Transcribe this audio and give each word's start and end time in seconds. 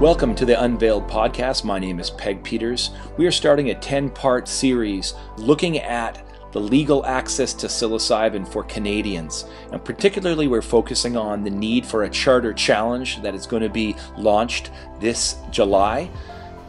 Welcome 0.00 0.34
to 0.36 0.46
the 0.46 0.58
Unveiled 0.58 1.06
Podcast. 1.06 1.62
My 1.62 1.78
name 1.78 2.00
is 2.00 2.08
Peg 2.08 2.42
Peters. 2.42 2.88
We 3.18 3.26
are 3.26 3.30
starting 3.30 3.68
a 3.68 3.74
10 3.74 4.08
part 4.08 4.48
series 4.48 5.12
looking 5.36 5.76
at 5.76 6.24
the 6.52 6.58
legal 6.58 7.04
access 7.04 7.52
to 7.52 7.66
psilocybin 7.66 8.48
for 8.48 8.64
Canadians. 8.64 9.44
And 9.72 9.84
particularly, 9.84 10.48
we're 10.48 10.62
focusing 10.62 11.18
on 11.18 11.44
the 11.44 11.50
need 11.50 11.84
for 11.84 12.04
a 12.04 12.08
charter 12.08 12.54
challenge 12.54 13.20
that 13.20 13.34
is 13.34 13.46
going 13.46 13.62
to 13.62 13.68
be 13.68 13.94
launched 14.16 14.70
this 15.00 15.36
July. 15.50 16.08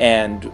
And 0.01 0.51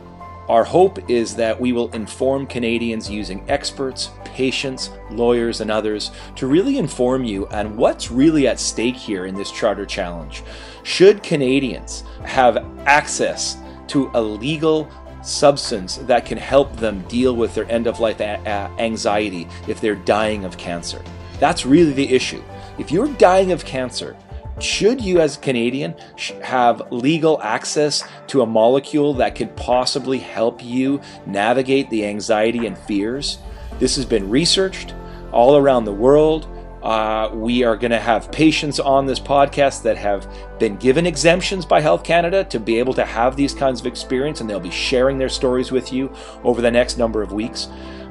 our 0.50 0.64
hope 0.64 1.10
is 1.10 1.36
that 1.36 1.60
we 1.60 1.74
will 1.74 1.92
inform 1.92 2.48
Canadians 2.48 3.10
using 3.10 3.44
experts, 3.50 4.12
patients, 4.24 4.92
lawyers, 5.12 5.62
and 5.62 5.70
others 5.70 6.12
to 6.36 6.48
really 6.48 6.78
inform 6.78 7.24
you 7.24 7.48
on 7.50 7.76
what's 7.76 8.12
really 8.12 8.48
at 8.48 8.60
stake 8.60 8.96
here 8.96 9.26
in 9.26 9.36
this 9.36 9.52
charter 9.52 9.86
challenge. 9.86 10.44
Should 10.84 11.22
Canadians 11.22 12.04
have 12.24 12.66
access 12.86 13.58
to 13.88 14.10
a 14.14 14.22
legal 14.22 14.90
substance 15.22 15.98
that 15.98 16.26
can 16.26 16.38
help 16.38 16.74
them 16.78 17.02
deal 17.10 17.36
with 17.36 17.54
their 17.54 17.70
end 17.70 17.88
of 17.88 18.00
life 18.00 18.22
anxiety 18.22 19.48
if 19.68 19.82
they're 19.82 19.96
dying 19.96 20.46
of 20.46 20.58
cancer? 20.58 21.02
That's 21.40 21.66
really 21.66 21.94
the 21.94 22.14
issue. 22.14 22.42
If 22.78 22.92
you're 22.92 23.08
dying 23.16 23.52
of 23.52 23.66
cancer, 23.66 24.16
should 24.60 25.02
you, 25.02 25.20
as 25.20 25.38
a 25.38 25.40
Canadian, 25.40 25.96
have 26.42 26.92
legal 26.92 27.42
access 27.42 28.04
to 28.28 28.42
a 28.42 28.46
molecule 28.46 29.14
that 29.16 29.36
could 29.36 29.56
possibly 29.56 30.18
help 30.18 30.64
you 30.64 31.00
navigate 31.26 31.90
the 31.90 32.06
anxiety 32.06 32.66
and 32.66 32.78
fears? 32.78 33.38
This 33.80 33.96
has 33.96 34.06
been 34.06 34.30
researched 34.30 34.96
all 35.32 35.58
around 35.58 35.86
the 35.86 35.94
world. 35.94 36.48
Uh, 36.82 37.30
we 37.34 37.64
are 37.64 37.76
going 37.76 37.92
to 37.92 38.00
have 38.00 38.32
patients 38.32 38.80
on 38.80 39.06
this 39.06 39.20
podcast 39.20 39.84
that 39.84 39.98
have 39.98 40.28
been 40.58 40.78
given 40.78 41.06
exemptions 41.06 41.66
by 41.66 41.82
Health 41.82 42.04
Canada 42.04 42.44
to 42.46 42.60
be 42.60 42.80
able 42.80 42.94
to 42.94 43.06
have 43.06 43.36
these 43.36 43.54
kinds 43.54 43.80
of 43.80 43.86
experience, 43.86 44.42
and 44.42 44.50
they'll 44.50 44.60
be 44.60 44.72
sharing 44.72 45.18
their 45.18 45.30
stories 45.30 45.72
with 45.72 45.92
you 45.94 46.12
over 46.44 46.62
the 46.62 46.72
next 46.72 46.98
number 46.98 47.22
of 47.22 47.32
weeks. 47.32 47.68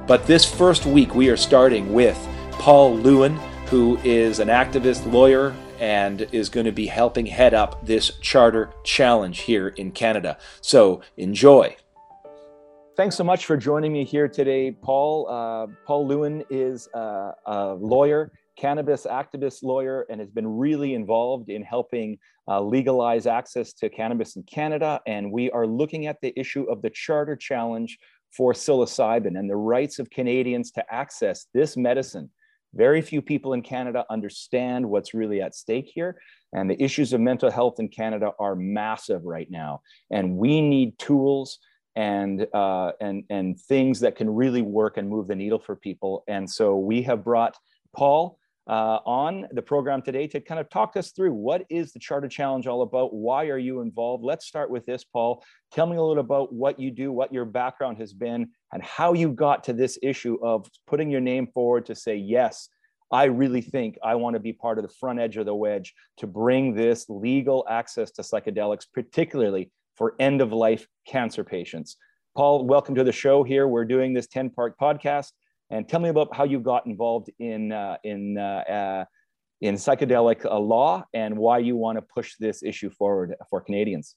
But 0.07 0.27
this 0.27 0.45
first 0.45 0.87
week, 0.87 1.15
we 1.15 1.29
are 1.29 1.37
starting 1.37 1.93
with 1.93 2.17
Paul 2.53 2.97
Lewin, 2.97 3.37
who 3.67 3.99
is 4.05 4.39
an 4.39 4.49
activist, 4.49 5.11
lawyer, 5.11 5.55
and 5.81 6.23
is 6.33 6.49
going 6.49 6.67
to 6.67 6.73
be 6.73 6.87
helping 6.87 7.27
head 7.27 7.55
up 7.55 7.85
this 7.85 8.13
charter 8.21 8.71
challenge 8.85 9.41
here 9.41 9.69
in 9.69 9.93
Canada. 9.93 10.39
So 10.61 11.03
enjoy. 11.17 11.77
Thanks 12.97 13.15
so 13.15 13.25
much 13.25 13.45
for 13.45 13.59
joining 13.59 13.93
me 13.93 14.05
here 14.05 14.27
today, 14.27 14.71
Paul. 14.71 15.29
Uh, 15.29 15.67
Paul 15.87 16.07
Lewin 16.07 16.43
is 16.49 16.89
a, 16.95 17.33
a, 17.45 17.75
lawyer, 17.75 18.33
cannabis 18.57 19.05
activist 19.05 19.63
lawyer, 19.63 20.07
and 20.09 20.19
has 20.19 20.31
been 20.31 20.47
really 20.49 20.95
involved 20.95 21.51
in 21.51 21.63
helping 21.63 22.19
uh, 22.49 22.59
legalize 22.59 23.27
access 23.27 23.75
to 23.75 23.91
cannabis 23.91 24.37
in 24.37 24.45
Canada. 24.45 25.01
And 25.07 25.31
we 25.31 25.51
are 25.51 25.67
looking 25.67 26.07
at 26.07 26.17
the 26.23 26.33
issue 26.41 26.63
of 26.71 26.81
the 26.81 26.89
charter 26.89 27.37
challenge 27.37 27.99
for 28.35 28.55
psilocybin 28.55 29.39
and 29.39 29.51
the 29.51 29.57
rights 29.57 29.99
of 29.99 30.09
Canadians 30.09 30.71
to 30.71 30.85
access 30.91 31.49
this 31.53 31.77
medicine 31.77 32.31
very 32.75 33.01
few 33.01 33.23
people 33.23 33.53
in 33.53 33.63
Canada 33.63 34.05
understand 34.11 34.89
what's 34.89 35.15
really 35.15 35.41
at 35.41 35.55
stake 35.55 35.91
here. 35.93 36.21
And 36.53 36.71
the 36.71 36.83
issues 36.83 37.13
of 37.13 37.21
mental 37.21 37.51
health 37.51 37.79
in 37.79 37.89
Canada 37.89 38.33
are 38.39 38.55
massive 38.55 39.25
right 39.25 39.51
now. 39.51 39.81
And 40.11 40.37
we 40.37 40.61
need 40.61 40.99
tools 40.99 41.59
and, 41.95 42.47
uh, 42.53 42.93
and, 43.01 43.25
and 43.31 43.59
things 43.59 44.01
that 44.01 44.17
can 44.17 44.29
really 44.29 44.63
work 44.63 44.97
and 44.97 45.09
move 45.09 45.29
the 45.29 45.35
needle 45.35 45.59
for 45.59 45.77
people. 45.77 46.25
And 46.29 46.49
so 46.49 46.77
we 46.77 47.03
have 47.03 47.25
brought 47.25 47.57
Paul 47.95 48.39
uh, 48.67 48.99
on 49.07 49.47
the 49.53 49.63
program 49.63 50.03
today 50.03 50.27
to 50.27 50.41
kind 50.41 50.61
of 50.61 50.69
talk 50.69 50.97
us 50.97 51.13
through 51.13 51.33
what 51.33 51.65
is 51.71 51.93
the 51.93 52.01
Charter 52.01 52.29
Challenge 52.29 52.67
all 52.67 52.83
about? 52.83 53.15
Why 53.15 53.47
are 53.47 53.59
you 53.59 53.81
involved? 53.81 54.25
Let's 54.25 54.47
start 54.47 54.71
with 54.71 54.85
this, 54.87 55.05
Paul. 55.05 55.45
Tell 55.73 55.87
me 55.87 55.97
a 55.97 56.03
little 56.03 56.19
about 56.19 56.53
what 56.53 56.81
you 56.81 56.91
do, 56.91 57.13
what 57.13 57.33
your 57.33 57.45
background 57.45 57.99
has 57.99 58.13
been, 58.13 58.49
and 58.73 58.83
how 58.83 59.13
you 59.13 59.31
got 59.31 59.65
to 59.65 59.73
this 59.73 59.99
issue 60.03 60.37
of 60.43 60.69
putting 60.87 61.11
your 61.11 61.21
name 61.21 61.47
forward 61.47 61.87
to 61.87 61.95
say, 61.95 62.17
yes, 62.17 62.69
I 63.13 63.25
really 63.25 63.61
think 63.61 63.99
I 64.03 64.17
want 64.17 64.35
to 64.35 64.41
be 64.41 64.53
part 64.53 64.79
of 64.79 64.83
the 64.83 64.95
front 64.99 65.21
edge 65.21 65.37
of 65.37 65.47
the 65.47 65.55
wedge 65.55 65.95
to 66.19 66.27
bring 66.27 66.75
this 66.75 67.07
legal 67.09 67.65
access 67.71 68.11
to 68.13 68.23
psychedelics, 68.23 68.87
particularly 68.93 69.71
for 69.95 70.15
end 70.19 70.41
of 70.41 70.53
life 70.53 70.89
cancer 71.07 71.45
patients. 71.45 71.97
Paul, 72.37 72.67
welcome 72.67 72.97
to 72.97 73.05
the 73.05 73.13
show 73.13 73.45
here. 73.45 73.69
We're 73.69 73.85
doing 73.85 74.13
this 74.13 74.27
10 74.27 74.51
part 74.51 74.77
podcast 74.77 75.31
and 75.71 75.89
tell 75.89 76.01
me 76.01 76.09
about 76.09 76.35
how 76.35 76.45
you 76.45 76.61
got 76.61 76.87
involved 76.87 77.31
in 77.39 77.73
uh, 77.73 77.97
in 78.05 78.39
uh, 78.39 78.43
uh, 78.43 79.05
in 79.61 79.75
psychedelic 79.75 80.45
uh, 80.45 80.59
law 80.59 81.05
and 81.15 81.37
why 81.37 81.59
you 81.59 81.77
want 81.77 81.97
to 81.97 82.03
push 82.03 82.35
this 82.39 82.63
issue 82.63 82.91
forward 82.91 83.35
for 83.51 83.61
Canadians. 83.61 84.15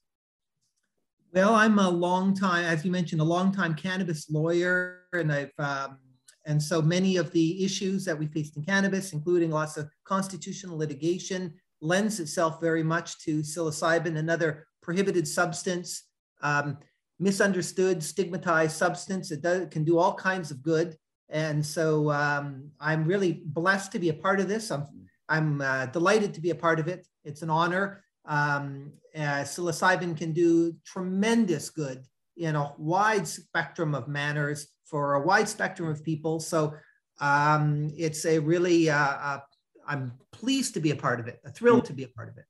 Well, 1.34 1.54
I'm 1.54 1.78
a 1.78 1.90
long 1.90 2.34
time, 2.34 2.66
as 2.66 2.84
you 2.84 2.92
mentioned, 2.92 3.22
a 3.22 3.26
long 3.26 3.52
time 3.52 3.76
cannabis 3.76 4.30
lawyer, 4.30 5.04
and 5.14 5.32
I've 5.32 5.52
um, 5.60 6.00
and 6.46 6.62
so 6.62 6.82
many 6.82 7.18
of 7.18 7.32
the 7.32 7.64
issues 7.64 8.06
that 8.06 8.18
we 8.18 8.26
faced 8.28 8.58
in 8.58 8.64
cannabis, 8.64 9.14
including 9.14 9.52
lots 9.52 9.78
of 9.78 9.90
constitutional 10.04 10.78
litigation, 10.78 11.54
lends 11.82 12.20
itself 12.20 12.60
very 12.60 12.82
much 12.82 13.20
to 13.20 13.42
psilocybin, 13.42 14.18
another 14.18 14.66
prohibited 14.82 15.28
substance, 15.28 16.04
um, 16.42 16.78
misunderstood, 17.20 18.02
stigmatized 18.02 18.76
substance. 18.76 19.32
It 19.32 19.42
does, 19.42 19.68
can 19.70 19.84
do 19.84 20.00
all 20.00 20.16
kinds 20.16 20.50
of 20.50 20.64
good. 20.64 20.98
And 21.30 21.66
so 21.66 22.12
um, 22.12 22.72
I'm 22.80 23.06
really 23.06 23.44
blessed 23.46 23.92
to 23.94 24.00
be 24.00 24.10
a 24.10 24.14
part 24.14 24.40
of 24.40 24.48
this. 24.48 24.72
I'm, 24.72 24.88
I'm 25.28 25.62
uh, 25.62 25.86
delighted 25.88 26.34
to 26.34 26.42
be 26.42 26.50
a 26.50 26.56
part 26.56 26.80
of 26.80 26.88
it. 26.88 27.06
It's 27.24 27.42
an 27.42 27.50
honor. 27.50 28.04
Um, 28.26 28.94
uh, 29.16 29.44
psilocybin 29.44 30.18
can 30.18 30.34
do 30.34 30.76
tremendous 30.86 31.70
good 31.70 32.04
in 32.38 32.56
a 32.56 32.74
wide 32.78 33.28
spectrum 33.28 33.94
of 33.94 34.08
manners 34.08 34.68
for 34.86 35.16
a 35.16 35.22
wide 35.22 35.48
spectrum 35.48 35.90
of 35.90 36.04
people. 36.04 36.40
So 36.40 36.74
um, 37.20 37.92
it's 37.98 38.26
a 38.26 38.40
really, 38.40 38.90
uh, 38.90 38.98
uh, 38.98 39.40
I'm 39.88 40.14
pleased 40.32 40.74
to 40.76 40.80
be 40.80 40.92
a 40.92 40.96
part 40.96 41.20
of 41.20 41.28
it, 41.28 41.40
thrilled 41.54 41.86
to 41.86 41.94
be 41.94 42.04
a 42.04 42.08
part 42.08 42.30
of 42.30 42.38
it. 42.38 42.46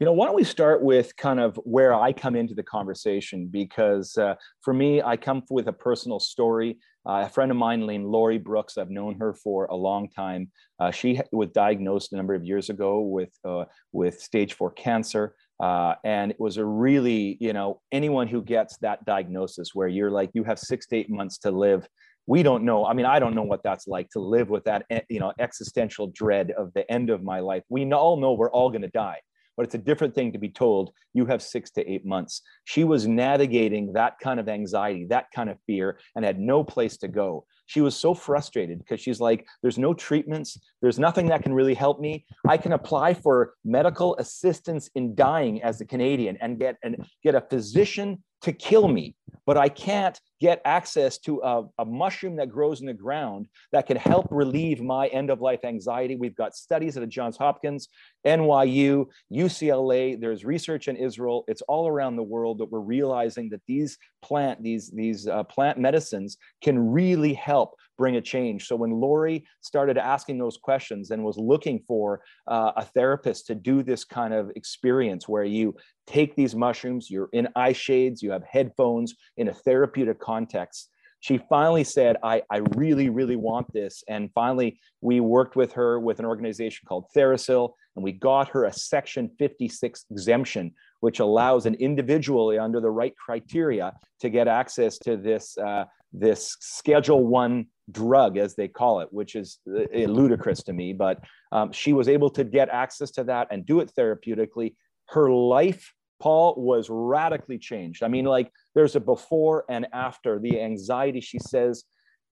You 0.00 0.06
know, 0.06 0.12
why 0.12 0.26
don't 0.26 0.36
we 0.36 0.44
start 0.44 0.82
with 0.82 1.16
kind 1.16 1.40
of 1.40 1.56
where 1.64 1.94
I 1.94 2.12
come 2.12 2.36
into 2.36 2.54
the 2.54 2.62
conversation? 2.62 3.46
Because 3.46 4.16
uh, 4.16 4.34
for 4.60 4.74
me, 4.74 5.02
I 5.02 5.16
come 5.16 5.42
with 5.50 5.68
a 5.68 5.72
personal 5.72 6.20
story. 6.20 6.78
Uh, 7.06 7.24
a 7.26 7.28
friend 7.28 7.50
of 7.50 7.56
mine, 7.56 7.86
named 7.86 8.06
Lori 8.06 8.38
Brooks, 8.38 8.78
I've 8.78 8.90
known 8.90 9.16
her 9.16 9.34
for 9.34 9.66
a 9.66 9.74
long 9.74 10.08
time. 10.08 10.50
Uh, 10.80 10.90
she 10.90 11.20
was 11.32 11.50
diagnosed 11.50 12.12
a 12.12 12.16
number 12.16 12.34
of 12.34 12.44
years 12.44 12.70
ago 12.70 13.00
with 13.00 13.32
uh, 13.44 13.64
with 13.92 14.20
stage 14.20 14.54
four 14.54 14.70
cancer. 14.70 15.34
Uh, 15.60 15.94
and 16.04 16.32
it 16.32 16.40
was 16.40 16.56
a 16.56 16.64
really, 16.64 17.36
you 17.40 17.52
know, 17.52 17.80
anyone 17.92 18.26
who 18.26 18.42
gets 18.42 18.76
that 18.78 19.04
diagnosis 19.04 19.70
where 19.74 19.86
you're 19.86 20.10
like, 20.10 20.30
you 20.34 20.42
have 20.44 20.58
six 20.58 20.86
to 20.88 20.96
eight 20.96 21.10
months 21.10 21.38
to 21.38 21.50
live. 21.50 21.86
We 22.26 22.42
don't 22.42 22.64
know. 22.64 22.86
I 22.86 22.94
mean, 22.94 23.06
I 23.06 23.18
don't 23.18 23.34
know 23.34 23.42
what 23.42 23.62
that's 23.62 23.86
like 23.86 24.08
to 24.10 24.18
live 24.18 24.48
with 24.48 24.64
that, 24.64 24.84
eh, 24.90 25.00
you 25.08 25.20
know, 25.20 25.32
existential 25.38 26.08
dread 26.08 26.50
of 26.52 26.72
the 26.74 26.90
end 26.90 27.10
of 27.10 27.22
my 27.22 27.40
life. 27.40 27.62
We 27.68 27.90
all 27.92 28.16
know 28.16 28.32
we're 28.32 28.50
all 28.50 28.70
going 28.70 28.82
to 28.82 28.88
die 28.88 29.20
but 29.56 29.64
it's 29.64 29.74
a 29.74 29.78
different 29.78 30.14
thing 30.14 30.32
to 30.32 30.38
be 30.38 30.48
told 30.48 30.92
you 31.12 31.26
have 31.26 31.42
six 31.42 31.70
to 31.72 31.90
eight 31.90 32.04
months. 32.04 32.42
She 32.64 32.84
was 32.84 33.06
navigating 33.06 33.92
that 33.92 34.18
kind 34.18 34.40
of 34.40 34.48
anxiety, 34.48 35.06
that 35.10 35.26
kind 35.34 35.50
of 35.50 35.58
fear, 35.66 35.98
and 36.14 36.24
had 36.24 36.40
no 36.40 36.64
place 36.64 36.96
to 36.98 37.08
go. 37.08 37.46
She 37.66 37.80
was 37.80 37.96
so 37.96 38.14
frustrated 38.14 38.78
because 38.78 39.00
she's 39.00 39.20
like, 39.20 39.46
there's 39.62 39.78
no 39.78 39.94
treatments, 39.94 40.58
there's 40.82 40.98
nothing 40.98 41.26
that 41.26 41.42
can 41.42 41.54
really 41.54 41.74
help 41.74 41.98
me. 41.98 42.26
I 42.46 42.58
can 42.58 42.72
apply 42.72 43.14
for 43.14 43.54
medical 43.64 44.16
assistance 44.16 44.90
in 44.94 45.14
dying 45.14 45.62
as 45.62 45.80
a 45.80 45.86
Canadian 45.86 46.36
and 46.40 46.58
get 46.58 46.76
and 46.82 47.06
get 47.22 47.34
a 47.34 47.40
physician 47.40 48.22
to 48.44 48.52
kill 48.52 48.88
me, 48.88 49.16
but 49.46 49.56
I 49.56 49.70
can't 49.70 50.20
get 50.38 50.60
access 50.66 51.16
to 51.20 51.40
a, 51.42 51.62
a, 51.78 51.84
mushroom 51.86 52.36
that 52.36 52.50
grows 52.50 52.82
in 52.82 52.86
the 52.86 52.92
ground 52.92 53.46
that 53.72 53.86
can 53.86 53.96
help 53.96 54.26
relieve 54.30 54.82
my 54.82 55.06
end 55.06 55.30
of 55.30 55.40
life 55.40 55.64
anxiety. 55.64 56.16
We've 56.16 56.36
got 56.36 56.54
studies 56.54 56.98
at 56.98 57.02
a 57.02 57.06
Johns 57.06 57.38
Hopkins, 57.38 57.88
NYU, 58.26 59.06
UCLA. 59.32 60.20
There's 60.20 60.44
research 60.44 60.88
in 60.88 60.96
Israel. 60.96 61.44
It's 61.48 61.62
all 61.62 61.88
around 61.88 62.16
the 62.16 62.22
world 62.22 62.58
that 62.58 62.70
we're 62.70 62.80
realizing 62.80 63.48
that 63.50 63.62
these 63.66 63.98
plant 64.22 64.62
these 64.62 64.90
these 64.90 65.28
uh, 65.28 65.42
plant 65.44 65.78
medicines 65.78 66.38
can 66.62 66.78
really 66.92 67.34
help 67.34 67.74
bring 67.96 68.16
a 68.16 68.20
change. 68.20 68.66
So 68.66 68.76
when 68.76 68.90
Lori 68.90 69.44
started 69.60 69.98
asking 69.98 70.38
those 70.38 70.56
questions 70.56 71.10
and 71.10 71.22
was 71.22 71.38
looking 71.38 71.82
for 71.86 72.22
uh, 72.46 72.72
a 72.76 72.84
therapist 72.84 73.46
to 73.48 73.54
do 73.54 73.82
this 73.82 74.04
kind 74.04 74.34
of 74.34 74.50
experience 74.56 75.28
where 75.28 75.44
you 75.44 75.76
take 76.06 76.34
these 76.34 76.54
mushrooms, 76.54 77.10
you're 77.10 77.28
in 77.32 77.48
eye 77.54 77.72
shades, 77.72 78.22
you 78.22 78.30
have 78.32 78.42
headphones 78.44 79.14
in 79.36 79.48
a 79.48 79.54
therapeutic 79.54 80.18
context. 80.18 80.90
She 81.20 81.38
finally 81.48 81.84
said, 81.84 82.18
I, 82.22 82.42
I 82.50 82.58
really, 82.76 83.08
really 83.08 83.36
want 83.36 83.72
this. 83.72 84.04
And 84.08 84.30
finally, 84.34 84.78
we 85.00 85.20
worked 85.20 85.56
with 85.56 85.72
her 85.72 85.98
with 85.98 86.18
an 86.18 86.26
organization 86.26 86.84
called 86.86 87.06
TheraPsil, 87.16 87.70
and 87.96 88.04
we 88.04 88.12
got 88.12 88.48
her 88.48 88.64
a 88.64 88.72
Section 88.72 89.30
56 89.38 90.06
exemption, 90.10 90.72
which 91.00 91.20
allows 91.20 91.66
an 91.66 91.74
individual 91.74 92.58
under 92.60 92.80
the 92.80 92.90
right 92.90 93.14
criteria 93.16 93.92
to 94.20 94.30
get 94.30 94.48
access 94.48 94.98
to 94.98 95.16
this, 95.16 95.56
uh, 95.58 95.84
this 96.12 96.56
Schedule 96.60 97.24
One 97.24 97.66
drug, 97.90 98.38
as 98.38 98.54
they 98.54 98.68
call 98.68 99.00
it, 99.00 99.08
which 99.12 99.34
is 99.34 99.58
uh, 99.68 99.84
ludicrous 99.92 100.62
to 100.64 100.72
me. 100.72 100.92
But 100.92 101.22
um, 101.52 101.72
she 101.72 101.92
was 101.92 102.08
able 102.08 102.30
to 102.30 102.44
get 102.44 102.68
access 102.68 103.10
to 103.12 103.24
that 103.24 103.48
and 103.50 103.66
do 103.66 103.80
it 103.80 103.92
therapeutically. 103.96 104.74
Her 105.08 105.30
life 105.30 105.92
Paul 106.20 106.54
was 106.56 106.88
radically 106.88 107.58
changed. 107.58 108.02
I 108.02 108.08
mean, 108.08 108.24
like 108.24 108.50
there's 108.74 108.96
a 108.96 109.00
before 109.00 109.64
and 109.68 109.86
after. 109.92 110.38
The 110.38 110.60
anxiety, 110.60 111.20
she 111.20 111.38
says, 111.38 111.84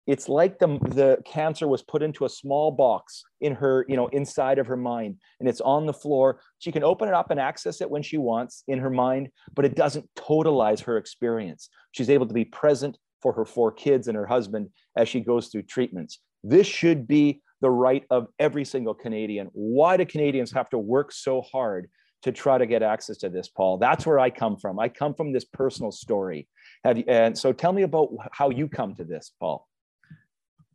it's 0.07 0.27
like 0.27 0.57
the, 0.59 0.67
the 0.67 1.19
cancer 1.25 1.67
was 1.67 1.83
put 1.83 2.01
into 2.01 2.25
a 2.25 2.29
small 2.29 2.71
box 2.71 3.23
in 3.39 3.53
her, 3.55 3.85
you 3.87 3.95
know, 3.95 4.07
inside 4.07 4.57
of 4.57 4.67
her 4.67 4.77
mind, 4.77 5.17
and 5.39 5.47
it's 5.47 5.61
on 5.61 5.85
the 5.85 5.93
floor. 5.93 6.41
She 6.59 6.71
can 6.71 6.83
open 6.83 7.07
it 7.07 7.13
up 7.13 7.31
and 7.31 7.39
access 7.39 7.81
it 7.81 7.89
when 7.89 8.01
she 8.01 8.17
wants 8.17 8.63
in 8.67 8.79
her 8.79 8.89
mind, 8.89 9.29
but 9.55 9.65
it 9.65 9.75
doesn't 9.75 10.09
totalize 10.15 10.81
her 10.81 10.97
experience. 10.97 11.69
She's 11.91 12.09
able 12.09 12.25
to 12.25 12.33
be 12.33 12.45
present 12.45 12.97
for 13.21 13.33
her 13.33 13.45
four 13.45 13.71
kids 13.71 14.07
and 14.07 14.17
her 14.17 14.25
husband 14.25 14.69
as 14.97 15.07
she 15.07 15.19
goes 15.19 15.47
through 15.47 15.63
treatments. 15.63 16.19
This 16.43 16.65
should 16.65 17.07
be 17.07 17.41
the 17.61 17.69
right 17.69 18.03
of 18.09 18.27
every 18.39 18.65
single 18.65 18.95
Canadian. 18.95 19.49
Why 19.53 19.97
do 19.97 20.05
Canadians 20.05 20.51
have 20.51 20.69
to 20.71 20.79
work 20.79 21.11
so 21.11 21.41
hard 21.41 21.89
to 22.23 22.31
try 22.31 22.57
to 22.57 22.65
get 22.65 22.81
access 22.81 23.17
to 23.17 23.29
this, 23.29 23.49
Paul? 23.49 23.77
That's 23.77 24.05
where 24.05 24.19
I 24.19 24.31
come 24.31 24.57
from. 24.57 24.79
I 24.79 24.89
come 24.89 25.13
from 25.13 25.31
this 25.31 25.45
personal 25.45 25.91
story. 25.91 26.47
Have 26.83 26.97
you, 26.97 27.03
and 27.07 27.37
so 27.37 27.53
tell 27.53 27.71
me 27.71 27.83
about 27.83 28.09
how 28.31 28.49
you 28.49 28.67
come 28.67 28.95
to 28.95 29.03
this, 29.03 29.31
Paul. 29.39 29.67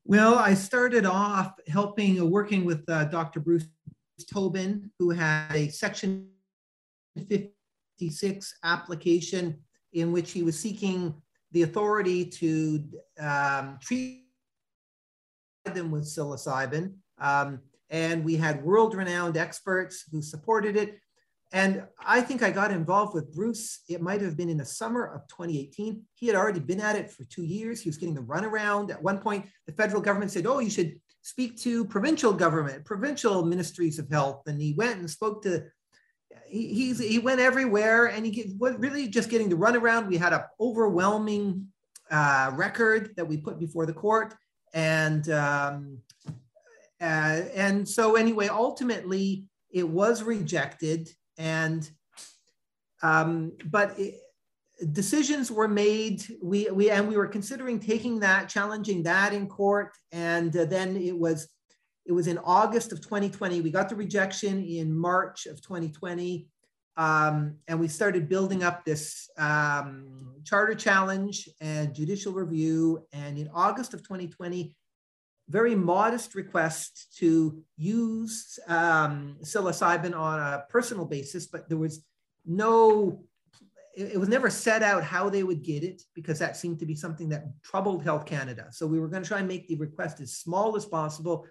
Well, 0.09 0.37
I 0.37 0.55
started 0.55 1.05
off 1.05 1.59
helping, 1.67 2.21
uh, 2.21 2.25
working 2.25 2.65
with 2.65 2.89
uh, 2.89 3.07
Dr. 3.07 3.41
Bruce 3.41 3.67
Tobin, 4.33 4.89
who 5.01 5.11
had 5.11 5.53
a 5.53 5.67
Section 5.67 6.29
56 7.29 8.55
application 8.63 9.59
in 9.95 10.13
which 10.13 10.31
he 10.31 10.45
was 10.45 10.57
seeking 10.57 11.13
the 11.51 11.63
authority 11.63 12.25
to 12.25 12.85
um, 13.19 13.81
treat 13.83 14.27
them 15.65 15.91
with 15.91 16.05
psilocybin. 16.05 16.95
Um, 17.19 17.59
and 17.91 18.25
we 18.25 18.37
had 18.37 18.63
world 18.63 18.95
renowned 18.95 19.37
experts 19.37 20.05
who 20.13 20.23
supported 20.23 20.77
it. 20.77 21.01
And 21.53 21.85
I 22.05 22.21
think 22.21 22.43
I 22.43 22.51
got 22.51 22.73
involved 22.73 23.15
with 23.15 23.33
Bruce. 23.33 23.81
It 23.89 24.03
might 24.03 24.21
have 24.21 24.37
been 24.37 24.49
in 24.49 24.57
the 24.57 24.65
summer 24.65 25.07
of 25.07 25.27
2018. 25.29 26.03
He 26.15 26.27
had 26.27 26.37
already 26.37 26.61
been 26.61 26.81
at 26.81 26.97
it 26.97 27.11
for 27.11 27.25
two 27.25 27.45
years. 27.45 27.81
He 27.81 27.89
was 27.89 27.97
getting 27.97 28.15
the 28.15 28.21
runaround. 28.21 28.91
At 28.91 29.03
one 29.03 29.19
point, 29.19 29.47
the 29.67 29.73
federal 29.73 30.03
government 30.03 30.33
said, 30.33 30.47
Oh, 30.47 30.59
you 30.59 30.71
should 30.71 31.01
speak 31.23 31.57
to 31.59 31.85
provincial 31.85 32.33
government, 32.33 32.85
provincial 32.85 33.45
ministries 33.45 33.99
of 33.99 34.11
health. 34.11 34.43
And 34.47 34.61
he 34.61 34.75
went 34.75 34.99
and 34.99 35.09
spoke 35.09 35.43
to, 35.43 35.65
he, 36.47 36.93
he 36.95 37.19
went 37.19 37.41
everywhere 37.41 38.07
and 38.07 38.27
he 38.27 38.55
was 38.59 38.75
really 38.77 39.09
just 39.09 39.31
getting 39.31 39.49
the 39.49 39.57
runaround. 39.57 40.09
We 40.09 40.17
had 40.17 40.33
an 40.33 40.43
overwhelming 40.61 41.69
uh, 42.11 42.51
record 42.55 43.15
that 43.17 43.27
we 43.27 43.37
put 43.37 43.59
before 43.59 43.87
the 43.87 43.93
court 43.93 44.35
and 44.77 45.29
um, 45.31 45.99
uh, 47.01 47.43
and 47.55 47.89
so 47.89 48.17
anyway, 48.17 48.49
ultimately 48.49 49.45
it 49.71 49.89
was 49.89 50.23
rejected, 50.23 51.09
and 51.39 51.89
um, 53.03 53.53
but 53.71 53.99
it, 53.99 54.15
decisions 54.93 55.51
were 55.51 55.69
made. 55.69 56.25
We 56.43 56.71
we 56.71 56.91
and 56.91 57.09
we 57.09 57.17
were 57.17 57.27
considering 57.27 57.81
taking 57.81 58.21
that, 58.21 58.49
challenging 58.49 59.03
that 59.05 59.33
in 59.33 59.49
court, 59.49 59.93
and 60.13 60.57
uh, 60.57 60.65
then 60.65 60.97
it 60.97 61.17
was 61.17 61.49
it 62.05 62.13
was 62.13 62.29
in 62.29 62.39
August 62.39 62.93
of 62.93 63.01
2020. 63.01 63.61
We 63.61 63.71
got 63.71 63.89
the 63.89 63.97
rejection 63.97 64.65
in 64.65 64.97
March 64.97 65.47
of 65.47 65.61
2020. 65.61 66.47
Um, 66.99 67.57
and 67.69 67.79
we 67.79 67.89
started 67.89 68.29
building 68.29 68.63
up 68.63 68.85
this 68.85 69.29
um, 69.37 70.35
charter 70.45 70.75
challenge 70.75 71.49
and 71.61 71.95
judicial 71.95 72.33
review. 72.33 73.05
And 73.13 73.37
in 73.37 73.51
August 73.53 73.93
of 73.93 74.03
2020, 74.03 74.75
very 75.49 75.75
modest 75.75 76.35
request 76.35 77.15
to 77.19 77.63
use 77.77 78.59
um, 78.69 79.37
psilocybin 79.43 80.17
on 80.17 80.41
a 80.41 80.65
personal 80.69 81.05
basis, 81.05 81.47
but 81.47 81.69
there 81.69 81.79
was 81.79 82.05
no, 82.45 83.25
it, 83.97 84.13
it 84.15 84.21
was 84.21 84.29
never 84.29 84.51
set 84.51 84.83
out 84.83 85.05
how 85.05 85.29
they 85.29 85.43
would 85.43 85.63
get 85.63 85.85
it 85.85 86.03
because 86.15 86.39
that 86.39 86.57
seemed 86.57 86.79
to 86.81 86.87
be 86.87 86.95
something 86.95 87.29
that 87.29 87.45
troubled 87.63 88.03
Health 88.03 88.27
Canada. 88.27 88.67
So 88.71 88.87
we 88.87 88.99
were 88.99 89.09
going 89.09 89.23
to 89.23 89.29
try 89.29 89.39
and 89.39 89.49
make 89.49 89.69
the 89.69 89.77
request 89.77 90.21
as 90.21 90.37
small 90.37 90.77
as 90.77 90.85
possible. 90.85 91.47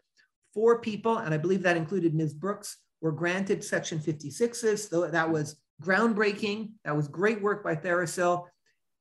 Four 0.53 0.81
people, 0.81 1.18
and 1.18 1.33
I 1.33 1.38
believe 1.38 1.63
that 1.63 1.77
included 1.77 2.13
Ms. 2.13 2.33
Brooks, 2.33 2.77
were 3.01 3.12
granted 3.12 3.63
Section 3.63 4.00
56s. 4.00 4.89
Though 4.89 5.07
that 5.07 5.30
was 5.30 5.57
groundbreaking. 5.81 6.71
That 6.83 6.95
was 6.95 7.07
great 7.07 7.41
work 7.41 7.63
by 7.63 7.75
TheraPsil. 7.75 8.45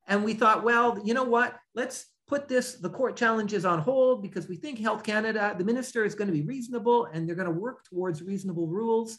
And 0.06 0.24
we 0.24 0.34
thought, 0.34 0.64
well, 0.64 1.00
you 1.04 1.14
know 1.14 1.24
what? 1.24 1.54
Let's 1.74 2.06
put 2.26 2.48
this, 2.48 2.74
the 2.74 2.88
court 2.88 3.16
challenges 3.16 3.64
on 3.64 3.80
hold 3.80 4.22
because 4.22 4.48
we 4.48 4.56
think 4.56 4.78
Health 4.78 5.02
Canada, 5.02 5.54
the 5.56 5.64
minister 5.64 6.04
is 6.04 6.14
going 6.14 6.28
to 6.28 6.32
be 6.32 6.42
reasonable 6.42 7.06
and 7.06 7.28
they're 7.28 7.36
going 7.36 7.52
to 7.52 7.60
work 7.60 7.84
towards 7.84 8.22
reasonable 8.22 8.66
rules. 8.66 9.18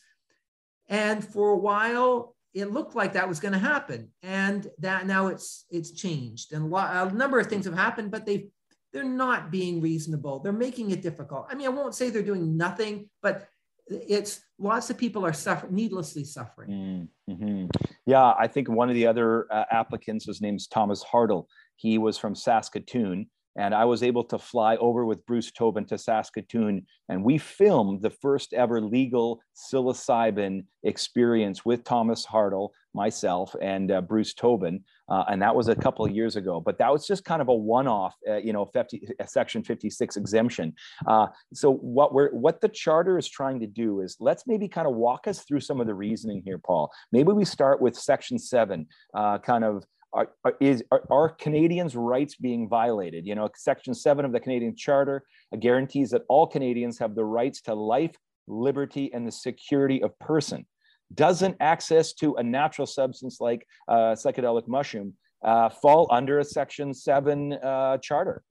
And 0.88 1.24
for 1.24 1.50
a 1.50 1.58
while, 1.58 2.36
it 2.54 2.72
looked 2.72 2.96
like 2.96 3.14
that 3.14 3.28
was 3.28 3.40
going 3.40 3.54
to 3.54 3.60
happen. 3.60 4.10
And 4.24 4.68
that 4.80 5.06
now 5.06 5.28
it's 5.28 5.66
it's 5.70 5.92
changed. 5.92 6.54
And 6.54 6.64
a, 6.64 6.68
lot, 6.68 7.12
a 7.12 7.16
number 7.16 7.40
of 7.40 7.48
things 7.48 7.66
have 7.66 7.76
happened, 7.76 8.12
but 8.12 8.26
they've 8.26 8.50
they're 8.94 9.04
not 9.04 9.52
being 9.52 9.82
reasonable. 9.82 10.40
They're 10.40 10.54
making 10.54 10.92
it 10.92 11.02
difficult. 11.02 11.48
I 11.50 11.56
mean, 11.56 11.68
I 11.68 11.70
won't 11.70 11.94
say 11.94 12.10
they're 12.10 12.24
doing 12.24 12.56
nothing, 12.56 13.10
but 13.22 13.50
it's 13.88 14.42
lots 14.58 14.90
of 14.90 14.98
people 14.98 15.26
are 15.26 15.34
suffering 15.34 15.76
needlessly 15.76 16.24
suffering. 16.24 17.08
Mm-hmm. 17.30 17.66
yeah 18.06 18.34
i 18.38 18.48
think 18.48 18.70
one 18.70 18.90
of 18.90 18.96
the 18.96 19.08
other 19.08 19.52
uh, 19.52 19.66
applicants 19.72 20.26
his 20.26 20.42
name's 20.42 20.68
thomas 20.68 21.04
hartle. 21.04 21.46
He 21.78 21.98
was 21.98 22.18
from 22.18 22.36
saskatoon 22.36 23.28
and 23.58 23.74
I 23.74 23.86
was 23.86 24.04
able 24.04 24.24
to 24.26 24.38
fly 24.38 24.76
over 24.78 25.06
with 25.06 25.26
Bruce 25.26 25.52
Tobin 25.52 25.86
to 25.86 25.98
Saskatoon, 25.98 26.86
and 27.10 27.24
we 27.24 27.38
filmed 27.38 28.02
the 28.02 28.10
first 28.10 28.54
ever 28.54 28.82
legal 28.82 29.40
psilocybin 29.56 30.66
experience 30.84 31.64
with 31.64 31.84
Thomas 31.84 32.26
Hartle, 32.26 32.70
myself, 32.94 33.56
and 33.62 33.92
uh, 33.92 34.02
Bruce 34.02 34.34
Tobin, 34.34 34.84
uh, 35.10 35.26
and 35.28 35.42
that 35.42 35.56
was 35.56 35.68
a 35.68 35.76
couple 35.76 36.06
of 36.06 36.12
years 36.12 36.36
ago. 36.36 36.60
But 36.60 36.78
that 36.80 36.92
was 36.92 37.08
just 37.08 37.24
kind 37.26 37.42
of 37.42 37.50
a 37.50 37.54
one-off, 37.54 38.16
uh, 38.28 38.38
you 38.38 38.54
know, 38.54 38.66
50, 38.66 39.08
Section 39.26 39.64
56 39.64 40.18
exemption. 40.18 40.74
Uh, 41.08 41.28
so 41.54 41.74
what 41.74 42.14
we're 42.14 42.32
what 42.32 42.62
the 42.62 42.70
charter 42.70 43.18
is 43.18 43.28
trying 43.28 43.60
to 43.60 43.68
do 43.68 44.02
is 44.02 44.18
let's 44.20 44.48
maybe 44.48 44.68
kind 44.68 44.88
of 44.88 44.96
walk 44.96 45.28
us 45.28 45.44
through 45.44 45.60
some 45.62 45.80
of 45.80 45.88
the 45.88 45.94
reasoning 45.94 46.42
here, 46.44 46.58
Paul. 46.58 46.92
Maybe 47.12 47.32
we 47.32 47.46
start 47.46 47.82
with 47.82 47.96
Section 47.96 48.40
Seven, 48.40 48.88
uh, 49.14 49.38
kind 49.40 49.64
of 49.64 49.86
are, 50.16 50.30
are, 50.46 50.56
is, 50.60 50.84
are, 50.92 51.04
are, 51.12 51.30
Canadians' 51.30 51.96
rights 51.96 52.36
being 52.36 52.68
violated? 52.68 53.26
You 53.28 53.36
know, 53.36 53.50
Section 53.56 53.94
7 53.94 54.26
of 54.26 54.32
the 54.32 54.40
Canadian 54.40 54.76
Charter 54.76 55.26
guarantees 55.60 56.10
that 56.12 56.24
all 56.30 56.48
Canadians 56.48 56.98
have 57.00 57.16
the 57.16 57.26
rights 57.26 57.62
to 57.64 57.76
life, 57.76 58.16
liberty, 58.48 59.12
and 59.14 59.28
the 59.28 59.32
security 59.32 60.02
of 60.02 60.18
person. 60.20 60.66
Doesn't 61.14 61.58
access 61.60 62.14
to 62.14 62.36
a 62.36 62.44
natural 62.44 62.88
substance 62.88 63.40
like 63.40 63.68
uh, 63.88 64.16
psychedelic 64.16 64.68
mushroom 64.68 65.14
uh, 65.44 65.70
fall 65.70 66.08
under 66.10 66.40
a 66.40 66.44
Section 66.44 66.94
7 66.94 67.54
uh, 67.54 67.98
charter? 67.98 68.42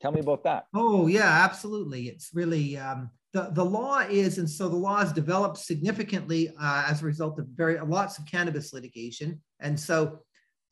Tell 0.00 0.12
me 0.12 0.20
about 0.20 0.44
that. 0.44 0.66
Oh, 0.74 1.06
yeah, 1.06 1.44
absolutely. 1.44 2.08
It's 2.08 2.30
really. 2.34 2.76
Um, 2.76 3.10
the, 3.32 3.50
the 3.50 3.64
law 3.64 3.98
is, 3.98 4.38
and 4.38 4.48
so 4.48 4.68
the 4.68 4.76
law 4.76 5.00
has 5.00 5.12
developed 5.12 5.58
significantly 5.58 6.50
uh, 6.50 6.84
as 6.88 7.02
a 7.02 7.04
result 7.04 7.40
of 7.40 7.46
very 7.48 7.80
lots 7.80 8.16
of 8.16 8.26
cannabis 8.26 8.72
litigation. 8.72 9.42
And 9.58 9.78
so 9.78 10.20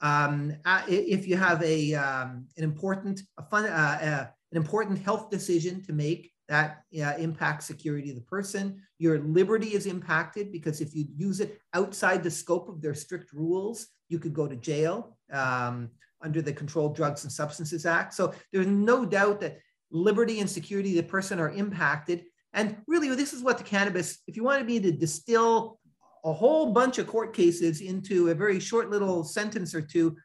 um, 0.02 0.52
if 0.88 1.26
you 1.28 1.36
have 1.36 1.62
a, 1.62 1.94
um, 1.94 2.46
an 2.56 2.64
important 2.64 3.22
a 3.38 3.42
fun, 3.42 3.64
uh, 3.64 3.68
uh, 3.68 4.26
an 4.50 4.56
important 4.56 4.98
health 4.98 5.30
decision 5.30 5.82
to 5.84 5.92
make 5.92 6.32
that 6.48 6.82
uh, 7.00 7.14
impacts 7.18 7.66
security 7.66 8.10
of 8.10 8.16
the 8.16 8.22
person, 8.22 8.82
your 8.98 9.20
liberty 9.20 9.68
is 9.68 9.86
impacted 9.86 10.52
because 10.52 10.80
if 10.80 10.94
you 10.94 11.06
use 11.16 11.40
it 11.40 11.58
outside 11.72 12.22
the 12.22 12.30
scope 12.30 12.68
of 12.68 12.82
their 12.82 12.94
strict 12.94 13.32
rules, 13.32 13.86
you 14.08 14.18
could 14.18 14.34
go 14.34 14.46
to 14.46 14.56
jail 14.56 15.16
um, 15.32 15.88
under 16.20 16.42
the 16.42 16.52
Controlled 16.52 16.96
Drugs 16.96 17.22
and 17.22 17.32
Substances 17.32 17.86
Act. 17.86 18.12
So 18.12 18.34
there's 18.52 18.66
no 18.66 19.06
doubt 19.06 19.40
that 19.40 19.60
liberty 19.90 20.40
and 20.40 20.50
security 20.50 20.90
of 20.98 21.04
the 21.04 21.10
person 21.10 21.38
are 21.38 21.50
impacted. 21.50 22.24
And 22.52 22.76
really, 22.86 23.08
this 23.14 23.32
is 23.32 23.42
what 23.42 23.56
the 23.56 23.64
cannabis, 23.64 24.18
if 24.26 24.36
you 24.36 24.44
wanted 24.44 24.66
me 24.66 24.80
to 24.80 24.92
distill 24.92 25.78
a 26.24 26.32
whole 26.32 26.72
bunch 26.72 26.98
of 26.98 27.06
court 27.06 27.34
cases 27.34 27.80
into 27.80 28.28
a 28.28 28.34
very 28.34 28.60
short 28.60 28.90
little 28.90 29.24
sentence 29.24 29.74
or 29.74 29.82
two. 29.82 30.16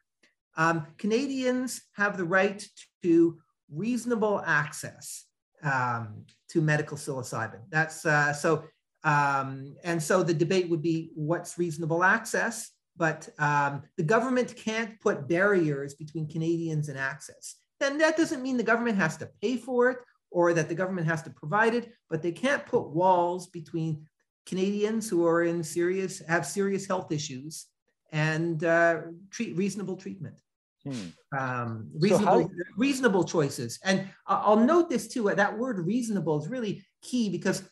Um, 0.56 0.86
Canadians 0.96 1.82
have 1.94 2.16
the 2.16 2.24
right 2.24 2.64
to 3.02 3.38
reasonable 3.70 4.42
access 4.46 5.26
um, 5.62 6.24
to 6.50 6.60
medical 6.60 6.96
psilocybin. 6.96 7.60
That's 7.70 8.06
uh, 8.06 8.32
so, 8.32 8.64
um, 9.04 9.76
and 9.84 10.02
so 10.02 10.22
the 10.22 10.34
debate 10.34 10.68
would 10.70 10.82
be 10.82 11.10
what's 11.14 11.58
reasonable 11.58 12.04
access, 12.04 12.70
but 12.96 13.28
um, 13.38 13.82
the 13.96 14.02
government 14.02 14.54
can't 14.56 14.98
put 15.00 15.28
barriers 15.28 15.94
between 15.94 16.28
Canadians 16.28 16.88
and 16.88 16.98
access. 16.98 17.56
Then 17.80 17.98
that 17.98 18.16
doesn't 18.16 18.42
mean 18.42 18.56
the 18.56 18.62
government 18.62 18.98
has 18.98 19.16
to 19.18 19.30
pay 19.40 19.56
for 19.56 19.90
it 19.90 19.98
or 20.30 20.52
that 20.52 20.68
the 20.68 20.74
government 20.74 21.06
has 21.06 21.22
to 21.22 21.30
provide 21.30 21.74
it, 21.74 21.92
but 22.10 22.22
they 22.22 22.32
can't 22.32 22.66
put 22.66 22.90
walls 22.90 23.46
between 23.46 24.06
Canadians 24.48 25.08
who 25.08 25.26
are 25.26 25.42
in 25.42 25.62
serious, 25.62 26.20
have 26.26 26.46
serious 26.46 26.86
health 26.86 27.12
issues 27.12 27.66
and 28.12 28.64
uh, 28.64 29.02
treat 29.30 29.56
reasonable 29.56 29.96
treatment. 29.96 30.40
Hmm. 30.84 31.38
Um, 31.38 31.90
reasonable, 31.94 32.42
so 32.42 32.48
how... 32.48 32.50
reasonable 32.76 33.24
choices. 33.24 33.78
And 33.84 34.08
I'll 34.26 34.56
note 34.56 34.88
this 34.88 35.06
too, 35.06 35.30
that 35.34 35.58
word 35.58 35.78
reasonable 35.78 36.40
is 36.42 36.48
really 36.48 36.82
key 37.02 37.28
because 37.28 37.62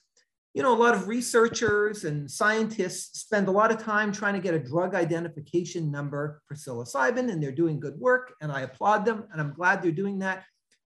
you 0.53 0.63
know, 0.63 0.75
a 0.75 0.83
lot 0.83 0.95
of 0.95 1.07
researchers 1.07 2.05
and 2.05 2.31
scientists 2.31 3.21
spend 3.21 3.47
a 3.47 3.51
lot 3.51 3.71
of 3.71 3.77
time 3.77 4.11
trying 4.11 4.33
to 4.33 4.41
get 4.41 4.55
a 4.55 4.59
drug 4.59 4.95
identification 4.95 5.91
number 5.91 6.41
for 6.47 6.55
psilocybin, 6.55 7.31
and 7.31 7.43
they're 7.43 7.53
doing 7.53 7.79
good 7.79 7.99
work, 7.99 8.33
and 8.41 8.51
I 8.51 8.63
applaud 8.63 9.05
them, 9.05 9.25
and 9.31 9.39
I'm 9.39 9.53
glad 9.53 9.83
they're 9.83 9.93
doing 9.93 10.21
that. 10.21 10.45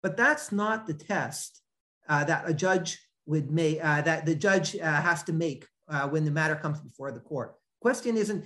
But 0.02 0.16
that's 0.16 0.50
not 0.50 0.88
the 0.88 0.94
test 0.94 1.62
uh, 2.08 2.24
that 2.24 2.50
a 2.50 2.52
judge 2.52 2.98
would 3.26 3.52
make, 3.52 3.78
uh, 3.84 4.00
that 4.02 4.26
the 4.26 4.34
judge 4.34 4.74
uh, 4.74 5.00
has 5.00 5.22
to 5.24 5.32
make 5.32 5.68
uh, 5.92 6.08
when 6.08 6.25
the 6.25 6.30
matter 6.30 6.56
comes 6.56 6.80
before 6.80 7.12
the 7.12 7.20
court. 7.20 7.54
Question 7.80 8.16
isn't, 8.16 8.44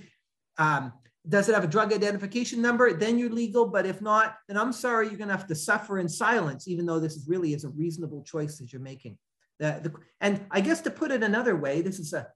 um, 0.57 0.93
does 1.27 1.49
it 1.49 1.55
have 1.55 1.63
a 1.63 1.67
drug 1.75 1.91
identification 1.93 2.61
number? 2.61 2.93
Then 2.93 3.17
you're 3.17 3.29
legal, 3.29 3.65
but 3.67 3.85
if 3.85 4.01
not, 4.01 4.37
then 4.47 4.57
I'm 4.57 4.73
sorry, 4.73 5.07
you're 5.07 5.17
gonna 5.17 5.31
have 5.31 5.47
to 5.47 5.55
suffer 5.55 5.99
in 5.99 6.09
silence, 6.09 6.67
even 6.67 6.85
though 6.85 6.99
this 6.99 7.15
is 7.15 7.27
really 7.27 7.53
is 7.53 7.63
a 7.63 7.69
reasonable 7.69 8.23
choice 8.23 8.57
that 8.57 8.71
you're 8.71 8.81
making. 8.81 9.17
The, 9.59 9.79
the, 9.83 9.93
and 10.21 10.45
I 10.51 10.61
guess 10.61 10.81
to 10.81 10.91
put 10.91 11.11
it 11.11 11.23
another 11.23 11.55
way, 11.55 11.81
this 11.81 11.99
is 11.99 12.13
a, 12.13 12.27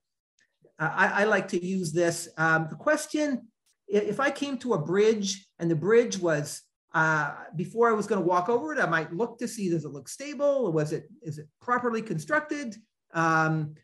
I, 0.79 1.21
I 1.21 1.23
like 1.25 1.47
to 1.49 1.63
use 1.63 1.91
this. 1.91 2.27
Um, 2.37 2.67
the 2.69 2.75
question, 2.75 3.47
if 3.87 4.19
I 4.19 4.31
came 4.31 4.57
to 4.59 4.73
a 4.73 4.79
bridge 4.79 5.47
and 5.59 5.69
the 5.69 5.75
bridge 5.75 6.17
was, 6.17 6.63
uh, 6.93 7.33
before 7.55 7.89
I 7.89 7.93
was 7.93 8.07
going 8.07 8.21
to 8.21 8.27
walk 8.27 8.49
over 8.49 8.73
it, 8.73 8.79
I 8.79 8.87
might 8.87 9.13
look 9.13 9.37
to 9.39 9.47
see, 9.47 9.69
does 9.69 9.85
it 9.85 9.91
look 9.91 10.09
stable? 10.09 10.65
Or 10.65 10.71
Was 10.71 10.91
it, 10.91 11.03
is 11.21 11.37
it 11.37 11.47
properly 11.61 12.01
constructed? 12.01 12.75
Um, 13.13 13.75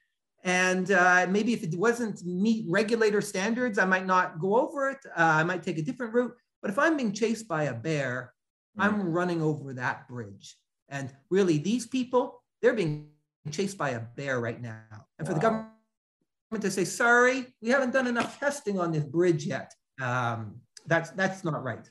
and 0.43 0.91
uh, 0.91 1.25
maybe 1.29 1.53
if 1.53 1.63
it 1.63 1.75
wasn't 1.75 2.23
meet 2.23 2.65
regulator 2.69 3.21
standards, 3.21 3.77
I 3.77 3.85
might 3.85 4.05
not 4.05 4.39
go 4.39 4.57
over 4.57 4.89
it. 4.89 4.99
Uh, 5.05 5.23
I 5.23 5.43
might 5.43 5.63
take 5.63 5.77
a 5.77 5.81
different 5.81 6.13
route. 6.13 6.33
But 6.61 6.71
if 6.71 6.79
I'm 6.79 6.97
being 6.97 7.13
chased 7.13 7.47
by 7.47 7.63
a 7.63 7.73
bear, 7.73 8.33
mm. 8.77 8.83
I'm 8.83 9.01
running 9.01 9.41
over 9.41 9.73
that 9.73 10.07
bridge. 10.07 10.55
And 10.89 11.13
really, 11.29 11.57
these 11.57 11.87
people, 11.87 12.43
they're 12.61 12.73
being 12.73 13.09
chased 13.51 13.77
by 13.77 13.91
a 13.91 13.99
bear 13.99 14.39
right 14.39 14.61
now. 14.61 14.81
And 15.19 15.27
for 15.27 15.33
wow. 15.33 15.39
the 15.39 15.41
government 15.41 16.61
to 16.61 16.71
say, 16.71 16.85
sorry, 16.85 17.53
we 17.61 17.69
haven't 17.69 17.91
done 17.91 18.07
enough 18.07 18.39
testing 18.39 18.79
on 18.79 18.91
this 18.91 19.03
bridge 19.03 19.45
yet, 19.45 19.73
um, 20.01 20.61
that's, 20.85 21.09
that's 21.11 21.43
not 21.43 21.63
right. 21.63 21.89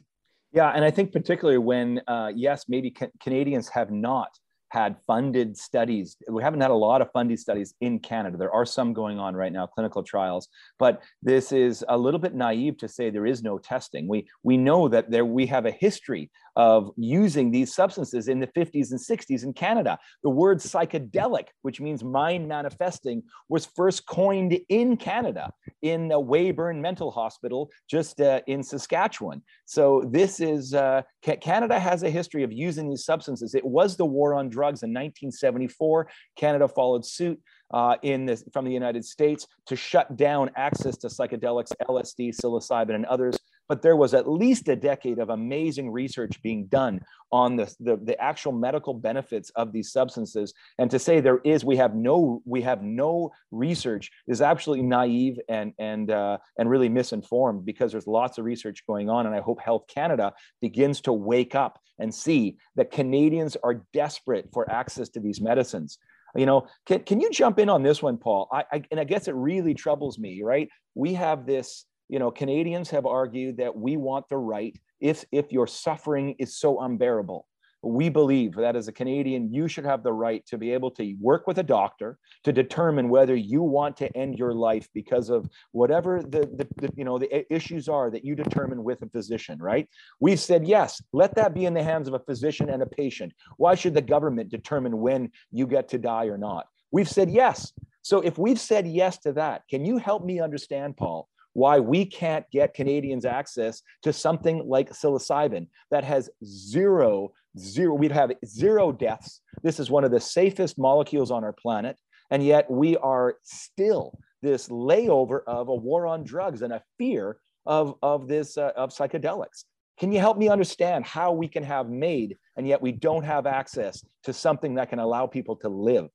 Yeah, 0.52 0.70
and 0.70 0.84
I 0.84 0.90
think 0.90 1.12
particularly 1.12 1.58
when, 1.58 2.00
uh, 2.08 2.32
yes, 2.34 2.64
maybe 2.68 2.90
ca- 2.90 3.10
Canadians 3.20 3.68
have 3.68 3.90
not 3.90 4.30
had 4.70 4.96
funded 5.06 5.56
studies. 5.56 6.16
We 6.28 6.42
haven't 6.42 6.60
had 6.60 6.70
a 6.70 6.74
lot 6.74 7.00
of 7.00 7.10
funded 7.12 7.38
studies 7.38 7.74
in 7.80 7.98
Canada. 7.98 8.36
There 8.36 8.52
are 8.52 8.66
some 8.66 8.92
going 8.92 9.18
on 9.18 9.34
right 9.34 9.52
now, 9.52 9.66
clinical 9.66 10.02
trials, 10.02 10.48
but 10.78 11.02
this 11.22 11.52
is 11.52 11.84
a 11.88 11.96
little 11.96 12.20
bit 12.20 12.34
naive 12.34 12.76
to 12.78 12.88
say 12.88 13.10
there 13.10 13.26
is 13.26 13.42
no 13.42 13.58
testing. 13.58 14.08
We 14.08 14.28
we 14.42 14.56
know 14.56 14.88
that 14.88 15.10
there 15.10 15.24
we 15.24 15.46
have 15.46 15.66
a 15.66 15.70
history 15.70 16.30
of 16.56 16.90
using 16.96 17.50
these 17.50 17.74
substances 17.74 18.28
in 18.28 18.40
the 18.40 18.46
50s 18.48 18.90
and 18.90 19.00
60s 19.00 19.44
in 19.44 19.52
Canada. 19.52 19.98
The 20.22 20.30
word 20.30 20.58
psychedelic, 20.58 21.48
which 21.62 21.80
means 21.80 22.02
mind 22.02 22.48
manifesting, 22.48 23.22
was 23.48 23.66
first 23.66 24.06
coined 24.06 24.58
in 24.68 24.96
Canada 24.96 25.52
in 25.82 26.10
a 26.10 26.20
Weyburn 26.20 26.80
Mental 26.80 27.10
Hospital 27.10 27.70
just 27.88 28.20
uh, 28.20 28.40
in 28.46 28.62
Saskatchewan. 28.62 29.42
So 29.66 30.02
this 30.10 30.40
is 30.40 30.74
uh, 30.74 31.02
Canada 31.22 31.78
has 31.78 32.02
a 32.02 32.10
history 32.10 32.42
of 32.42 32.52
using 32.52 32.88
these 32.88 33.04
substances. 33.04 33.54
It 33.54 33.64
was 33.64 33.96
the 33.96 34.06
war 34.06 34.34
on 34.34 34.48
drugs 34.48 34.82
in 34.82 34.90
1974. 34.90 36.08
Canada 36.36 36.68
followed 36.68 37.04
suit 37.04 37.40
uh, 37.72 37.96
in 38.02 38.26
this 38.26 38.44
from 38.52 38.64
the 38.64 38.72
United 38.72 39.04
States 39.04 39.46
to 39.66 39.76
shut 39.76 40.16
down 40.16 40.50
access 40.56 40.96
to 40.98 41.08
psychedelics, 41.08 41.72
LSD, 41.88 42.34
psilocybin, 42.34 42.94
and 42.94 43.06
others 43.06 43.38
but 43.68 43.82
there 43.82 43.96
was 43.96 44.14
at 44.14 44.28
least 44.28 44.68
a 44.68 44.76
decade 44.76 45.18
of 45.18 45.30
amazing 45.30 45.90
research 45.90 46.40
being 46.42 46.66
done 46.66 47.00
on 47.32 47.56
the, 47.56 47.74
the, 47.80 47.96
the, 47.96 48.20
actual 48.20 48.52
medical 48.52 48.94
benefits 48.94 49.50
of 49.56 49.72
these 49.72 49.92
substances. 49.92 50.54
And 50.78 50.90
to 50.90 50.98
say 50.98 51.20
there 51.20 51.40
is 51.44 51.64
we 51.64 51.76
have 51.76 51.94
no 51.94 52.42
we 52.44 52.62
have 52.62 52.82
no 52.82 53.32
research 53.50 54.10
is 54.26 54.40
absolutely 54.40 54.86
naive 54.86 55.38
and 55.48 55.72
and 55.78 56.10
uh, 56.10 56.38
and 56.58 56.70
really 56.70 56.88
misinformed 56.88 57.64
because 57.64 57.92
there's 57.92 58.06
lots 58.06 58.38
of 58.38 58.44
research 58.44 58.86
going 58.86 59.10
on. 59.10 59.26
And 59.26 59.34
i 59.34 59.40
hope 59.40 59.60
health 59.60 59.84
canada 59.88 60.32
begins 60.60 61.00
to 61.02 61.12
wake 61.12 61.54
up 61.54 61.80
and 61.98 62.14
see 62.14 62.56
that 62.76 62.90
canadians 62.90 63.56
are 63.62 63.82
desperate 63.92 64.48
for 64.52 64.70
access 64.70 65.08
to 65.10 65.20
these 65.20 65.40
medicines. 65.40 65.98
You 66.34 66.46
know 66.46 66.66
can, 66.86 67.00
can 67.00 67.20
you 67.20 67.30
jump 67.30 67.58
in 67.58 67.68
on 67.68 67.82
this 67.82 68.02
one 68.02 68.18
paul? 68.18 68.48
I, 68.52 68.64
I 68.72 68.82
and 68.90 69.00
i 69.00 69.04
guess 69.04 69.28
it 69.28 69.34
really 69.34 69.74
troubles 69.74 70.18
me 70.18 70.42
right? 70.42 70.68
We 70.94 71.14
have 71.14 71.46
this 71.46 71.84
you 72.08 72.18
know, 72.18 72.30
Canadians 72.30 72.90
have 72.90 73.06
argued 73.06 73.56
that 73.58 73.76
we 73.76 73.96
want 73.96 74.28
the 74.28 74.36
right 74.36 74.78
if 75.00 75.24
if 75.32 75.52
your 75.52 75.66
suffering 75.66 76.34
is 76.38 76.56
so 76.56 76.80
unbearable. 76.80 77.46
We 77.82 78.08
believe 78.08 78.54
that 78.56 78.74
as 78.74 78.88
a 78.88 78.92
Canadian, 78.92 79.52
you 79.52 79.68
should 79.68 79.84
have 79.84 80.02
the 80.02 80.12
right 80.12 80.44
to 80.46 80.58
be 80.58 80.72
able 80.72 80.90
to 80.92 81.14
work 81.20 81.46
with 81.46 81.58
a 81.58 81.62
doctor 81.62 82.18
to 82.42 82.52
determine 82.52 83.08
whether 83.08 83.36
you 83.36 83.62
want 83.62 83.96
to 83.98 84.16
end 84.16 84.38
your 84.38 84.54
life 84.54 84.88
because 84.92 85.28
of 85.30 85.48
whatever 85.72 86.20
the, 86.22 86.40
the, 86.40 86.66
the 86.76 86.90
you 86.96 87.04
know 87.04 87.18
the 87.18 87.54
issues 87.54 87.88
are 87.88 88.10
that 88.10 88.24
you 88.24 88.34
determine 88.34 88.82
with 88.82 89.02
a 89.02 89.08
physician. 89.08 89.58
Right? 89.60 89.88
We've 90.20 90.40
said 90.40 90.66
yes. 90.66 91.02
Let 91.12 91.34
that 91.36 91.54
be 91.54 91.66
in 91.66 91.74
the 91.74 91.82
hands 91.82 92.08
of 92.08 92.14
a 92.14 92.18
physician 92.20 92.70
and 92.70 92.82
a 92.82 92.86
patient. 92.86 93.32
Why 93.56 93.74
should 93.74 93.94
the 93.94 94.02
government 94.02 94.48
determine 94.48 94.98
when 94.98 95.30
you 95.52 95.66
get 95.66 95.88
to 95.90 95.98
die 95.98 96.26
or 96.26 96.38
not? 96.38 96.66
We've 96.90 97.08
said 97.08 97.30
yes. 97.30 97.72
So 98.02 98.20
if 98.20 98.38
we've 98.38 98.60
said 98.60 98.86
yes 98.86 99.18
to 99.18 99.32
that, 99.32 99.62
can 99.68 99.84
you 99.84 99.98
help 99.98 100.24
me 100.24 100.40
understand, 100.40 100.96
Paul, 100.96 101.28
why 101.56 101.80
we 101.80 102.04
can't 102.04 102.44
get 102.50 102.74
Canadians 102.74 103.24
access 103.24 103.80
to 104.02 104.12
something 104.12 104.62
like 104.68 104.90
psilocybin 104.90 105.66
that 105.90 106.04
has 106.04 106.28
zero, 106.44 107.32
zero, 107.58 107.94
we'd 107.94 108.12
have 108.12 108.30
zero 108.44 108.92
deaths. 108.92 109.40
This 109.62 109.80
is 109.80 109.90
one 109.90 110.04
of 110.04 110.10
the 110.10 110.20
safest 110.20 110.76
molecules 110.76 111.30
on 111.30 111.44
our 111.44 111.54
planet. 111.54 111.98
And 112.30 112.44
yet 112.44 112.70
we 112.70 112.98
are 112.98 113.36
still 113.42 114.18
this 114.42 114.68
layover 114.68 115.40
of 115.46 115.68
a 115.68 115.74
war 115.74 116.06
on 116.06 116.24
drugs 116.24 116.60
and 116.60 116.74
a 116.74 116.82
fear 116.98 117.38
of, 117.64 117.94
of 118.02 118.28
this, 118.28 118.58
uh, 118.58 118.72
of 118.76 118.90
psychedelics. 118.90 119.64
Can 119.98 120.12
you 120.12 120.18
help 120.18 120.36
me 120.36 120.50
understand 120.50 121.06
how 121.06 121.32
we 121.32 121.48
can 121.48 121.62
have 121.62 121.88
MAID 121.88 122.36
and 122.58 122.68
yet 122.68 122.82
we 122.82 122.92
don't 122.92 123.24
have 123.24 123.46
access 123.46 124.04
to 124.24 124.34
something 124.34 124.74
that 124.74 124.90
can 124.90 124.98
allow 124.98 125.26
people 125.26 125.56
to 125.56 125.70
live? 125.70 126.10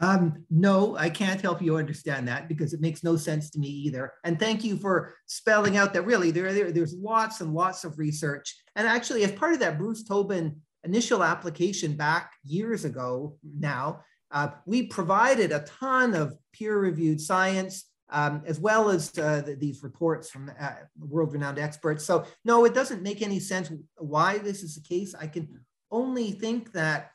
Um, 0.00 0.44
no, 0.50 0.96
I 0.96 1.08
can't 1.08 1.40
help 1.40 1.62
you 1.62 1.76
understand 1.76 2.26
that 2.26 2.48
because 2.48 2.72
it 2.74 2.80
makes 2.80 3.04
no 3.04 3.16
sense 3.16 3.48
to 3.50 3.58
me 3.58 3.68
either. 3.68 4.12
And 4.24 4.38
thank 4.38 4.64
you 4.64 4.76
for 4.76 5.14
spelling 5.26 5.76
out 5.76 5.94
that 5.94 6.02
really 6.02 6.30
there, 6.32 6.52
there 6.52 6.72
there's 6.72 6.94
lots 6.94 7.40
and 7.40 7.54
lots 7.54 7.84
of 7.84 7.98
research. 7.98 8.56
And 8.74 8.88
actually, 8.88 9.22
as 9.22 9.32
part 9.32 9.54
of 9.54 9.60
that 9.60 9.78
Bruce 9.78 10.02
Tobin 10.02 10.60
initial 10.82 11.22
application 11.22 11.96
back 11.96 12.32
years 12.44 12.84
ago 12.84 13.36
now, 13.58 14.00
uh, 14.32 14.48
we 14.66 14.86
provided 14.88 15.52
a 15.52 15.60
ton 15.60 16.14
of 16.14 16.36
peer-reviewed 16.52 17.20
science 17.20 17.84
um, 18.10 18.42
as 18.46 18.58
well 18.60 18.90
as 18.90 19.16
uh, 19.18 19.42
the, 19.46 19.54
these 19.54 19.82
reports 19.82 20.28
from 20.30 20.50
uh, 20.60 20.72
world-renowned 20.98 21.58
experts. 21.58 22.04
So 22.04 22.24
no, 22.44 22.64
it 22.64 22.74
doesn't 22.74 23.02
make 23.02 23.22
any 23.22 23.38
sense 23.38 23.72
why 23.96 24.38
this 24.38 24.62
is 24.62 24.74
the 24.74 24.82
case. 24.82 25.14
I 25.14 25.28
can 25.28 25.60
only 25.90 26.32
think 26.32 26.72
that 26.72 27.10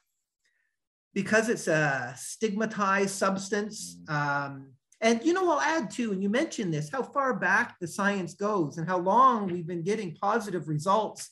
because 1.14 1.50
it's 1.50 1.68
a 1.68 2.14
stigmatized 2.18 3.16
substance. 3.16 3.98
Mm. 4.06 4.14
Um, 4.14 4.72
and 5.02 5.24
you 5.24 5.34
know, 5.34 5.52
I'll 5.52 5.62
add 5.62 5.90
too, 5.90 6.12
and 6.12 6.22
you 6.22 6.30
mentioned 6.30 6.74
this, 6.74 6.90
how 6.90 7.04
far 7.04 7.34
back 7.34 7.80
the 7.80 7.88
science 7.88 8.34
goes 8.34 8.78
and 8.78 8.88
how 8.88 8.98
long 8.98 9.48
we've 9.48 9.68
been 9.68 9.84
getting 9.84 10.16
positive 10.16 10.68
results 10.68 11.30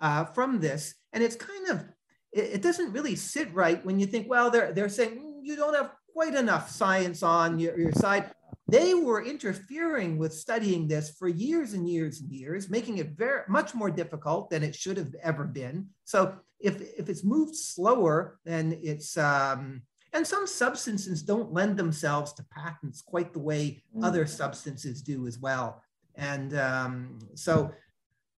uh, 0.00 0.24
from 0.24 0.60
this. 0.60 0.94
And 1.12 1.22
it's 1.22 1.36
kind 1.36 1.68
of, 1.68 1.84
it, 2.32 2.54
it, 2.54 2.62
doesn't 2.62 2.92
really 2.92 3.16
sit 3.16 3.52
right 3.52 3.84
when 3.84 4.00
you 4.00 4.06
think, 4.06 4.28
well, 4.28 4.50
they're, 4.50 4.72
they're 4.72 4.88
saying 4.88 5.18
mm, 5.18 5.40
you 5.42 5.56
don't 5.56 5.74
have 5.74 5.92
quite 6.14 6.34
enough 6.34 6.70
science 6.70 7.22
on 7.22 7.58
your, 7.58 7.78
your 7.78 7.92
side. 7.92 8.30
They 8.70 8.94
were 8.94 9.24
interfering 9.24 10.18
with 10.18 10.32
studying 10.32 10.86
this 10.86 11.10
for 11.18 11.28
years 11.28 11.72
and 11.74 11.88
years 11.88 12.20
and 12.20 12.30
years, 12.30 12.70
making 12.70 12.98
it 12.98 13.10
very 13.16 13.42
much 13.48 13.74
more 13.74 13.90
difficult 13.90 14.50
than 14.50 14.62
it 14.62 14.74
should 14.74 14.96
have 14.96 15.14
ever 15.22 15.44
been. 15.44 15.88
So 16.04 16.36
if, 16.58 16.80
if 16.98 17.08
it's 17.08 17.24
moved 17.24 17.56
slower, 17.56 18.38
then 18.44 18.78
it's, 18.82 19.16
um, 19.16 19.82
and 20.12 20.26
some 20.26 20.46
substances 20.46 21.22
don't 21.22 21.52
lend 21.52 21.76
themselves 21.76 22.32
to 22.34 22.44
patents 22.50 23.00
quite 23.00 23.32
the 23.32 23.38
way 23.38 23.82
mm. 23.96 24.04
other 24.04 24.26
substances 24.26 25.02
do 25.02 25.26
as 25.26 25.38
well. 25.38 25.82
And 26.16 26.56
um, 26.58 27.18
so, 27.34 27.72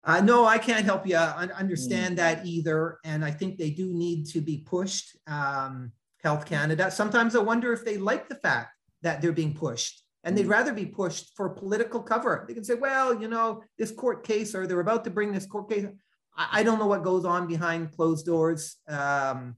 uh, 0.04 0.20
no, 0.20 0.44
I 0.44 0.58
can't 0.58 0.84
help 0.84 1.06
you 1.06 1.16
understand 1.16 2.14
mm. 2.14 2.16
that 2.18 2.44
either. 2.44 2.98
And 3.04 3.24
I 3.24 3.30
think 3.30 3.56
they 3.56 3.70
do 3.70 3.92
need 3.92 4.26
to 4.28 4.40
be 4.40 4.58
pushed. 4.58 5.16
Um, 5.26 5.92
Health 6.22 6.46
Canada. 6.46 6.90
Sometimes 6.90 7.34
I 7.34 7.40
wonder 7.40 7.72
if 7.72 7.84
they 7.84 7.96
like 7.96 8.28
the 8.28 8.36
fact 8.36 8.76
that 9.02 9.20
they're 9.20 9.32
being 9.32 9.54
pushed 9.54 10.01
and 10.24 10.36
they'd 10.36 10.46
mm. 10.46 10.50
rather 10.50 10.72
be 10.72 10.86
pushed 10.86 11.36
for 11.36 11.48
political 11.50 12.00
cover. 12.00 12.44
They 12.46 12.54
can 12.54 12.64
say, 12.64 12.74
well, 12.74 13.20
you 13.20 13.28
know, 13.28 13.62
this 13.78 13.90
court 13.90 14.24
case, 14.24 14.54
or 14.54 14.66
they're 14.66 14.80
about 14.80 15.04
to 15.04 15.10
bring 15.10 15.32
this 15.32 15.46
court 15.46 15.70
case. 15.70 15.86
I, 16.36 16.62
don't 16.62 16.78
know 16.78 16.86
what 16.86 17.02
goes 17.02 17.26
on 17.26 17.46
behind 17.46 17.92
closed 17.94 18.24
doors 18.24 18.76
um, 18.88 19.56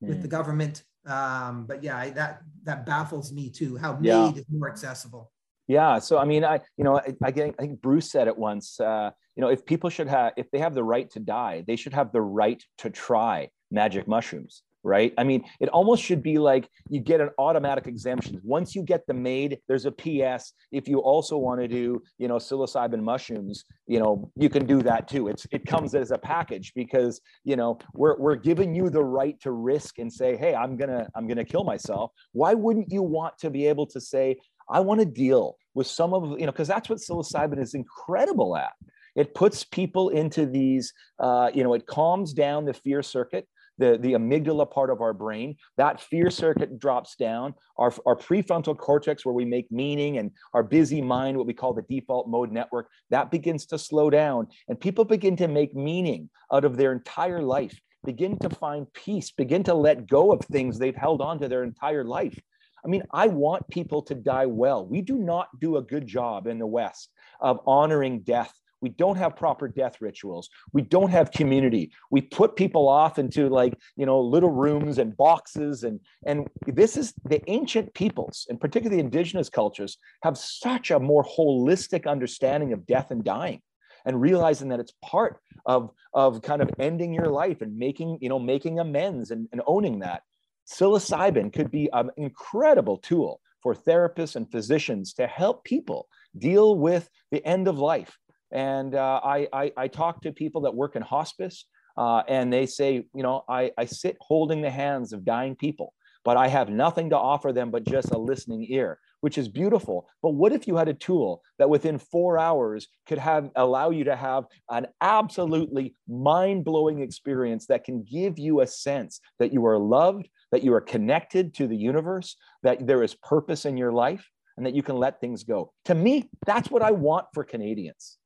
with 0.00 0.22
the 0.22 0.28
mm. 0.28 0.30
government. 0.30 0.82
Um, 1.06 1.66
but 1.66 1.82
yeah, 1.82 1.98
I, 1.98 2.10
that 2.10 2.40
that 2.64 2.86
baffles 2.86 3.32
me 3.32 3.50
too. 3.50 3.76
How 3.76 3.98
yeah. 4.00 4.26
MAID 4.26 4.38
is 4.38 4.44
more 4.50 4.70
accessible. 4.70 5.30
Yeah. 5.68 5.98
So 5.98 6.18
I 6.18 6.24
mean, 6.24 6.44
I 6.44 6.60
you 6.76 6.84
know 6.84 6.96
I, 6.98 7.14
I, 7.22 7.28
I 7.28 7.52
think 7.58 7.82
Bruce 7.82 8.10
said 8.10 8.28
it 8.28 8.36
once. 8.36 8.80
Uh, 8.80 9.10
you 9.36 9.42
know, 9.42 9.48
if 9.48 9.66
people 9.66 9.90
should 9.90 10.08
have, 10.08 10.32
if 10.36 10.50
they 10.50 10.58
have 10.58 10.74
the 10.74 10.82
right 10.82 11.10
to 11.10 11.20
die, 11.20 11.62
they 11.66 11.76
should 11.76 11.92
have 11.92 12.10
the 12.12 12.22
right 12.22 12.62
to 12.78 12.88
try 12.88 13.50
magic 13.70 14.08
mushrooms. 14.08 14.62
Right? 14.84 15.12
I 15.18 15.24
mean, 15.24 15.44
it 15.60 15.68
almost 15.70 16.02
should 16.02 16.22
be 16.22 16.38
like 16.38 16.68
you 16.88 17.00
get 17.00 17.20
an 17.20 17.30
automatic 17.38 17.86
exemption. 17.86 18.40
Once 18.44 18.74
you 18.74 18.82
get 18.82 19.04
them 19.06 19.22
MAID, 19.22 19.58
there's 19.66 19.84
a 19.84 19.90
PS. 19.90 20.52
If 20.70 20.86
you 20.86 20.98
also 21.00 21.36
want 21.38 21.60
to 21.60 21.66
do, 21.66 22.00
you 22.18 22.28
know, 22.28 22.36
psilocybin 22.36 23.02
mushrooms, 23.02 23.64
you 23.88 23.98
know, 23.98 24.30
you 24.36 24.48
can 24.48 24.64
do 24.64 24.82
that 24.82 25.08
too. 25.08 25.26
It's 25.28 25.46
it 25.50 25.66
comes 25.66 25.94
as 25.94 26.12
a 26.12 26.18
package 26.18 26.72
because, 26.74 27.20
you 27.44 27.56
know, 27.56 27.78
we're 27.94 28.16
we're 28.18 28.36
giving 28.36 28.74
you 28.74 28.88
the 28.88 29.02
right 29.02 29.38
to 29.40 29.50
risk 29.50 29.98
and 29.98 30.12
say, 30.12 30.36
hey, 30.36 30.54
I'm 30.54 30.76
gonna 30.76 31.08
I'm 31.16 31.26
gonna 31.26 31.44
kill 31.44 31.64
myself. 31.64 32.12
Why 32.32 32.54
wouldn't 32.54 32.92
you 32.92 33.02
want 33.02 33.38
to 33.38 33.50
be 33.50 33.66
able 33.66 33.86
to 33.88 34.00
say, 34.00 34.36
I 34.68 34.80
want 34.80 35.00
to 35.00 35.06
deal 35.06 35.56
with 35.74 35.86
some 35.86 36.14
of, 36.14 36.38
you 36.38 36.46
know, 36.46 36.52
because 36.52 36.68
that's 36.68 36.88
what 36.88 36.98
psilocybin 36.98 37.60
is 37.60 37.74
incredible 37.74 38.56
at. 38.56 38.72
It 39.14 39.34
puts 39.34 39.64
people 39.64 40.10
into 40.10 40.44
these, 40.44 40.92
uh, 41.18 41.50
you 41.54 41.64
know, 41.64 41.72
it 41.74 41.86
calms 41.86 42.32
down 42.32 42.66
the 42.66 42.74
fear 42.74 43.02
circuit 43.02 43.48
the, 43.78 43.98
the 43.98 44.12
amygdala 44.12 44.70
part 44.70 44.90
of 44.90 45.00
our 45.00 45.12
brain. 45.12 45.56
That 45.76 46.00
fear 46.00 46.30
circuit 46.30 46.78
drops 46.78 47.16
down. 47.16 47.54
Our, 47.76 47.92
our 48.06 48.16
prefrontal 48.16 48.76
cortex, 48.76 49.24
where 49.24 49.34
we 49.34 49.44
make 49.44 49.70
meaning, 49.70 50.18
and 50.18 50.30
our 50.54 50.62
busy 50.62 51.02
mind, 51.02 51.36
what 51.36 51.46
we 51.46 51.54
call 51.54 51.74
the 51.74 51.82
default 51.82 52.28
mode 52.28 52.52
network, 52.52 52.88
that 53.10 53.30
begins 53.30 53.66
to 53.66 53.78
slow 53.78 54.10
down. 54.10 54.48
And 54.68 54.78
people 54.78 55.04
begin 55.04 55.36
to 55.36 55.48
make 55.48 55.74
meaning 55.74 56.30
out 56.52 56.64
of 56.64 56.76
their 56.76 56.92
entire 56.92 57.42
life, 57.42 57.78
begin 58.04 58.38
to 58.38 58.50
find 58.50 58.92
peace, 58.92 59.30
begin 59.30 59.62
to 59.64 59.74
let 59.74 60.06
go 60.06 60.32
of 60.32 60.40
things 60.44 60.78
they've 60.78 60.96
held 60.96 61.20
on 61.20 61.38
to 61.40 61.48
their 61.48 61.64
entire 61.64 62.04
life. 62.04 62.38
I 62.84 62.88
mean, 62.88 63.02
I 63.12 63.26
want 63.26 63.68
people 63.68 64.02
to 64.02 64.14
die 64.14 64.46
well. 64.46 64.86
We 64.86 65.02
do 65.02 65.18
not 65.18 65.48
do 65.60 65.76
a 65.76 65.82
good 65.82 66.06
job 66.06 66.46
in 66.46 66.58
the 66.58 66.66
West 66.66 67.10
of 67.40 67.58
honoring 67.66 68.20
death 68.20 68.54
we 68.80 68.90
don't 68.90 69.16
have 69.16 69.36
proper 69.36 69.68
death 69.68 70.00
rituals. 70.00 70.48
We 70.72 70.82
don't 70.82 71.10
have 71.10 71.30
community. 71.30 71.92
We 72.10 72.20
put 72.20 72.56
people 72.56 72.88
off 72.88 73.18
into 73.18 73.48
like, 73.48 73.74
you 73.96 74.06
know, 74.06 74.20
little 74.20 74.50
rooms 74.50 74.98
and 74.98 75.16
boxes. 75.16 75.84
And, 75.84 76.00
and 76.26 76.46
this 76.66 76.96
is 76.96 77.14
the 77.24 77.42
ancient 77.50 77.94
peoples, 77.94 78.46
and 78.48 78.60
particularly 78.60 79.00
indigenous 79.00 79.48
cultures, 79.48 79.98
have 80.22 80.36
such 80.36 80.90
a 80.90 81.00
more 81.00 81.24
holistic 81.24 82.06
understanding 82.06 82.72
of 82.72 82.86
death 82.86 83.10
and 83.10 83.24
dying 83.24 83.62
and 84.04 84.20
realizing 84.20 84.68
that 84.68 84.80
it's 84.80 84.92
part 85.02 85.40
of, 85.64 85.90
of 86.14 86.42
kind 86.42 86.62
of 86.62 86.70
ending 86.78 87.12
your 87.12 87.28
life 87.28 87.62
and 87.62 87.76
making, 87.76 88.18
you 88.20 88.28
know, 88.28 88.38
making 88.38 88.78
amends 88.78 89.30
and, 89.30 89.48
and 89.52 89.62
owning 89.66 89.98
that. 90.00 90.22
Psilocybin 90.68 91.52
could 91.52 91.70
be 91.70 91.88
an 91.92 92.10
incredible 92.16 92.98
tool 92.98 93.40
for 93.62 93.74
therapists 93.74 94.36
and 94.36 94.50
physicians 94.50 95.12
to 95.14 95.26
help 95.26 95.64
people 95.64 96.08
deal 96.38 96.76
with 96.76 97.08
the 97.30 97.44
end 97.44 97.66
of 97.66 97.78
life 97.78 98.16
and 98.52 98.94
uh, 98.94 99.20
I, 99.22 99.48
I, 99.52 99.72
I 99.76 99.88
talk 99.88 100.22
to 100.22 100.32
people 100.32 100.62
that 100.62 100.74
work 100.74 100.96
in 100.96 101.02
hospice, 101.02 101.64
uh, 101.96 102.22
and 102.28 102.52
they 102.52 102.66
say, 102.66 103.04
you 103.14 103.22
know, 103.22 103.44
I, 103.48 103.72
I 103.78 103.86
sit 103.86 104.16
holding 104.20 104.62
the 104.62 104.70
hands 104.70 105.12
of 105.12 105.24
dying 105.24 105.56
people, 105.56 105.94
but 106.24 106.36
I 106.36 106.48
have 106.48 106.68
nothing 106.68 107.10
to 107.10 107.18
offer 107.18 107.52
them 107.52 107.70
but 107.70 107.84
just 107.84 108.10
a 108.10 108.18
listening 108.18 108.66
ear, 108.68 108.98
which 109.20 109.38
is 109.38 109.48
beautiful. 109.48 110.08
But 110.22 110.34
what 110.34 110.52
if 110.52 110.66
you 110.66 110.76
had 110.76 110.88
a 110.88 110.94
tool 110.94 111.42
that 111.58 111.70
within 111.70 111.98
four 111.98 112.38
hours 112.38 112.88
could 113.06 113.18
have 113.18 113.50
allow 113.56 113.90
you 113.90 114.04
to 114.04 114.16
have 114.16 114.44
an 114.70 114.88
absolutely 115.00 115.94
mind-blowing 116.08 117.00
experience 117.00 117.66
that 117.66 117.84
can 117.84 118.02
give 118.02 118.38
you 118.38 118.60
a 118.60 118.66
sense 118.66 119.20
that 119.38 119.52
you 119.52 119.64
are 119.66 119.78
loved, 119.78 120.28
that 120.52 120.62
you 120.62 120.74
are 120.74 120.80
connected 120.80 121.54
to 121.54 121.66
the 121.66 121.76
universe, 121.76 122.36
that 122.62 122.86
there 122.86 123.02
is 123.02 123.14
purpose 123.14 123.64
in 123.64 123.76
your 123.76 123.92
life, 123.92 124.28
and 124.56 124.66
that 124.66 124.74
you 124.74 124.82
can 124.82 124.96
let 124.96 125.20
things 125.20 125.44
go. 125.44 125.72
To 125.84 125.94
me, 125.94 126.28
that's 126.44 126.70
what 126.70 126.82
I 126.82 126.90
want 126.90 127.26
for 127.34 127.44
Canadians. 127.44 128.18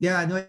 Yeah, 0.00 0.24
no, 0.24 0.46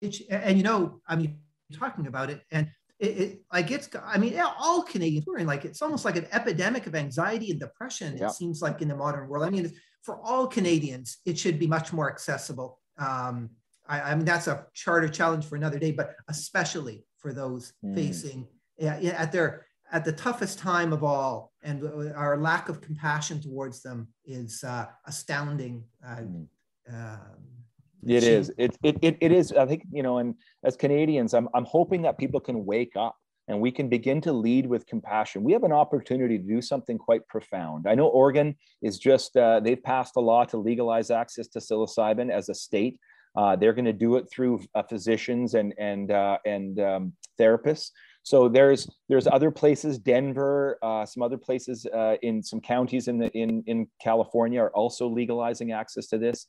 it, 0.00 0.20
and 0.30 0.56
you 0.56 0.62
know, 0.62 1.00
I 1.06 1.16
mean, 1.16 1.38
talking 1.72 2.06
about 2.06 2.30
it, 2.30 2.42
and 2.50 2.68
it, 2.98 3.06
it 3.06 3.40
like 3.52 3.70
it's, 3.70 3.88
I 4.04 4.18
mean, 4.18 4.38
all 4.58 4.82
Canadians 4.82 5.26
we're 5.26 5.38
in 5.38 5.46
like 5.46 5.64
it's 5.64 5.82
almost 5.82 6.04
like 6.04 6.16
an 6.16 6.26
epidemic 6.32 6.86
of 6.86 6.94
anxiety 6.94 7.50
and 7.50 7.60
depression. 7.60 8.16
Yeah. 8.16 8.26
It 8.26 8.32
seems 8.32 8.62
like 8.62 8.82
in 8.82 8.88
the 8.88 8.96
modern 8.96 9.28
world. 9.28 9.44
I 9.44 9.50
mean, 9.50 9.72
for 10.02 10.20
all 10.22 10.46
Canadians, 10.46 11.18
it 11.24 11.38
should 11.38 11.58
be 11.58 11.66
much 11.66 11.92
more 11.92 12.10
accessible. 12.10 12.80
Um, 12.98 13.50
I, 13.88 14.00
I 14.00 14.14
mean, 14.14 14.24
that's 14.24 14.46
a 14.46 14.66
charter 14.74 15.08
challenge 15.08 15.46
for 15.46 15.56
another 15.56 15.78
day, 15.78 15.92
but 15.92 16.14
especially 16.28 17.04
for 17.18 17.32
those 17.32 17.72
mm. 17.84 17.94
facing 17.94 18.46
yeah, 18.78 18.96
at 19.16 19.32
their 19.32 19.66
at 19.90 20.04
the 20.04 20.12
toughest 20.12 20.58
time 20.58 20.92
of 20.92 21.02
all, 21.02 21.52
and 21.62 21.82
our 22.14 22.36
lack 22.36 22.68
of 22.68 22.80
compassion 22.80 23.40
towards 23.40 23.82
them 23.82 24.08
is 24.24 24.62
uh, 24.64 24.86
astounding. 25.06 25.84
Uh, 26.06 26.16
mm. 26.16 26.46
um, 26.92 27.57
it 28.06 28.24
is. 28.24 28.52
It, 28.58 28.76
it, 28.82 28.98
it, 29.02 29.16
it 29.20 29.32
is. 29.32 29.52
I 29.52 29.66
think, 29.66 29.84
you 29.90 30.02
know, 30.02 30.18
and 30.18 30.34
as 30.64 30.76
Canadians, 30.76 31.34
I'm, 31.34 31.48
I'm 31.54 31.64
hoping 31.64 32.02
that 32.02 32.18
people 32.18 32.40
can 32.40 32.64
wake 32.64 32.92
up 32.96 33.16
and 33.48 33.60
we 33.60 33.70
can 33.70 33.88
begin 33.88 34.20
to 34.20 34.32
lead 34.32 34.66
with 34.66 34.86
compassion. 34.86 35.42
We 35.42 35.52
have 35.52 35.64
an 35.64 35.72
opportunity 35.72 36.38
to 36.38 36.44
do 36.44 36.60
something 36.60 36.98
quite 36.98 37.26
profound. 37.28 37.86
I 37.88 37.94
know 37.94 38.06
Oregon 38.06 38.54
is 38.82 38.98
just, 38.98 39.36
uh, 39.36 39.60
they've 39.60 39.82
passed 39.82 40.16
a 40.16 40.20
law 40.20 40.44
to 40.44 40.58
legalize 40.58 41.10
access 41.10 41.48
to 41.48 41.58
psilocybin 41.58 42.30
as 42.30 42.48
a 42.48 42.54
state. 42.54 42.98
Uh, 43.36 43.56
they're 43.56 43.72
going 43.72 43.84
to 43.84 43.92
do 43.92 44.16
it 44.16 44.26
through 44.30 44.60
uh, 44.74 44.82
physicians 44.82 45.54
and, 45.54 45.74
and, 45.78 46.10
uh, 46.10 46.38
and 46.44 46.80
um, 46.80 47.12
therapists. 47.38 47.90
So 48.28 48.46
there's 48.46 48.86
there's 49.08 49.26
other 49.26 49.50
places, 49.50 49.98
Denver, 49.98 50.78
uh, 50.82 51.06
some 51.06 51.22
other 51.22 51.38
places 51.38 51.86
uh, 51.86 52.16
in 52.20 52.42
some 52.42 52.60
counties 52.60 53.08
in 53.08 53.16
the 53.16 53.30
in 53.30 53.64
in 53.66 53.86
California 54.02 54.60
are 54.60 54.74
also 54.82 55.08
legalizing 55.08 55.72
access 55.72 56.08
to 56.08 56.18
this. 56.18 56.46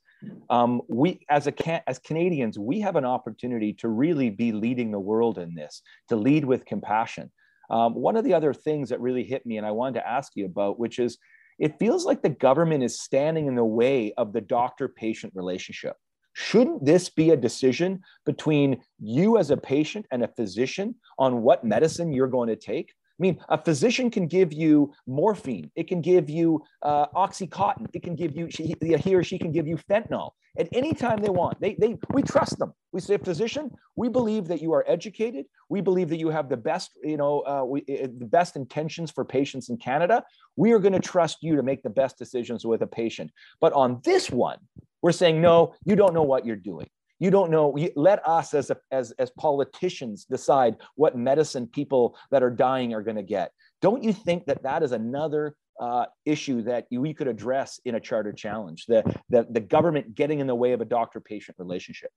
Um, 0.49 0.81
we 0.89 1.09
as 1.29 1.47
a 1.47 1.53
as 1.89 1.97
Canadians, 1.99 2.59
we 2.59 2.81
have 2.81 2.97
an 2.97 3.05
opportunity 3.05 3.71
to 3.75 3.87
really 3.87 4.29
be 4.29 4.51
leading 4.51 4.91
the 4.91 4.99
world 4.99 5.37
in 5.37 5.55
this, 5.55 5.81
to 6.09 6.17
lead 6.17 6.43
with 6.43 6.65
compassion. 6.65 7.31
Um, 7.69 7.93
one 7.93 8.17
of 8.17 8.25
the 8.25 8.33
other 8.33 8.53
things 8.53 8.89
that 8.89 8.99
really 8.99 9.23
hit 9.23 9.45
me, 9.45 9.55
and 9.57 9.65
I 9.65 9.71
wanted 9.71 9.99
to 9.99 10.07
ask 10.17 10.33
you 10.35 10.47
about, 10.47 10.79
which 10.79 10.99
is, 10.99 11.17
it 11.59 11.79
feels 11.79 12.03
like 12.05 12.21
the 12.21 12.29
government 12.47 12.83
is 12.83 12.99
standing 12.99 13.47
in 13.47 13.55
the 13.55 13.63
way 13.81 14.13
of 14.17 14.33
the 14.33 14.41
doctor-patient 14.41 15.31
relationship. 15.33 15.95
Shouldn't 16.41 16.85
this 16.85 17.09
be 17.09 17.31
a 17.31 17.35
decision 17.35 18.01
between 18.25 18.81
you 18.97 19.37
as 19.37 19.51
a 19.51 19.57
patient 19.57 20.05
and 20.09 20.23
a 20.23 20.27
physician 20.29 20.95
on 21.17 21.41
what 21.41 21.65
medicine 21.65 22.13
you're 22.13 22.29
going 22.29 22.47
to 22.47 22.55
take? 22.55 22.93
I 23.19 23.21
mean, 23.21 23.41
a 23.49 23.61
physician 23.61 24.09
can 24.09 24.25
give 24.25 24.53
you 24.53 24.93
morphine. 25.05 25.69
It 25.75 25.89
can 25.89 25.99
give 25.99 26.29
you 26.29 26.63
uh, 26.81 27.07
OxyContin. 27.07 27.87
It 27.93 28.03
can 28.03 28.15
give 28.15 28.37
you, 28.37 28.49
she, 28.49 28.73
he 28.81 29.15
or 29.15 29.21
she 29.21 29.37
can 29.37 29.51
give 29.51 29.67
you 29.67 29.77
fentanyl 29.89 30.31
at 30.57 30.69
any 30.71 30.93
time 30.93 31.17
they 31.19 31.29
want. 31.29 31.59
They, 31.59 31.75
they, 31.77 31.97
we 32.11 32.21
trust 32.21 32.57
them. 32.57 32.71
We 32.93 33.01
say, 33.01 33.17
physician, 33.17 33.69
we 33.97 34.07
believe 34.07 34.47
that 34.47 34.61
you 34.61 34.71
are 34.73 34.85
educated. 34.87 35.45
We 35.67 35.81
believe 35.81 36.07
that 36.07 36.19
you 36.19 36.29
have 36.29 36.47
the 36.47 36.55
best, 36.55 36.91
you 37.03 37.17
know, 37.17 37.41
uh, 37.41 37.65
we, 37.65 37.81
uh, 37.81 38.07
the 38.17 38.29
best 38.31 38.55
intentions 38.55 39.11
for 39.11 39.25
patients 39.25 39.67
in 39.67 39.75
Canada. 39.75 40.23
We 40.55 40.71
are 40.71 40.79
going 40.79 40.93
to 40.93 41.01
trust 41.01 41.39
you 41.41 41.57
to 41.57 41.63
make 41.63 41.83
the 41.83 41.89
best 41.89 42.17
decisions 42.17 42.65
with 42.65 42.81
a 42.81 42.87
patient. 42.87 43.29
But 43.59 43.73
on 43.73 43.99
this 44.05 44.31
one, 44.31 44.59
we're 45.01 45.11
saying, 45.11 45.41
no, 45.41 45.75
you 45.85 45.95
don't 45.95 46.13
know 46.13 46.23
what 46.23 46.45
you're 46.45 46.55
doing. 46.55 46.87
You 47.19 47.31
don't 47.31 47.51
know. 47.51 47.77
Let 47.95 48.25
us, 48.25 48.53
as, 48.53 48.69
a, 48.69 48.77
as, 48.91 49.11
as 49.19 49.29
politicians, 49.31 50.25
decide 50.25 50.77
what 50.95 51.17
medicine 51.17 51.67
people 51.67 52.17
that 52.31 52.43
are 52.43 52.49
dying 52.49 52.93
are 52.93 53.01
going 53.01 53.17
to 53.17 53.23
get. 53.23 53.51
Don't 53.81 54.03
you 54.03 54.13
think 54.13 54.45
that 54.45 54.63
that 54.63 54.83
is 54.83 54.93
another 54.93 55.55
uh, 55.81 56.05
issue 56.25 56.61
that 56.63 56.85
we 56.91 57.13
could 57.13 57.27
address 57.27 57.79
in 57.83 57.95
a 57.95 57.99
charter 57.99 58.31
challenge? 58.31 58.85
The, 58.85 59.03
the, 59.29 59.45
the 59.49 59.59
government 59.59 60.15
getting 60.15 60.39
in 60.39 60.47
the 60.47 60.55
way 60.55 60.71
of 60.71 60.79
a 60.79 60.85
doctor 60.85 61.19
patient 61.19 61.57
relationship. 61.59 62.11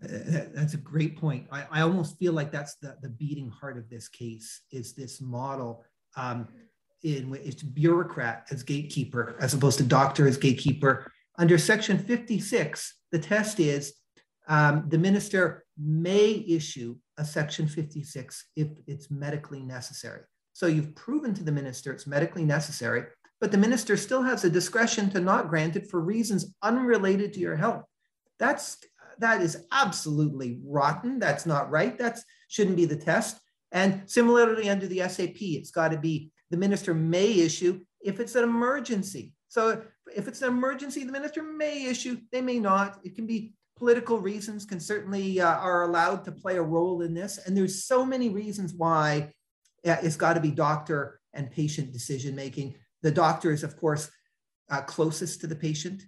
That's 0.00 0.74
a 0.74 0.78
great 0.78 1.18
point. 1.18 1.46
I, 1.50 1.66
I 1.70 1.80
almost 1.82 2.18
feel 2.18 2.32
like 2.32 2.52
that's 2.52 2.76
the, 2.76 2.96
the 3.02 3.08
beating 3.08 3.50
heart 3.50 3.76
of 3.76 3.90
this 3.90 4.08
case 4.08 4.62
is 4.70 4.94
this 4.94 5.20
model. 5.20 5.84
Um, 6.16 6.48
in 7.02 7.30
which 7.30 7.40
it's 7.42 7.62
bureaucrat 7.62 8.46
as 8.50 8.62
gatekeeper 8.62 9.36
as 9.40 9.54
opposed 9.54 9.78
to 9.78 9.84
doctor 9.84 10.28
as 10.28 10.36
gatekeeper 10.36 11.10
under 11.40 11.56
section 11.56 11.96
56, 11.96 12.96
the 13.12 13.18
test 13.18 13.60
is 13.60 13.94
um, 14.46 14.84
the 14.88 14.98
minister 14.98 15.64
may 15.82 16.44
issue 16.46 16.96
a 17.16 17.24
section 17.24 17.66
56 17.66 18.46
if 18.56 18.68
it's 18.86 19.10
medically 19.10 19.62
necessary. 19.62 20.20
So 20.52 20.66
you've 20.66 20.94
proven 20.94 21.32
to 21.32 21.42
the 21.42 21.50
minister 21.50 21.92
it's 21.92 22.06
medically 22.06 22.44
necessary, 22.44 23.04
but 23.40 23.50
the 23.50 23.56
minister 23.56 23.96
still 23.96 24.22
has 24.22 24.42
the 24.42 24.50
discretion 24.50 25.08
to 25.10 25.20
not 25.20 25.48
grant 25.48 25.76
it 25.76 25.90
for 25.90 26.00
reasons 26.00 26.54
unrelated 26.62 27.32
to 27.32 27.40
your 27.40 27.56
health. 27.56 27.84
That's 28.38 28.76
that 29.18 29.40
is 29.40 29.64
absolutely 29.72 30.60
rotten. 30.62 31.18
That's 31.18 31.46
not 31.46 31.70
right. 31.70 31.96
That 31.96 32.18
shouldn't 32.48 32.76
be 32.76 32.84
the 32.84 32.96
test. 32.96 33.40
And 33.72 34.02
similarly, 34.04 34.68
under 34.68 34.86
the 34.86 35.08
SAP, 35.08 35.40
it's 35.40 35.70
got 35.70 35.92
to 35.92 35.98
be 35.98 36.32
the 36.50 36.58
minister 36.58 36.92
may 36.92 37.32
issue 37.32 37.80
if 38.02 38.20
it's 38.20 38.34
an 38.34 38.44
emergency. 38.44 39.32
So 39.48 39.82
if 40.14 40.28
it's 40.28 40.42
an 40.42 40.48
emergency, 40.48 41.04
the 41.04 41.12
minister 41.12 41.42
may 41.42 41.86
issue, 41.86 42.18
they 42.32 42.40
may 42.40 42.58
not. 42.58 43.00
It 43.04 43.14
can 43.14 43.26
be 43.26 43.54
political 43.80 44.18
reasons 44.18 44.66
can 44.66 44.78
certainly 44.78 45.40
uh, 45.40 45.56
are 45.56 45.84
allowed 45.84 46.22
to 46.22 46.30
play 46.30 46.58
a 46.58 46.62
role 46.62 47.00
in 47.00 47.14
this. 47.14 47.38
And 47.38 47.56
there's 47.56 47.84
so 47.84 48.04
many 48.04 48.28
reasons 48.28 48.74
why 48.74 49.32
uh, 49.86 49.96
it's 50.02 50.16
got 50.16 50.34
to 50.34 50.40
be 50.40 50.50
doctor 50.50 51.18
and 51.32 51.50
patient 51.50 51.90
decision 51.90 52.36
making. 52.36 52.74
The 53.02 53.10
doctor 53.10 53.50
is, 53.52 53.64
of 53.64 53.78
course, 53.78 54.10
uh, 54.70 54.82
closest 54.82 55.40
to 55.40 55.46
the 55.46 55.56
patient. 55.56 56.02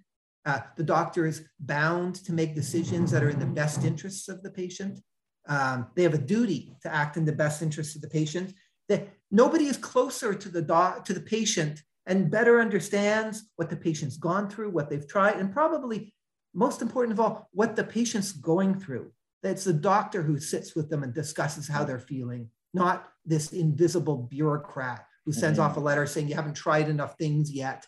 Uh, 0.45 0.59
the 0.77 0.83
doctor 0.83 1.25
is 1.25 1.47
bound 1.59 2.15
to 2.25 2.31
make 2.31 2.53
decisions 2.53 3.09
that 3.09 3.23
are 3.23 3.31
in 3.31 3.39
the 3.39 3.45
best 3.45 3.83
interests 3.83 4.29
of 4.29 4.43
the 4.43 4.51
patient. 4.51 4.99
Um, 5.47 5.87
they 5.95 6.03
have 6.03 6.13
a 6.13 6.19
duty 6.19 6.75
to 6.83 6.93
act 6.93 7.17
in 7.17 7.25
the 7.25 7.31
best 7.31 7.63
interests 7.63 7.95
of 7.95 8.01
the 8.01 8.09
patient. 8.09 8.53
That 8.87 9.07
nobody 9.31 9.65
is 9.65 9.77
closer 9.77 10.35
to 10.35 10.49
the 10.49 10.61
doc, 10.61 11.05
to 11.05 11.13
the 11.13 11.21
patient 11.21 11.81
and 12.05 12.29
better 12.29 12.59
understands 12.59 13.49
what 13.55 13.69
the 13.69 13.75
patient's 13.75 14.17
gone 14.17 14.49
through, 14.49 14.71
what 14.71 14.89
they've 14.89 15.07
tried, 15.07 15.37
and 15.37 15.53
probably 15.53 16.13
most 16.53 16.81
important 16.81 17.13
of 17.13 17.19
all, 17.19 17.49
what 17.51 17.75
the 17.75 17.83
patient's 17.83 18.31
going 18.31 18.79
through. 18.79 19.11
It's 19.41 19.63
the 19.63 19.73
doctor 19.73 20.21
who 20.21 20.39
sits 20.39 20.75
with 20.75 20.89
them 20.89 21.03
and 21.03 21.13
discusses 21.13 21.67
how 21.67 21.83
they're 21.83 21.99
feeling, 21.99 22.49
not 22.73 23.09
this 23.25 23.51
invisible 23.51 24.27
bureaucrat 24.29 25.05
who 25.25 25.31
sends 25.31 25.59
mm-hmm. 25.59 25.71
off 25.71 25.77
a 25.77 25.81
letter 25.81 26.05
saying 26.05 26.27
you 26.27 26.35
haven't 26.35 26.55
tried 26.55 26.89
enough 26.89 27.17
things 27.17 27.51
yet. 27.51 27.85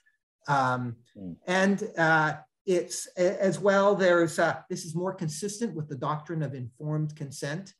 Um, 0.48 0.96
mm. 1.18 1.36
And 1.48 1.90
uh, 1.98 2.34
it's 2.66 3.08
as 3.18 3.60
well, 3.60 3.96
there's 3.96 4.40
uh, 4.40 4.58
this 4.70 4.86
is 4.86 4.96
more 4.96 5.14
consistent 5.14 5.76
with 5.76 5.88
the 5.88 5.96
doctrine 5.96 6.42
of 6.42 6.56
informed 6.56 7.16
consent, 7.16 7.74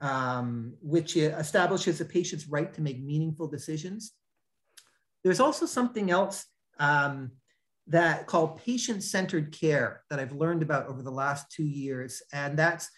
um, 0.00 0.74
which 0.82 1.16
establishes 1.16 2.00
a 2.00 2.04
patient's 2.04 2.48
right 2.48 2.72
to 2.74 2.80
make 2.80 3.02
meaningful 3.02 3.46
decisions. 3.46 4.12
There's 5.28 5.40
also 5.40 5.66
something 5.66 6.10
else 6.10 6.46
um, 6.78 7.32
that 7.86 8.26
called 8.26 8.56
patient-centered 8.64 9.52
care 9.52 10.02
that 10.08 10.18
I've 10.18 10.32
learned 10.32 10.62
about 10.62 10.86
over 10.86 11.02
the 11.02 11.10
last 11.10 11.50
two 11.50 11.66
years, 11.66 12.22
and 12.32 12.58
that's 12.58 12.88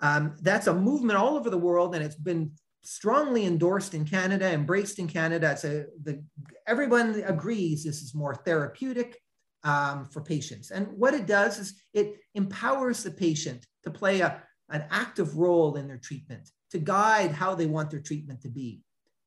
um, 0.00 0.34
that's 0.42 0.66
a 0.66 0.74
movement 0.74 1.16
all 1.16 1.36
over 1.36 1.50
the 1.50 1.56
world, 1.68 1.94
and 1.94 2.04
it's 2.04 2.16
been 2.16 2.50
strongly 2.82 3.46
endorsed 3.46 3.94
in 3.94 4.04
Canada, 4.04 4.50
embraced 4.50 4.98
in 4.98 5.06
Canada. 5.06 5.52
It's 5.52 5.64
a, 5.64 5.84
the, 6.02 6.24
everyone 6.66 7.22
agrees 7.24 7.84
this 7.84 8.02
is 8.02 8.16
more 8.16 8.34
therapeutic 8.34 9.20
um, 9.62 10.06
for 10.06 10.22
patients. 10.22 10.72
And 10.72 10.88
what 10.98 11.14
it 11.14 11.26
does 11.26 11.60
is 11.60 11.80
it 11.92 12.16
empowers 12.34 13.04
the 13.04 13.12
patient 13.12 13.64
to 13.84 13.92
play 13.92 14.22
a, 14.22 14.42
an 14.70 14.84
active 14.90 15.36
role 15.36 15.76
in 15.76 15.86
their 15.86 15.98
treatment, 15.98 16.50
to 16.72 16.78
guide 16.80 17.30
how 17.30 17.54
they 17.54 17.66
want 17.66 17.92
their 17.92 18.00
treatment 18.00 18.42
to 18.42 18.48
be. 18.48 18.82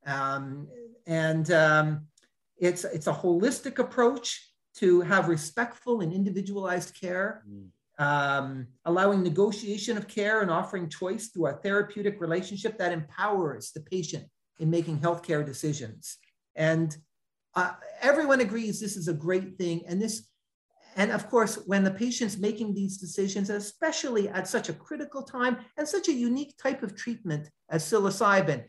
Um, 0.06 0.68
and 1.08 1.50
um, 1.52 2.08
it's, 2.60 2.84
it's 2.84 3.08
a 3.08 3.14
holistic 3.14 3.80
approach 3.80 4.52
to 4.78 5.02
have 5.02 5.28
respectful 5.28 6.02
and 6.02 6.14
individualized 6.14 7.00
care. 7.00 7.44
Mm 7.50 7.68
um, 7.98 8.68
allowing 8.86 9.24
negotiation 9.24 9.98
of 9.98 10.08
care 10.08 10.42
and 10.42 10.52
offering 10.52 10.90
choice 10.90 11.30
through 11.30 11.48
a 11.48 11.54
therapeutic 11.54 12.22
relationship 12.22 12.78
that 12.78 12.92
empowers 12.92 13.72
the 13.72 13.82
patient 13.82 14.26
in 14.60 14.70
making 14.70 15.00
healthcare 15.00 15.46
decisions. 15.46 16.18
And 16.56 16.96
uh, 17.56 17.74
everyone 18.02 18.42
agrees 18.42 18.80
this 18.80 18.98
is 18.98 19.08
a 19.08 19.14
great 19.14 19.58
thing. 19.58 19.82
And 19.88 20.02
this, 20.02 20.28
and 20.96 21.12
of 21.12 21.30
course, 21.30 21.56
when 21.66 21.84
the 21.84 21.92
patient's 21.92 22.38
making 22.38 22.74
these 22.74 22.98
decisions, 22.98 23.50
especially 23.50 24.30
at 24.30 24.48
such 24.48 24.70
a 24.70 24.74
critical 24.74 25.24
time 25.24 25.58
and 25.78 25.88
such 25.88 26.08
a 26.08 26.14
unique 26.14 26.56
type 26.62 26.84
of 26.84 26.96
treatment 26.96 27.50
as 27.70 27.84
psilocybin, 27.84 28.64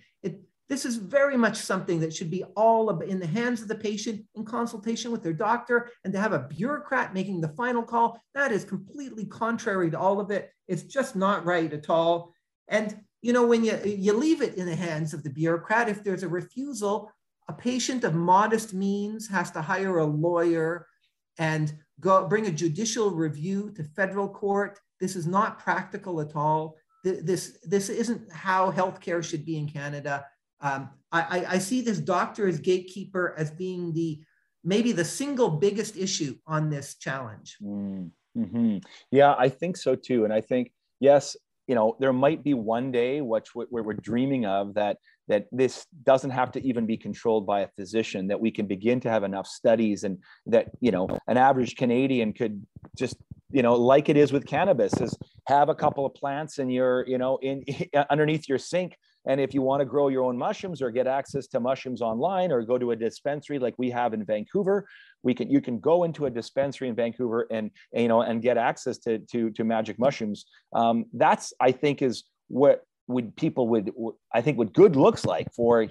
this 0.68 0.84
is 0.84 0.96
very 0.96 1.36
much 1.36 1.56
something 1.56 1.98
that 2.00 2.14
should 2.14 2.30
be 2.30 2.44
all 2.56 3.00
in 3.00 3.18
the 3.18 3.26
hands 3.26 3.62
of 3.62 3.68
the 3.68 3.74
patient 3.74 4.24
in 4.34 4.44
consultation 4.44 5.10
with 5.10 5.22
their 5.22 5.32
doctor. 5.32 5.90
And 6.04 6.12
to 6.12 6.20
have 6.20 6.32
a 6.32 6.46
bureaucrat 6.48 7.14
making 7.14 7.40
the 7.40 7.48
final 7.48 7.82
call, 7.82 8.20
that 8.34 8.52
is 8.52 8.64
completely 8.64 9.24
contrary 9.24 9.90
to 9.90 9.98
all 9.98 10.20
of 10.20 10.30
it. 10.30 10.52
It's 10.66 10.82
just 10.82 11.16
not 11.16 11.46
right 11.46 11.72
at 11.72 11.88
all. 11.88 12.34
And 12.68 13.00
you 13.22 13.32
know, 13.32 13.46
when 13.46 13.64
you, 13.64 13.78
you 13.84 14.12
leave 14.12 14.42
it 14.42 14.54
in 14.54 14.66
the 14.66 14.76
hands 14.76 15.12
of 15.12 15.22
the 15.22 15.30
bureaucrat, 15.30 15.88
if 15.88 16.04
there's 16.04 16.22
a 16.22 16.28
refusal, 16.28 17.10
a 17.48 17.52
patient 17.52 18.04
of 18.04 18.14
modest 18.14 18.74
means 18.74 19.26
has 19.28 19.50
to 19.52 19.62
hire 19.62 19.98
a 19.98 20.04
lawyer 20.04 20.86
and 21.38 21.72
go 22.00 22.26
bring 22.28 22.46
a 22.46 22.52
judicial 22.52 23.10
review 23.10 23.72
to 23.74 23.82
federal 23.82 24.28
court. 24.28 24.78
This 25.00 25.16
is 25.16 25.26
not 25.26 25.58
practical 25.58 26.20
at 26.20 26.36
all. 26.36 26.76
This, 27.02 27.58
this 27.64 27.88
isn't 27.88 28.30
how 28.30 28.70
healthcare 28.70 29.24
should 29.24 29.46
be 29.46 29.56
in 29.56 29.68
Canada. 29.68 30.26
Um, 30.60 30.90
I, 31.12 31.46
I, 31.48 31.58
see 31.58 31.80
this 31.80 31.98
doctor 31.98 32.48
as 32.48 32.58
gatekeeper 32.58 33.34
as 33.38 33.50
being 33.50 33.94
the 33.94 34.20
maybe 34.64 34.92
the 34.92 35.04
single 35.04 35.48
biggest 35.48 35.96
issue 35.96 36.36
on 36.46 36.68
this 36.68 36.96
challenge. 36.96 37.56
Mm-hmm. 37.62 38.78
Yeah, 39.10 39.34
I 39.38 39.48
think 39.48 39.76
so 39.76 39.94
too. 39.94 40.24
And 40.24 40.32
I 40.32 40.40
think, 40.40 40.72
yes, 41.00 41.36
you 41.68 41.74
know, 41.74 41.96
there 42.00 42.12
might 42.12 42.42
be 42.42 42.54
one 42.54 42.90
day 42.90 43.20
which 43.20 43.54
we're 43.54 43.94
dreaming 43.94 44.46
of 44.46 44.74
that 44.74 44.98
that 45.28 45.46
this 45.52 45.86
doesn't 46.04 46.30
have 46.30 46.50
to 46.52 46.66
even 46.66 46.86
be 46.86 46.96
controlled 46.96 47.46
by 47.46 47.60
a 47.60 47.68
physician 47.68 48.26
that 48.28 48.40
we 48.40 48.50
can 48.50 48.66
begin 48.66 48.98
to 49.00 49.10
have 49.10 49.22
enough 49.22 49.46
studies 49.46 50.04
and 50.04 50.18
that 50.46 50.70
you 50.80 50.90
know 50.90 51.06
an 51.26 51.36
average 51.36 51.76
canadian 51.76 52.32
could 52.32 52.66
just 52.96 53.16
you 53.50 53.62
know 53.62 53.74
like 53.74 54.08
it 54.08 54.16
is 54.16 54.32
with 54.32 54.46
cannabis 54.46 54.92
is 55.00 55.16
have 55.46 55.68
a 55.68 55.74
couple 55.74 56.04
of 56.06 56.14
plants 56.14 56.58
in 56.58 56.70
your 56.70 57.06
you 57.06 57.18
know 57.18 57.38
in 57.42 57.62
underneath 58.10 58.48
your 58.48 58.58
sink 58.58 58.96
and 59.28 59.40
if 59.40 59.52
you 59.54 59.62
want 59.62 59.80
to 59.80 59.84
grow 59.84 60.08
your 60.08 60.24
own 60.24 60.36
mushrooms 60.36 60.80
or 60.82 60.90
get 60.90 61.06
access 61.06 61.46
to 61.48 61.60
mushrooms 61.60 62.00
online 62.00 62.50
or 62.50 62.62
go 62.62 62.78
to 62.78 62.90
a 62.90 62.96
dispensary 62.96 63.58
like 63.58 63.74
we 63.76 63.90
have 63.90 64.14
in 64.14 64.24
Vancouver, 64.24 64.88
we 65.22 65.34
can 65.34 65.50
you 65.50 65.60
can 65.60 65.78
go 65.78 66.04
into 66.04 66.26
a 66.26 66.30
dispensary 66.30 66.88
in 66.88 66.94
Vancouver 66.94 67.46
and, 67.50 67.70
you 67.92 68.08
know 68.08 68.22
and 68.22 68.42
get 68.42 68.56
access 68.56 68.98
to 68.98 69.18
to, 69.30 69.50
to 69.50 69.62
magic 69.64 69.98
mushrooms. 69.98 70.46
Um, 70.72 71.04
that's 71.12 71.52
I 71.60 71.72
think 71.72 72.02
is 72.02 72.24
what 72.48 72.82
would 73.06 73.36
people 73.36 73.68
would 73.68 73.92
I 74.34 74.40
think 74.40 74.58
what 74.58 74.72
good 74.72 74.96
looks 74.96 75.24
like 75.24 75.52
for 75.54 75.86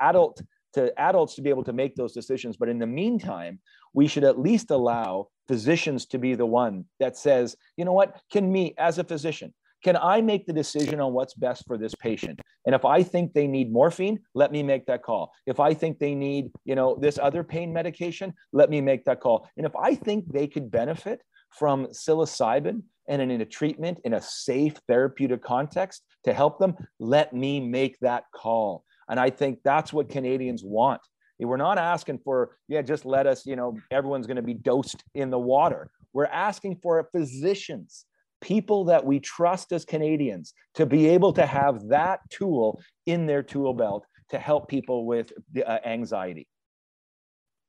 adult 0.00 0.42
to 0.74 0.92
adults 1.00 1.34
to 1.34 1.42
be 1.42 1.50
able 1.50 1.64
to 1.64 1.72
make 1.72 1.94
those 1.96 2.12
decisions. 2.12 2.56
But 2.56 2.68
in 2.68 2.78
the 2.78 2.86
meantime, 2.86 3.58
we 3.94 4.06
should 4.06 4.24
at 4.24 4.38
least 4.38 4.70
allow 4.70 5.28
physicians 5.48 6.06
to 6.06 6.18
be 6.18 6.34
the 6.34 6.46
one 6.46 6.84
that 7.00 7.16
says, 7.16 7.56
you 7.76 7.84
know 7.84 7.92
what, 7.92 8.20
can 8.30 8.50
me 8.50 8.74
as 8.78 8.98
a 8.98 9.04
physician, 9.04 9.52
can 9.82 9.96
I 9.96 10.20
make 10.20 10.46
the 10.46 10.52
decision 10.52 11.00
on 11.00 11.12
what's 11.12 11.34
best 11.34 11.66
for 11.66 11.76
this 11.76 11.94
patient? 11.94 12.40
And 12.66 12.74
if 12.74 12.84
I 12.84 13.02
think 13.02 13.32
they 13.32 13.46
need 13.46 13.72
morphine, 13.72 14.20
let 14.34 14.52
me 14.52 14.62
make 14.62 14.86
that 14.86 15.02
call. 15.02 15.32
If 15.46 15.58
I 15.58 15.74
think 15.74 15.98
they 15.98 16.14
need, 16.14 16.50
you 16.64 16.74
know, 16.74 16.96
this 17.00 17.18
other 17.18 17.42
pain 17.42 17.72
medication, 17.72 18.32
let 18.52 18.70
me 18.70 18.80
make 18.80 19.04
that 19.06 19.20
call. 19.20 19.48
And 19.56 19.66
if 19.66 19.74
I 19.76 19.94
think 19.94 20.32
they 20.32 20.46
could 20.46 20.70
benefit 20.70 21.20
from 21.50 21.86
psilocybin 21.86 22.82
and 23.08 23.20
in 23.20 23.40
a 23.40 23.44
treatment 23.44 23.98
in 24.04 24.14
a 24.14 24.22
safe 24.22 24.74
therapeutic 24.86 25.42
context 25.42 26.02
to 26.24 26.32
help 26.32 26.58
them, 26.58 26.76
let 27.00 27.32
me 27.32 27.60
make 27.60 27.98
that 28.00 28.24
call. 28.34 28.84
And 29.08 29.18
I 29.18 29.30
think 29.30 29.58
that's 29.64 29.92
what 29.92 30.08
Canadians 30.08 30.62
want. 30.64 31.00
We're 31.40 31.56
not 31.56 31.76
asking 31.76 32.20
for, 32.22 32.56
yeah, 32.68 32.82
just 32.82 33.04
let 33.04 33.26
us, 33.26 33.44
you 33.44 33.56
know, 33.56 33.76
everyone's 33.90 34.28
going 34.28 34.36
to 34.36 34.42
be 34.42 34.54
dosed 34.54 35.02
in 35.14 35.30
the 35.30 35.38
water. 35.40 35.90
We're 36.12 36.26
asking 36.26 36.76
for 36.76 37.08
physicians 37.10 38.04
people 38.42 38.84
that 38.84 39.02
we 39.04 39.20
trust 39.20 39.72
as 39.72 39.86
Canadians 39.86 40.52
to 40.74 40.84
be 40.84 41.08
able 41.08 41.32
to 41.32 41.46
have 41.46 41.88
that 41.88 42.20
tool 42.28 42.82
in 43.06 43.26
their 43.26 43.42
tool 43.42 43.72
belt 43.72 44.04
to 44.28 44.38
help 44.38 44.68
people 44.68 45.06
with 45.06 45.32
uh, 45.64 45.78
anxiety. 45.86 46.46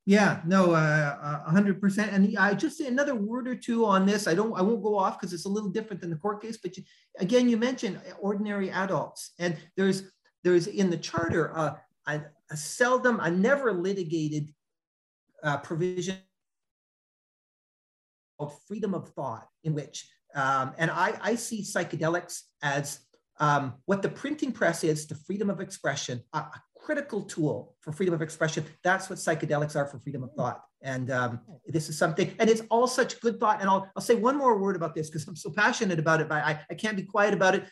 Yeah, 0.06 0.42
no, 0.46 0.74
uh, 0.74 1.44
hundred 1.50 1.80
percent. 1.80 2.12
And 2.12 2.38
I 2.38 2.54
just 2.56 2.78
say 2.78 2.88
another 2.88 3.16
word 3.16 3.48
or 3.48 3.56
two 3.56 3.86
on 3.86 4.06
this. 4.06 4.28
I 4.28 4.34
don't, 4.34 4.54
I 4.54 4.62
won't 4.62 4.84
go 4.84 4.98
off 4.98 5.18
because 5.18 5.32
it's 5.32 5.46
a 5.46 5.50
little 5.50 5.70
different 5.70 6.02
than 6.02 6.10
the 6.10 6.18
court 6.18 6.42
case. 6.42 6.58
But 6.58 6.76
you, 6.76 6.84
again, 7.20 7.48
you 7.48 7.56
mentioned 7.56 8.02
ordinary 8.20 8.70
adults, 8.70 9.32
and 9.40 9.56
there's 9.78 10.12
there's 10.44 10.68
in 10.68 10.90
the 10.90 10.98
charter 10.98 11.58
uh, 11.58 11.76
a, 12.08 12.22
a 12.52 12.58
seldom, 12.58 13.22
a 13.22 13.32
never 13.32 13.72
litigated 13.72 14.54
uh, 15.42 15.58
provision 15.58 16.18
of 18.40 18.54
freedom 18.68 18.94
of 18.94 19.08
thought, 19.10 19.48
in 19.64 19.74
which 19.74 20.06
um, 20.36 20.74
and 20.78 20.90
I, 20.90 21.18
I, 21.22 21.36
see 21.36 21.62
psychedelics 21.62 22.42
as 22.62 23.00
um, 23.40 23.76
what 23.86 24.02
the 24.02 24.10
printing 24.10 24.52
press 24.52 24.84
is 24.84 25.06
to 25.08 25.16
freedom 25.16 25.50
of 25.50 25.60
expression, 25.60 26.22
a, 26.34 26.40
a, 26.40 26.62
critical 26.80 27.22
tool 27.22 27.76
for 27.80 27.94
freedom 27.94 28.14
of 28.14 28.22
expression. 28.22 28.66
That's 28.84 29.10
what 29.10 29.18
psychedelics 29.18 29.74
are 29.78 29.86
for 29.86 30.00
freedom 30.00 30.22
of 30.22 30.32
thought. 30.34 30.62
And 30.82 31.12
um, 31.12 31.40
this 31.66 31.88
is 31.88 31.98
something, 31.98 32.36
and 32.40 32.50
it's 32.50 32.62
all 32.70 32.88
such 32.88 33.22
good 33.22 33.40
thought. 33.40 33.62
And 33.62 33.70
I'll, 33.70 33.90
I'll 33.96 34.04
say 34.04 34.16
one 34.16 34.38
more 34.38 34.58
word 34.58 34.76
about 34.76 34.94
this 34.94 35.10
because 35.10 35.26
I'm 35.26 35.38
so 35.38 35.50
passionate 35.50 35.98
about 35.98 36.20
it, 36.20 36.28
but 36.28 36.44
I, 36.44 36.60
I 36.70 36.74
can't 36.74 36.98
be 36.98 37.04
quiet 37.04 37.34
about 37.34 37.56
it. 37.56 37.64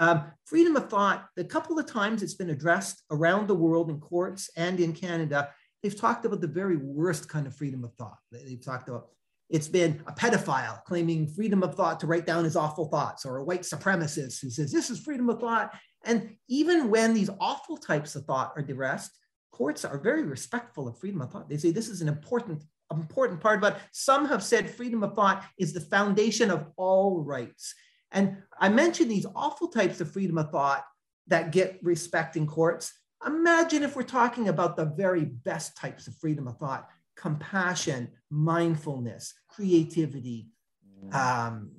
Um, 0.00 0.32
freedom 0.44 0.74
of 0.74 0.90
thought, 0.90 1.26
the 1.36 1.44
couple 1.44 1.78
of 1.78 1.86
times 1.86 2.22
it's 2.22 2.34
been 2.34 2.50
addressed 2.50 3.04
around 3.12 3.46
the 3.46 3.54
world 3.54 3.90
in 3.90 4.00
courts 4.00 4.50
and 4.56 4.80
in 4.80 4.92
Canada, 4.92 5.50
they've 5.82 5.98
talked 5.98 6.24
about 6.24 6.40
the 6.40 6.48
very 6.48 6.76
worst 6.76 7.28
kind 7.28 7.46
of 7.46 7.54
freedom 7.54 7.84
of 7.84 7.94
thought. 7.94 8.18
They've 8.32 8.62
talked 8.62 8.88
about 8.88 9.08
it's 9.50 9.68
been 9.68 10.02
a 10.06 10.12
pedophile 10.12 10.84
claiming 10.84 11.26
freedom 11.26 11.62
of 11.62 11.74
thought 11.74 12.00
to 12.00 12.06
write 12.06 12.26
down 12.26 12.44
his 12.44 12.56
awful 12.56 12.88
thoughts, 12.88 13.24
or 13.24 13.38
a 13.38 13.44
white 13.44 13.62
supremacist 13.62 14.40
who 14.42 14.50
says 14.50 14.70
this 14.70 14.90
is 14.90 15.00
freedom 15.00 15.28
of 15.30 15.40
thought. 15.40 15.74
And 16.04 16.36
even 16.48 16.90
when 16.90 17.14
these 17.14 17.30
awful 17.40 17.76
types 17.76 18.14
of 18.14 18.24
thought 18.24 18.52
are 18.56 18.62
addressed, 18.62 19.10
courts 19.50 19.84
are 19.84 19.98
very 19.98 20.22
respectful 20.22 20.86
of 20.86 20.98
freedom 20.98 21.22
of 21.22 21.32
thought. 21.32 21.48
They 21.48 21.56
say 21.56 21.70
this 21.70 21.88
is 21.88 22.02
an 22.02 22.08
important, 22.08 22.62
important 22.90 23.40
part 23.40 23.60
But 23.60 23.80
Some 23.90 24.26
have 24.26 24.42
said 24.42 24.70
freedom 24.70 25.02
of 25.02 25.14
thought 25.14 25.44
is 25.58 25.72
the 25.72 25.80
foundation 25.80 26.50
of 26.50 26.66
all 26.76 27.22
rights. 27.22 27.74
And 28.12 28.38
I 28.58 28.68
mentioned 28.68 29.10
these 29.10 29.26
awful 29.34 29.68
types 29.68 30.00
of 30.00 30.12
freedom 30.12 30.38
of 30.38 30.50
thought 30.50 30.84
that 31.26 31.52
get 31.52 31.78
respect 31.82 32.36
in 32.36 32.46
courts. 32.46 32.92
Imagine 33.26 33.82
if 33.82 33.96
we're 33.96 34.02
talking 34.02 34.48
about 34.48 34.76
the 34.76 34.86
very 34.86 35.24
best 35.24 35.76
types 35.76 36.06
of 36.06 36.16
freedom 36.16 36.46
of 36.46 36.56
thought 36.58 36.88
compassion, 37.18 38.08
mindfulness, 38.30 39.34
creativity, 39.48 40.48
um, 41.12 41.70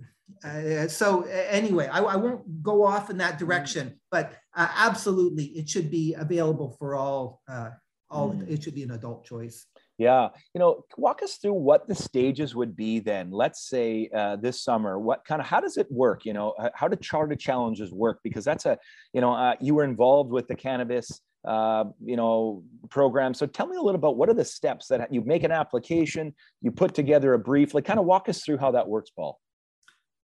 Uh, 0.43 0.87
so 0.87 1.23
anyway, 1.23 1.87
I, 1.87 1.99
I, 1.99 2.15
won't 2.15 2.63
go 2.63 2.85
off 2.85 3.09
in 3.09 3.17
that 3.17 3.39
direction, 3.39 3.99
but 4.11 4.33
uh, 4.55 4.69
absolutely, 4.75 5.45
it 5.45 5.67
should 5.67 5.89
be 5.89 6.13
available 6.13 6.75
for 6.79 6.95
all. 6.95 7.41
Uh, 7.47 7.71
all 8.11 8.31
mm. 8.31 8.49
it 8.49 8.63
should 8.63 8.75
be 8.75 8.83
an 8.83 8.91
adult 8.91 9.25
choice. 9.25 9.65
Yeah, 9.97 10.29
you 10.53 10.59
know, 10.59 10.85
walk 10.97 11.21
us 11.23 11.35
through 11.35 11.53
what 11.53 11.87
the 11.87 11.95
stages 11.95 12.55
would 12.55 12.75
be 12.75 12.99
then. 12.99 13.31
Let's 13.31 13.67
say 13.67 14.09
uh, 14.15 14.37
this 14.37 14.63
summer, 14.63 14.97
what 14.97 15.25
kind 15.25 15.41
of 15.41 15.47
how 15.47 15.59
does 15.59 15.77
it 15.77 15.91
work? 15.91 16.25
You 16.25 16.33
know, 16.33 16.53
how 16.73 16.87
do 16.87 16.95
charter 16.95 17.35
challenges 17.35 17.91
work? 17.91 18.19
Because 18.23 18.45
that's 18.45 18.65
a, 18.65 18.77
you 19.13 19.21
know, 19.21 19.33
uh, 19.33 19.55
you 19.59 19.75
were 19.75 19.83
involved 19.83 20.31
with 20.31 20.47
the 20.47 20.55
cannabis, 20.55 21.21
uh, 21.45 21.85
you 22.03 22.15
know, 22.15 22.63
program. 22.89 23.33
So 23.33 23.45
tell 23.45 23.67
me 23.67 23.77
a 23.77 23.81
little 23.81 23.99
about 23.99 24.17
what 24.17 24.29
are 24.29 24.33
the 24.33 24.45
steps 24.45 24.87
that 24.87 25.11
you 25.13 25.21
make 25.21 25.43
an 25.43 25.51
application, 25.51 26.33
you 26.61 26.71
put 26.71 26.93
together 26.93 27.33
a 27.33 27.39
brief, 27.39 27.73
like 27.73 27.85
kind 27.85 27.99
of 27.99 28.05
walk 28.05 28.29
us 28.29 28.43
through 28.43 28.57
how 28.57 28.71
that 28.71 28.87
works, 28.87 29.09
Paul. 29.09 29.39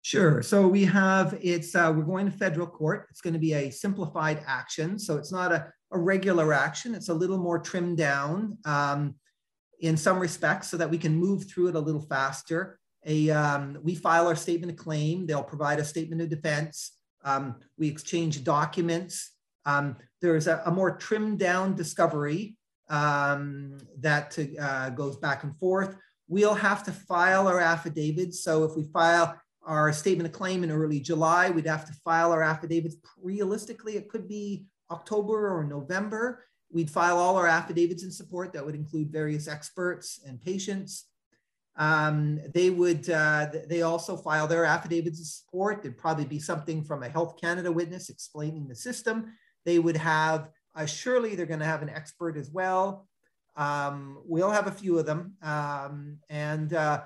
Sure. 0.02 0.42
So 0.42 0.66
we 0.66 0.84
have 0.84 1.38
it's 1.42 1.74
uh, 1.74 1.92
we're 1.94 2.04
going 2.04 2.30
to 2.30 2.36
federal 2.36 2.66
court. 2.66 3.08
It's 3.10 3.20
going 3.20 3.34
to 3.34 3.40
be 3.40 3.54
a 3.54 3.70
simplified 3.70 4.42
action. 4.46 4.98
So 4.98 5.16
it's 5.16 5.32
not 5.32 5.52
a, 5.52 5.72
a 5.92 5.98
regular 5.98 6.52
action. 6.52 6.94
It's 6.94 7.08
a 7.08 7.14
little 7.14 7.38
more 7.38 7.58
trimmed 7.58 7.98
down. 7.98 8.58
Um, 8.64 9.16
in 9.80 9.96
some 9.96 10.18
respects 10.18 10.68
so 10.68 10.76
that 10.76 10.90
we 10.90 10.98
can 10.98 11.14
move 11.14 11.48
through 11.48 11.68
it 11.68 11.74
a 11.74 11.80
little 11.80 12.00
faster. 12.00 12.78
A, 13.06 13.30
um, 13.30 13.78
we 13.82 13.94
file 13.94 14.26
our 14.26 14.36
statement 14.36 14.72
of 14.72 14.78
claim. 14.78 15.26
They'll 15.26 15.42
provide 15.42 15.78
a 15.78 15.84
statement 15.84 16.20
of 16.20 16.28
defense. 16.28 16.92
Um, 17.24 17.56
we 17.78 17.88
exchange 17.88 18.44
documents. 18.44 19.32
There's 20.20 20.46
a, 20.46 20.62
a, 20.66 20.70
more 20.70 20.96
trimmed 20.96 21.38
down 21.38 21.74
discovery 21.74 22.56
um, 22.88 23.78
that 24.00 24.38
uh, 24.60 24.90
goes 24.90 25.16
back 25.16 25.44
and 25.44 25.56
forth. 25.58 25.96
We'll 26.28 26.54
have 26.54 26.82
to 26.84 26.92
file 26.92 27.48
our 27.48 27.60
affidavits. 27.60 28.42
So 28.42 28.64
if 28.64 28.76
we 28.76 28.84
file 28.84 29.40
our 29.62 29.92
statement 29.92 30.26
of 30.26 30.32
claim 30.32 30.64
in 30.64 30.70
early 30.70 31.00
July, 31.00 31.50
we'd 31.50 31.66
have 31.66 31.86
to 31.86 31.92
file 32.04 32.32
our 32.32 32.42
affidavits. 32.42 32.96
Realistically, 33.22 33.96
it 33.96 34.08
could 34.08 34.28
be 34.28 34.64
October 34.90 35.56
or 35.56 35.64
November. 35.64 36.44
We'd 36.70 36.90
file 36.90 37.18
all 37.18 37.36
our 37.36 37.46
affidavits 37.46 38.02
in 38.02 38.10
support 38.10 38.52
that 38.52 38.64
would 38.64 38.74
include 38.74 39.10
various 39.10 39.48
experts 39.48 40.20
and 40.26 40.40
patients. 40.40 41.06
Um, 41.76 42.40
they 42.52 42.70
would, 42.70 43.08
uh, 43.08 43.46
they 43.68 43.82
also 43.82 44.16
file 44.16 44.48
their 44.48 44.64
affidavits 44.64 45.18
in 45.18 45.24
support. 45.24 45.82
There'd 45.82 45.96
probably 45.96 46.24
be 46.24 46.40
something 46.40 46.82
from 46.82 47.02
a 47.02 47.08
Health 47.08 47.40
Canada 47.40 47.70
witness 47.70 48.08
explaining 48.08 48.66
the 48.68 48.74
system. 48.74 49.32
They 49.68 49.78
would 49.78 49.98
have, 49.98 50.48
uh, 50.74 50.86
surely 50.86 51.34
they're 51.34 51.44
gonna 51.44 51.66
have 51.66 51.82
an 51.82 51.90
expert 51.90 52.38
as 52.38 52.50
well. 52.50 53.06
Um, 53.54 54.22
we'll 54.24 54.50
have 54.50 54.66
a 54.66 54.70
few 54.70 54.98
of 54.98 55.04
them. 55.04 55.34
Um, 55.42 56.20
and 56.30 56.72
uh, 56.72 57.02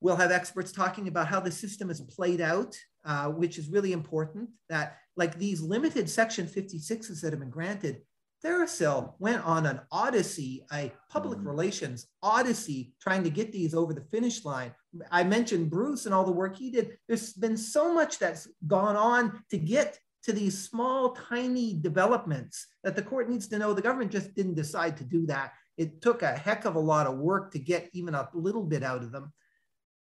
we'll 0.00 0.16
have 0.16 0.30
experts 0.30 0.72
talking 0.72 1.08
about 1.08 1.26
how 1.26 1.40
the 1.40 1.50
system 1.50 1.90
is 1.90 2.00
played 2.00 2.40
out, 2.40 2.74
uh, 3.04 3.26
which 3.26 3.58
is 3.58 3.68
really 3.68 3.92
important 3.92 4.48
that 4.70 4.96
like 5.14 5.38
these 5.38 5.60
limited 5.60 6.08
section 6.08 6.46
56s 6.46 7.20
that 7.20 7.34
have 7.34 7.40
been 7.40 7.50
granted, 7.50 8.00
TheraPsil 8.42 9.12
went 9.18 9.44
on 9.44 9.66
an 9.66 9.82
odyssey, 9.92 10.64
a 10.72 10.90
public 11.10 11.40
mm-hmm. 11.40 11.48
relations 11.48 12.06
odyssey, 12.22 12.94
trying 12.98 13.24
to 13.24 13.30
get 13.30 13.52
these 13.52 13.74
over 13.74 13.92
the 13.92 14.08
finish 14.10 14.42
line. 14.46 14.72
I 15.10 15.24
mentioned 15.24 15.68
Bruce 15.68 16.06
and 16.06 16.14
all 16.14 16.24
the 16.24 16.32
work 16.32 16.56
he 16.56 16.70
did. 16.70 16.96
There's 17.06 17.34
been 17.34 17.58
so 17.58 17.92
much 17.92 18.18
that's 18.18 18.48
gone 18.66 18.96
on 18.96 19.42
to 19.50 19.58
get 19.58 19.98
to 20.24 20.32
these 20.32 20.68
small, 20.68 21.12
tiny 21.12 21.78
developments 21.80 22.66
that 22.84 22.96
the 22.96 23.02
court 23.02 23.28
needs 23.28 23.48
to 23.48 23.58
know 23.58 23.72
the 23.72 23.82
government 23.82 24.12
just 24.12 24.34
didn't 24.34 24.54
decide 24.54 24.96
to 24.96 25.04
do 25.04 25.26
that. 25.26 25.52
It 25.76 26.02
took 26.02 26.22
a 26.22 26.32
heck 26.32 26.64
of 26.64 26.74
a 26.74 26.80
lot 26.80 27.06
of 27.06 27.18
work 27.18 27.52
to 27.52 27.58
get 27.58 27.88
even 27.92 28.14
a 28.14 28.28
little 28.34 28.64
bit 28.64 28.82
out 28.82 29.02
of 29.02 29.12
them. 29.12 29.32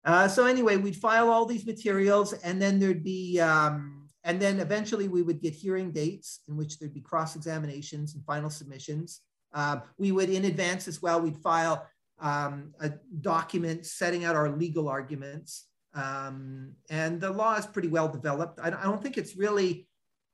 Uh, 0.05 0.27
so 0.27 0.45
anyway, 0.45 0.77
we'd 0.77 0.95
file 0.95 1.29
all 1.29 1.45
these 1.45 1.65
materials 1.65 2.33
and 2.33 2.61
then 2.61 2.79
there'd 2.79 3.03
be 3.03 3.39
um, 3.39 3.99
and 4.23 4.39
then 4.39 4.59
eventually 4.59 5.07
we 5.07 5.21
would 5.21 5.41
get 5.41 5.53
hearing 5.53 5.91
dates 5.91 6.41
in 6.47 6.57
which 6.57 6.79
there'd 6.79 6.93
be 6.93 7.01
cross 7.01 7.35
examinations 7.35 8.15
and 8.15 8.25
final 8.25 8.49
submissions. 8.49 9.21
Uh, 9.53 9.77
we 9.97 10.11
would, 10.11 10.29
in 10.29 10.45
advance 10.45 10.87
as 10.87 11.01
well, 11.01 11.21
we'd 11.21 11.37
file 11.37 11.87
um, 12.19 12.73
a 12.81 12.91
document 13.21 13.85
setting 13.85 14.25
out 14.25 14.35
our 14.35 14.49
legal 14.51 14.87
arguments. 14.87 15.67
Um, 15.93 16.73
and 16.89 17.19
the 17.19 17.31
law 17.31 17.55
is 17.55 17.65
pretty 17.65 17.87
well 17.87 18.07
developed. 18.07 18.59
I, 18.61 18.67
I 18.67 18.83
don't 18.83 19.01
think 19.01 19.17
it's 19.17 19.35
really 19.35 19.87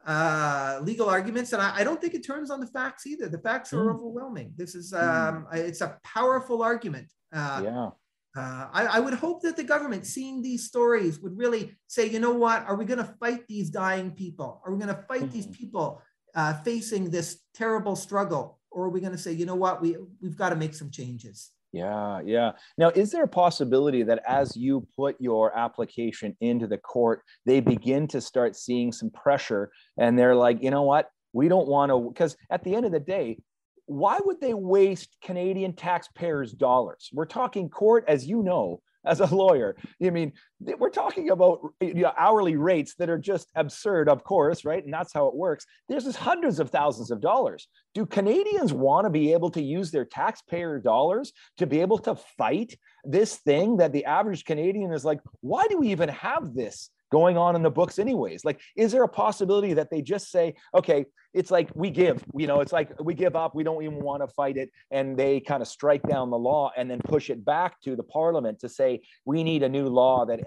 uh, 0.06 0.80
legal 0.84 1.10
arguments, 1.10 1.54
and 1.54 1.62
I, 1.62 1.78
I, 1.78 1.84
don't 1.84 2.00
think 2.00 2.14
it 2.14 2.26
turns 2.26 2.52
on 2.52 2.60
the 2.60 2.68
facts 2.68 3.08
either. 3.08 3.28
The 3.28 3.40
facts 3.40 3.74
are 3.74 3.86
mm. 3.86 3.96
overwhelming. 3.96 4.54
This 4.56 4.76
is 4.76 4.94
mm. 4.94 5.02
um, 5.02 5.48
mm. 5.52 5.58
it's 5.58 5.82
a 5.82 5.98
powerful 6.04 6.62
argument. 6.62 7.12
Uh, 7.34 7.62
yeah. 7.64 7.90
Uh, 8.38 8.68
I, 8.74 8.86
I, 8.98 9.00
would 9.00 9.14
hope 9.14 9.42
that 9.44 9.56
the 9.56 9.64
government, 9.64 10.06
seeing 10.06 10.42
these 10.42 10.68
stories, 10.68 11.20
would 11.22 11.38
really 11.38 11.74
say, 11.88 12.06
you 12.08 12.20
know 12.20 12.34
what, 12.34 12.66
are 12.68 12.76
we 12.76 12.84
going 12.84 13.00
to 13.00 13.16
fight 13.20 13.48
these 13.48 13.70
dying 13.70 14.12
people? 14.12 14.62
Are 14.66 14.74
we 14.74 14.78
going 14.78 14.94
to 14.94 15.02
fight 15.04 15.22
mm-hmm. 15.22 15.30
these 15.30 15.48
people 15.48 16.02
uh, 16.36 16.54
facing 16.56 17.10
this 17.10 17.40
terrible 17.54 17.96
struggle? 17.96 18.60
Or 18.72 18.86
are 18.86 18.90
we 18.90 19.00
going 19.00 19.14
to 19.14 19.18
say, 19.18 19.32
you 19.32 19.46
know 19.46 19.56
what, 19.56 19.82
we, 19.82 19.96
we've 20.22 20.36
got 20.36 20.50
to 20.50 20.58
make 20.58 20.76
some 20.76 20.92
changes? 20.92 21.52
Yeah, 21.76 22.22
yeah. 22.26 22.52
Now, 22.78 22.90
is 22.96 23.12
there 23.12 23.26
a 23.26 23.28
possibility 23.28 24.02
that 24.04 24.24
as 24.26 24.56
you 24.56 24.88
put 24.96 25.18
your 25.20 25.54
application 25.58 26.38
into 26.40 26.68
the 26.68 26.78
court, 26.78 27.22
they 27.46 27.60
begin 27.60 28.08
to 28.10 28.22
start 28.22 28.56
seeing 28.56 28.94
some 28.94 29.10
pressure 29.10 29.72
and 29.98 30.18
they're 30.18 30.38
like, 30.38 30.64
you 30.64 30.72
know 30.72 30.84
what, 30.84 31.10
we 31.34 31.50
don't 31.50 31.68
want 31.68 31.92
to, 31.92 32.00
because 32.14 32.38
at 32.50 32.64
the 32.64 32.74
end 32.74 32.86
of 32.86 32.94
the 32.94 33.00
day, 33.02 33.40
why 33.88 34.20
would 34.24 34.40
they 34.40 34.54
waste 34.54 35.18
Canadian 35.22 35.74
taxpayers' 35.74 36.54
dollars? 36.54 37.10
We're 37.12 37.26
talking 37.26 37.68
court, 37.68 38.06
as 38.08 38.26
you 38.26 38.42
know, 38.42 38.80
as 39.06 39.20
a 39.20 39.34
lawyer. 39.34 39.76
I 40.04 40.10
mean, 40.10 40.34
we're 40.60 40.90
talking 40.90 41.30
about 41.30 41.60
you 41.82 41.94
know, 41.94 42.14
hourly 42.18 42.56
rates 42.56 42.96
that 42.96 43.10
are 43.10 43.18
just 43.18 43.50
absurd, 43.56 44.10
of 44.10 44.24
course, 44.24 44.66
right? 44.66 44.84
And 44.84 44.94
that's 44.94 45.14
how 45.14 45.28
it 45.28 45.36
works. 45.36 45.66
There's 45.88 46.06
just 46.06 46.18
hundreds 46.18 46.60
of 46.60 46.70
thousands 46.70 47.12
of 47.12 47.22
dollars. 47.22 47.68
Do 47.94 48.06
Canadians 48.06 48.74
want 48.74 49.06
to 49.06 49.10
be 49.10 49.34
able 49.34 49.52
to 49.52 49.62
use 49.62 49.92
their 49.92 50.06
taxpayer 50.06 50.80
dollars 50.80 51.34
to 51.58 51.68
be 51.68 51.82
able 51.82 51.98
to 52.00 52.16
fight 52.38 52.78
this 53.04 53.36
thing 53.38 53.78
that 53.78 53.94
the 53.94 54.06
average 54.06 54.46
Canadian 54.46 54.92
is 54.92 55.06
like, 55.06 55.20
why 55.42 55.68
do 55.68 55.78
we 55.78 55.90
even 55.90 56.10
have 56.10 56.54
this? 56.54 56.90
Going 57.16 57.38
on 57.38 57.56
in 57.56 57.64
the 57.64 57.76
books 57.80 57.98
anyways. 57.98 58.44
Like 58.44 58.60
is 58.76 58.92
there 58.92 59.04
a 59.04 59.14
possibility 59.26 59.74
that 59.74 59.90
they 59.90 60.02
just 60.02 60.26
say 60.36 60.46
okay 60.80 61.06
it's 61.34 61.52
like 61.52 61.70
we 61.74 61.90
give 61.90 62.18
you 62.42 62.48
know 62.48 62.60
it's 62.64 62.74
like 62.80 62.90
we 63.08 63.14
give 63.14 63.36
up 63.36 63.56
we 63.56 63.64
don't 63.64 63.82
even 63.84 64.00
want 64.00 64.22
to 64.22 64.28
fight 64.40 64.58
it 64.58 64.70
and 64.92 65.18
they 65.22 65.40
kind 65.40 65.62
of 65.62 65.68
strike 65.68 66.04
down 66.14 66.30
the 66.30 66.38
law 66.38 66.72
and 66.78 66.92
then 66.92 67.00
push 67.16 67.30
it 67.30 67.40
back 67.46 67.80
to 67.86 67.96
the 67.96 68.04
parliament 68.04 68.60
to 68.60 68.68
say 68.68 68.90
we 69.24 69.44
need 69.44 69.64
a 69.64 69.70
new 69.78 69.88
law 69.88 70.26
that 70.26 70.40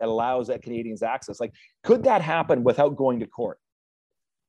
allows 0.00 0.48
that 0.48 0.62
canadians 0.62 1.02
access. 1.02 1.38
Like 1.38 1.52
could 1.84 2.02
that 2.04 2.22
happen 2.22 2.64
without 2.64 2.96
going 2.96 3.20
to 3.20 3.26
court 3.26 3.58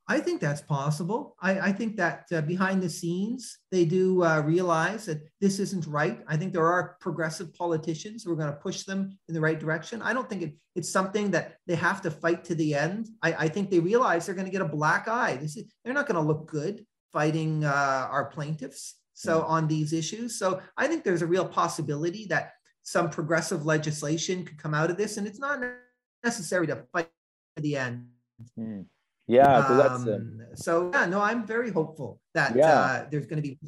I 0.09 0.19
think 0.21 0.39
that's 0.39 0.61
possible. 0.61 1.35
I, 1.41 1.59
I 1.59 1.71
think 1.73 1.97
that 1.97 2.27
uh, 2.31 2.39
behind 2.41 2.81
the 2.81 2.89
scenes, 2.89 3.59
they 3.71 3.83
do 3.83 4.23
uh, 4.23 4.41
realize 4.41 5.05
that 5.07 5.21
this 5.41 5.59
isn't 5.59 5.85
right. 5.85 6.21
I 6.27 6.37
think 6.37 6.53
there 6.53 6.65
are 6.65 6.95
progressive 7.01 7.53
politicians 7.53 8.23
who 8.23 8.31
are 8.31 8.37
going 8.37 8.51
to 8.51 8.55
push 8.55 8.83
them 8.83 9.17
in 9.27 9.33
the 9.33 9.41
right 9.41 9.59
direction. 9.59 10.01
I 10.01 10.13
don't 10.13 10.29
think 10.29 10.43
it, 10.43 10.53
it's 10.75 10.89
something 10.89 11.31
that 11.31 11.57
they 11.67 11.75
have 11.75 12.01
to 12.03 12.11
fight 12.11 12.45
to 12.45 12.55
the 12.55 12.73
end. 12.73 13.09
I, 13.21 13.33
I 13.33 13.47
think 13.49 13.69
they 13.69 13.79
realize 13.79 14.25
they're 14.25 14.35
going 14.35 14.45
to 14.45 14.51
get 14.51 14.61
a 14.61 14.65
black 14.65 15.09
eye. 15.09 15.35
This 15.35 15.57
is, 15.57 15.65
they're 15.83 15.93
not 15.93 16.07
going 16.07 16.21
to 16.21 16.27
look 16.27 16.47
good 16.47 16.85
fighting 17.11 17.65
uh, 17.65 18.07
our 18.09 18.25
plaintiffs. 18.25 18.95
So 19.13 19.41
mm. 19.41 19.49
on 19.49 19.67
these 19.67 19.91
issues, 19.91 20.39
so 20.39 20.61
I 20.77 20.87
think 20.87 21.03
there's 21.03 21.23
a 21.23 21.27
real 21.27 21.45
possibility 21.45 22.27
that 22.27 22.51
some 22.83 23.09
progressive 23.09 23.65
legislation 23.65 24.45
could 24.45 24.57
come 24.57 24.73
out 24.73 24.89
of 24.89 24.95
this, 24.95 25.17
and 25.17 25.27
it's 25.27 25.39
not 25.39 25.59
necessary 26.23 26.67
to 26.67 26.85
fight 26.93 27.09
to 27.57 27.63
the 27.63 27.75
end. 27.75 28.07
Mm. 28.57 28.85
Yeah, 29.27 29.57
um, 29.57 30.39
uh, 30.41 30.55
so 30.55 30.89
yeah, 30.93 31.05
no, 31.05 31.21
I'm 31.21 31.45
very 31.45 31.69
hopeful 31.69 32.21
that 32.33 32.55
yeah. 32.55 32.71
uh, 32.71 33.05
there's 33.11 33.25
going 33.25 33.41
to 33.41 33.47
be. 33.47 33.59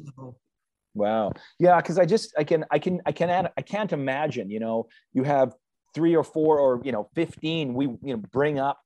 Wow. 0.94 1.32
Yeah, 1.58 1.76
because 1.76 1.98
I 1.98 2.06
just 2.06 2.34
I 2.38 2.44
can 2.44 2.64
I 2.70 2.78
can 2.78 3.00
I 3.04 3.12
can 3.12 3.48
I 3.56 3.62
can't 3.62 3.92
imagine. 3.92 4.50
You 4.50 4.60
know, 4.60 4.88
you 5.12 5.22
have 5.22 5.52
three 5.94 6.14
or 6.14 6.24
four 6.24 6.58
or 6.58 6.80
you 6.84 6.92
know 6.92 7.08
15 7.14 7.74
we 7.74 7.86
you 7.86 7.98
know 8.02 8.22
bring 8.32 8.58
up 8.58 8.78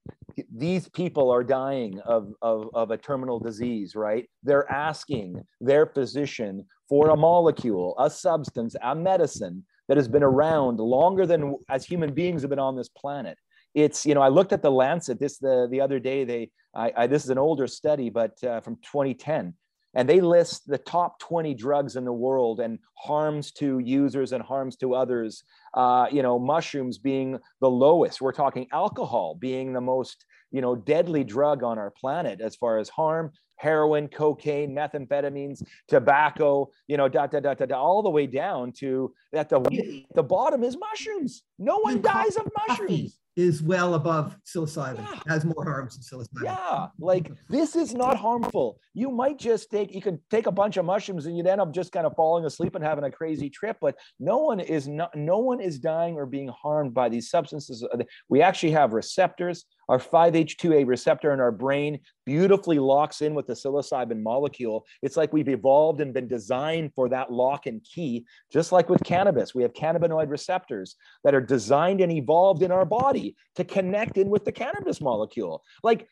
these 0.53 0.89
people 0.89 1.31
are 1.31 1.45
dying 1.45 2.01
of, 2.01 2.33
of, 2.43 2.69
of 2.75 2.91
a 2.91 2.97
terminal 2.97 3.39
disease 3.39 3.95
right 3.95 4.29
they're 4.43 4.71
asking 4.71 5.43
their 5.61 5.87
physician 5.87 6.65
for 6.89 7.11
a 7.11 7.17
molecule 7.17 7.95
a 7.99 8.09
substance 8.09 8.75
a 8.83 8.95
medicine 8.95 9.65
that 9.89 9.97
has 9.97 10.09
been 10.09 10.23
around 10.23 10.79
longer 10.79 11.27
than 11.27 11.57
as 11.69 11.85
human 11.85 12.13
beings 12.15 12.41
have 12.43 12.51
been 12.51 12.59
on 12.59 12.77
this 12.77 12.89
planet 12.89 13.37
it's 13.75 14.07
you 14.07 14.15
know 14.15 14.23
i 14.23 14.29
looked 14.29 14.53
at 14.53 14.63
the 14.63 14.71
lancet 14.71 15.21
this 15.21 15.39
the 15.39 15.69
the 15.71 15.81
other 15.81 15.99
day 15.99 16.25
they 16.25 16.51
I, 16.75 16.93
I, 16.97 17.07
this 17.07 17.25
is 17.25 17.31
an 17.31 17.39
older 17.39 17.67
study, 17.67 18.11
but 18.11 18.43
uh, 18.43 18.61
from 18.61 18.77
2010, 18.77 19.55
and 19.95 20.09
they 20.09 20.21
list 20.21 20.67
the 20.67 20.79
top 20.79 21.21
20 21.21 21.55
drugs 21.55 21.97
in 21.97 22.05
the 22.05 22.13
world 22.13 22.61
and 22.61 22.79
harms 22.95 23.53
to 23.53 23.79
users 23.79 24.33
and 24.33 24.43
harms 24.43 24.77
to 24.77 24.95
others. 24.95 25.45
Uh, 25.73 26.07
you 26.11 26.23
know, 26.23 26.39
mushrooms 26.39 26.99
being 26.99 27.39
the 27.61 27.71
lowest. 27.71 28.21
We're 28.21 28.33
talking 28.33 28.67
alcohol 28.73 29.37
being 29.37 29.73
the 29.73 29.81
most 29.81 30.25
you 30.51 30.61
know 30.61 30.77
deadly 30.77 31.25
drug 31.25 31.63
on 31.63 31.79
our 31.79 31.91
planet 31.91 32.41
as 32.41 32.57
far 32.57 32.79
as 32.79 32.89
harm. 32.89 33.33
Heroin, 33.57 34.09
cocaine, 34.09 34.75
methamphetamines, 34.75 35.63
tobacco, 35.87 36.71
you 36.89 36.97
know, 36.97 37.09
da, 37.09 37.29
da, 37.29 37.39
da, 37.39 37.55
da, 37.55 37.67
da, 37.67 37.81
all 37.81 38.03
the 38.03 38.11
way 38.11 38.27
down 38.27 38.73
to 38.73 39.15
at 39.33 39.49
the 39.49 40.05
the 40.15 40.23
bottom 40.23 40.65
is 40.65 40.77
mushrooms. 40.77 41.45
No 41.59 41.79
one 41.79 42.03
dies 42.03 42.37
of 42.37 42.49
mushrooms. 42.69 43.17
Is 43.37 43.62
well 43.62 43.94
above 43.94 44.37
psilocybin. 44.44 44.99
Yeah. 44.99 45.20
has 45.27 45.44
more 45.44 45.64
harms 45.64 45.97
than 45.97 46.20
psilocybin. 46.20 46.44
Yeah, 46.44 46.87
like 46.99 47.31
this 47.49 47.75
is 47.75 47.94
not 47.94 48.16
harmful. 48.16 48.79
You 48.94 49.11
might 49.11 49.38
just 49.38 49.70
take 49.70 49.94
you 49.94 50.01
could 50.01 50.20
take 50.31 50.47
a 50.47 50.53
bunch 50.53 50.77
of 50.77 50.85
mushrooms 50.85 51.27
and 51.27 51.37
you'd 51.37 51.47
end 51.47 51.61
up 51.61 51.73
just 51.73 51.92
kind 51.92 52.07
of 52.07 52.14
falling 52.14 52.44
asleep 52.44 52.75
and 52.75 52.85
having 52.85 53.05
a 53.05 53.11
crazy 53.11 53.51
trip. 53.51 53.77
But 53.81 53.97
no 54.20 54.38
one 54.38 54.61
is 54.61 54.87
not 54.87 55.14
no 55.16 55.38
one 55.38 55.61
is 55.61 55.79
dying 55.79 56.14
or 56.14 56.27
being 56.27 56.49
harmed 56.49 56.94
by 56.94 57.09
these 57.09 57.29
substances. 57.31 57.85
We 58.29 58.42
actually 58.42 58.73
have 58.73 58.92
receptors 58.92 59.64
our 59.88 59.99
5H2A 59.99 60.87
receptor 60.87 61.33
in 61.33 61.40
our 61.40 61.53
brain 61.53 62.01
beautifully 62.27 62.79
locks 62.79 63.23
in 63.23 63.35
with 63.35 63.47
the 63.47 63.53
psilocybin 63.53 64.23
molecule. 64.23 64.85
It's 65.03 65.16
like 65.16 65.33
we've 65.33 65.49
evolved 65.49 66.01
and 66.01 66.14
been 66.14 66.29
designed 66.29 66.92
for 66.94 67.09
that 67.11 67.33
lock 67.33 67.66
and 67.66 67.83
key, 67.85 68.27
just 68.53 68.73
like 68.73 68.88
with 68.88 69.03
cannabis. 69.05 69.55
We 69.55 69.62
have 69.62 69.73
cannabinoid 69.73 70.31
receptors 70.31 70.97
that 71.25 71.35
are 71.35 71.40
designed 71.40 72.01
and 72.01 72.12
evolved 72.12 72.62
in 72.62 72.73
our 72.73 72.85
body 72.85 73.37
to 73.57 73.64
connect 73.64 74.16
in 74.16 74.29
with 74.29 74.44
the 74.44 74.53
cannabis 74.53 75.01
molecule. 75.01 75.62
Like 75.83 76.09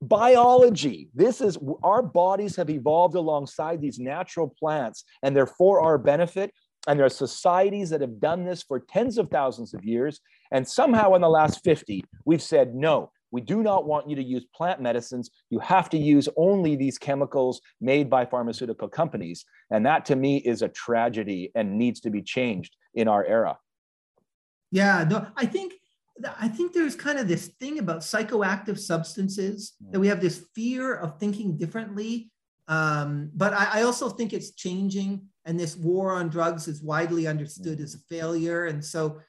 biology, 0.00 1.08
this 1.14 1.40
is 1.40 1.58
our 1.82 2.02
bodies 2.02 2.56
have 2.56 2.70
evolved 2.70 3.14
alongside 3.14 3.80
these 3.80 3.98
natural 3.98 4.48
plants 4.58 5.04
and 5.22 5.34
they're 5.34 5.46
for 5.46 5.80
our 5.80 5.98
benefit. 5.98 6.52
And 6.86 6.98
there 6.98 7.06
are 7.06 7.10
societies 7.10 7.90
that 7.90 8.02
have 8.02 8.20
done 8.20 8.44
this 8.44 8.62
for 8.62 8.78
tens 8.78 9.16
of 9.16 9.30
thousands 9.30 9.72
of 9.72 9.84
years. 9.84 10.20
And 10.52 10.68
somehow 10.68 11.14
in 11.14 11.22
the 11.22 11.28
last 11.28 11.64
50, 11.64 12.04
we've 12.26 12.42
said, 12.42 12.74
no, 12.74 13.10
we 13.34 13.40
do 13.40 13.64
not 13.64 13.84
want 13.84 14.08
you 14.08 14.14
to 14.14 14.22
use 14.22 14.46
plant 14.54 14.80
medicines. 14.80 15.28
You 15.50 15.58
have 15.58 15.90
to 15.90 15.98
use 15.98 16.28
only 16.36 16.76
these 16.76 16.98
chemicals 16.98 17.60
made 17.80 18.08
by 18.08 18.24
pharmaceutical 18.24 18.88
companies. 18.88 19.44
And 19.72 19.84
that 19.86 20.04
to 20.04 20.14
me 20.14 20.36
is 20.36 20.62
a 20.62 20.68
tragedy 20.68 21.50
and 21.56 21.76
needs 21.76 21.98
to 22.02 22.10
be 22.10 22.22
changed 22.22 22.76
in 22.94 23.08
our 23.08 23.24
era. 23.24 23.58
Yeah, 24.70 25.04
no, 25.10 25.26
I 25.36 25.46
think 25.46 25.72
I 26.38 26.46
think 26.46 26.72
there's 26.72 26.94
kind 26.94 27.18
of 27.18 27.26
this 27.26 27.48
thing 27.58 27.80
about 27.80 28.02
psychoactive 28.02 28.78
substances 28.78 29.72
that 29.90 29.98
we 29.98 30.06
have 30.06 30.20
this 30.20 30.46
fear 30.54 30.94
of 30.94 31.18
thinking 31.18 31.56
differently. 31.56 32.30
Um, 32.68 33.30
but 33.34 33.52
I, 33.52 33.80
I, 33.80 33.82
also 33.82 34.08
think 34.08 34.32
it's 34.32 34.52
changing, 34.52 35.26
and 35.44 35.58
this 35.58 35.76
war 35.76 36.12
on 36.12 36.28
drugs 36.28 36.68
is 36.68 36.82
widely 36.82 37.26
understood 37.26 37.80
as 37.80 37.94
a 37.94 37.98
failure. 38.08 38.66
And 38.66 38.82
so 38.82 39.20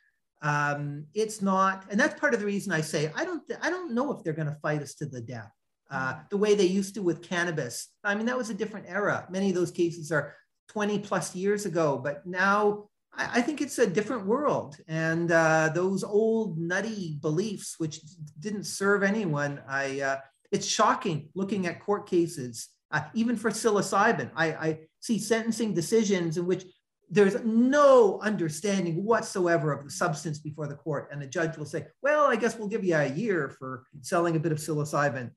um, 0.41 1.06
it's 1.13 1.41
not, 1.41 1.86
and 1.89 2.00
that's 2.00 2.19
part 2.19 2.34
of 2.34 2.39
the 2.39 2.45
reason 2.45 2.71
I 2.71 2.82
say 2.82 3.12
I 3.15 3.26
don't. 3.26 3.41
I 3.62 3.69
don't 3.69 3.93
know 3.93 4.12
if 4.12 4.24
they're 4.24 4.34
going 4.34 4.48
to 4.48 4.58
fight 4.62 4.82
us 4.82 4.93
to 4.95 5.06
the 5.06 5.21
death 5.21 5.52
uh, 5.91 6.13
mm. 6.13 6.30
the 6.30 6.38
way 6.38 6.56
they 6.56 6.65
used 6.65 6.95
to 6.95 7.02
with 7.02 7.21
cannabis. 7.21 7.89
I 8.04 8.15
mean, 8.15 8.26
that 8.28 8.38
was 8.38 8.50
a 8.50 8.54
different 8.54 8.88
era. 8.89 9.28
Many 9.30 9.50
of 9.50 9.56
those 9.56 9.71
cases 9.71 10.12
are 10.12 10.36
20 10.69 11.00
plus 11.00 11.36
years 11.36 11.65
ago, 11.65 12.00
but 12.04 12.26
now 12.26 12.86
I, 13.13 13.39
I 13.39 13.41
think 13.41 13.62
it's 13.62 13.80
a 13.80 13.88
different 13.88 14.26
world. 14.26 14.78
And 14.88 15.32
uh, 15.32 15.69
those 15.74 16.04
old 16.04 16.58
nutty 16.58 17.17
beliefs, 17.21 17.76
which 17.78 18.02
didn't 18.39 18.65
serve 18.65 19.04
anyone, 19.04 19.62
I. 19.67 20.02
Uh, 20.02 20.17
it's 20.52 20.67
shocking 20.67 21.28
looking 21.34 21.65
at 21.65 21.82
court 21.82 22.08
cases, 22.08 22.69
uh, 22.91 23.02
even 23.13 23.36
for 23.36 23.50
psilocybin. 23.50 24.30
I, 24.36 24.45
I 24.45 24.80
see 25.02 25.19
sentencing 25.19 25.74
decisions 25.74 26.38
in 26.38 26.45
which 26.45 26.63
there's 27.09 27.43
no 27.43 28.19
understanding 28.21 29.03
whatsoever 29.03 29.71
of 29.71 29.83
the 29.83 29.91
substance 29.91 30.39
before 30.39 30.67
the 30.67 30.75
court. 30.75 31.09
And 31.11 31.21
the 31.21 31.27
judge 31.27 31.57
will 31.57 31.65
say, 31.65 31.87
well, 32.01 32.25
I 32.25 32.35
guess 32.35 32.57
we'll 32.57 32.67
give 32.67 32.83
you 32.83 32.95
a 32.95 33.07
year 33.07 33.49
for 33.49 33.85
selling 34.01 34.35
a 34.35 34.39
bit 34.39 34.51
of 34.51 34.57
psilocybin. 34.57 35.31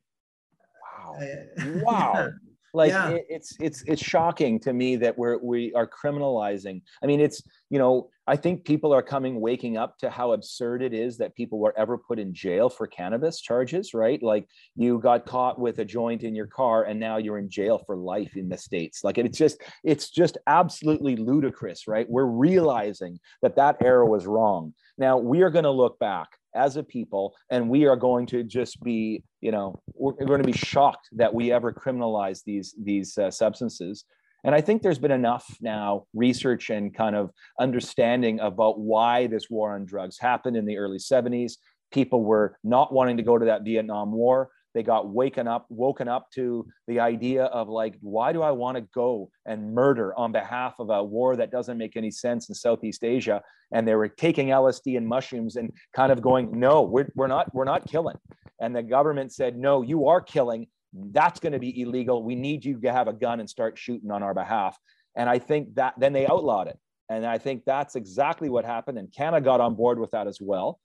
Wow. 0.99 1.19
Uh, 1.21 1.65
wow. 1.83 2.29
Like 2.75 2.91
yeah. 2.91 3.11
it, 3.11 3.27
it's 3.29 3.57
it's 3.61 3.83
it's 3.87 4.03
shocking 4.03 4.59
to 4.61 4.73
me 4.73 4.97
that 4.97 5.17
we're 5.17 5.39
we 5.39 5.73
are 5.75 5.89
criminalizing. 5.89 6.83
I 7.03 7.07
mean 7.07 7.21
it's 7.21 7.43
you 7.71 7.79
know 7.79 8.09
i 8.27 8.35
think 8.35 8.65
people 8.65 8.95
are 8.95 9.03
coming 9.03 9.41
waking 9.41 9.77
up 9.77 9.99
to 9.99 10.09
how 10.09 10.33
absurd 10.33 10.83
it 10.83 10.95
is 10.95 11.19
that 11.19 11.35
people 11.35 11.59
were 11.59 11.75
ever 11.79 11.99
put 11.99 12.19
in 12.19 12.33
jail 12.33 12.69
for 12.71 12.87
cannabis 12.87 13.41
charges 13.41 13.95
right? 13.95 14.23
Like 14.23 14.47
you 14.75 14.99
got 14.99 15.27
caught 15.27 15.59
with 15.59 15.79
a 15.79 15.85
joint 15.85 16.23
in 16.23 16.35
your 16.35 16.47
car 16.47 16.85
and 16.85 16.99
now 16.99 17.17
you're 17.19 17.39
in 17.39 17.51
jail 17.51 17.83
for 17.87 17.97
life 17.97 18.37
in 18.37 18.49
the 18.49 18.59
states. 18.59 19.05
Like 19.05 19.19
it's 19.19 19.39
just 19.39 19.63
it's 19.85 20.11
just 20.11 20.39
absolutely 20.47 21.17
ludicrous 21.17 21.87
right? 21.87 22.09
We're 22.09 22.25
realizing 22.25 23.19
that 23.43 23.57
that 23.57 23.77
era 23.83 24.07
was 24.07 24.27
wrong. 24.27 24.75
Now 24.97 25.19
we 25.19 25.43
are 25.43 25.51
going 25.51 25.65
to 25.65 25.71
look 25.71 25.99
back 25.99 26.29
as 26.55 26.77
a 26.77 26.83
people 26.83 27.35
and 27.51 27.69
we 27.69 27.87
are 27.87 27.97
going 27.97 28.27
to 28.27 28.43
just 28.43 28.81
be 28.83 29.23
you 29.41 29.53
know 29.53 29.79
we're, 29.95 30.13
going 30.13 30.43
to 30.43 30.47
be 30.47 30.57
shocked 30.57 31.09
that 31.13 31.33
we 31.33 31.53
ever 31.53 31.73
criminalize 31.73 32.43
these 32.45 32.75
these 32.83 33.17
uh, 33.19 33.31
substances. 33.31 34.05
And 34.45 34.55
i 34.55 34.61
think 34.61 34.83
there's 34.83 34.99
been 34.99 35.11
enough 35.11 35.47
now 35.61 36.05
research 36.15 36.71
and 36.71 36.95
kind 36.95 37.17
of 37.17 37.31
understanding 37.61 38.41
about 38.41 38.79
why 38.79 39.27
this 39.27 39.51
war 39.51 39.75
on 39.75 39.85
drugs 39.85 40.19
happened 40.19 40.57
in 40.57 40.65
the 40.65 40.79
early 40.79 40.99
70s 40.99 41.55
people 41.93 42.23
were 42.23 42.57
not 42.63 42.93
wanting 42.93 43.17
to 43.17 43.23
go 43.23 43.37
to 43.37 43.47
that 43.47 43.65
vietnam 43.65 44.13
war 44.13 44.51
they 44.79 44.85
got 44.85 45.09
waken 45.09 45.49
up 45.49 45.67
woken 45.71 46.07
up 46.07 46.31
to 46.31 46.65
the 46.87 47.01
idea 47.01 47.47
of 47.47 47.69
like 47.69 47.97
why 48.01 48.33
do 48.33 48.43
i 48.43 48.51
want 48.53 48.77
to 48.77 48.83
go 48.95 49.29
and 49.45 49.75
murder 49.75 50.17
on 50.17 50.31
behalf 50.31 50.79
of 50.79 50.89
a 50.91 51.03
war 51.03 51.35
that 51.35 51.51
doesn't 51.51 51.77
make 51.77 51.97
any 51.97 52.13
sense 52.13 52.49
in 52.49 52.55
southeast 52.55 53.03
asia? 53.03 53.43
And 53.73 53.89
they 53.89 53.97
were 53.97 54.07
taking 54.07 54.49
lsd 54.49 54.97
and 54.97 55.05
mushrooms 55.05 55.57
and 55.57 55.73
kind 55.97 56.13
of 56.13 56.23
going 56.23 56.61
no 56.61 56.83
we're, 56.83 57.09
we're 57.17 57.27
not 57.27 57.53
we're 57.53 57.65
not 57.65 57.89
killing. 57.89 58.15
And 58.61 58.75
the 58.75 58.85
government 58.85 59.33
said 59.33 59.59
no 59.59 59.83
you 59.83 60.07
are 60.07 60.21
killing. 60.21 60.69
That's 60.93 61.41
going 61.41 61.55
to 61.55 61.59
be 61.59 61.83
illegal. 61.83 62.23
We 62.23 62.37
need 62.37 62.65
you 62.65 62.81
to 62.81 62.93
have 62.93 63.09
a 63.09 63.13
gun 63.13 63.41
and 63.41 63.51
start 63.51 63.77
shooting 63.77 64.13
on 64.13 64.23
our 64.23 64.35
behalf. 64.35 64.79
And 65.17 65.29
i 65.29 65.41
think 65.41 65.75
that 65.75 65.95
then 65.99 66.13
they 66.13 66.29
outlawed 66.29 66.69
it. 66.69 66.79
And 67.09 67.27
i 67.27 67.39
think 67.39 67.65
that's 67.65 67.97
exactly 67.97 68.49
what 68.49 68.65
happened. 68.65 68.97
And 68.97 69.13
canada 69.13 69.45
got 69.45 69.61
on 69.61 69.75
board 69.75 69.99
with 69.99 70.13
that 70.13 70.29
as 70.29 70.39
well. 70.41 70.79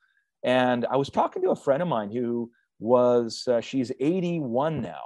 And 0.44 0.84
i 0.90 0.98
was 0.98 1.12
talking 1.12 1.44
to 1.44 1.52
a 1.52 1.56
friend 1.56 1.84
of 1.84 1.88
mine 1.88 2.12
who 2.12 2.50
was 2.80 3.48
uh, 3.48 3.62
she's 3.62 3.92
81 4.00 4.82
now 4.82 5.02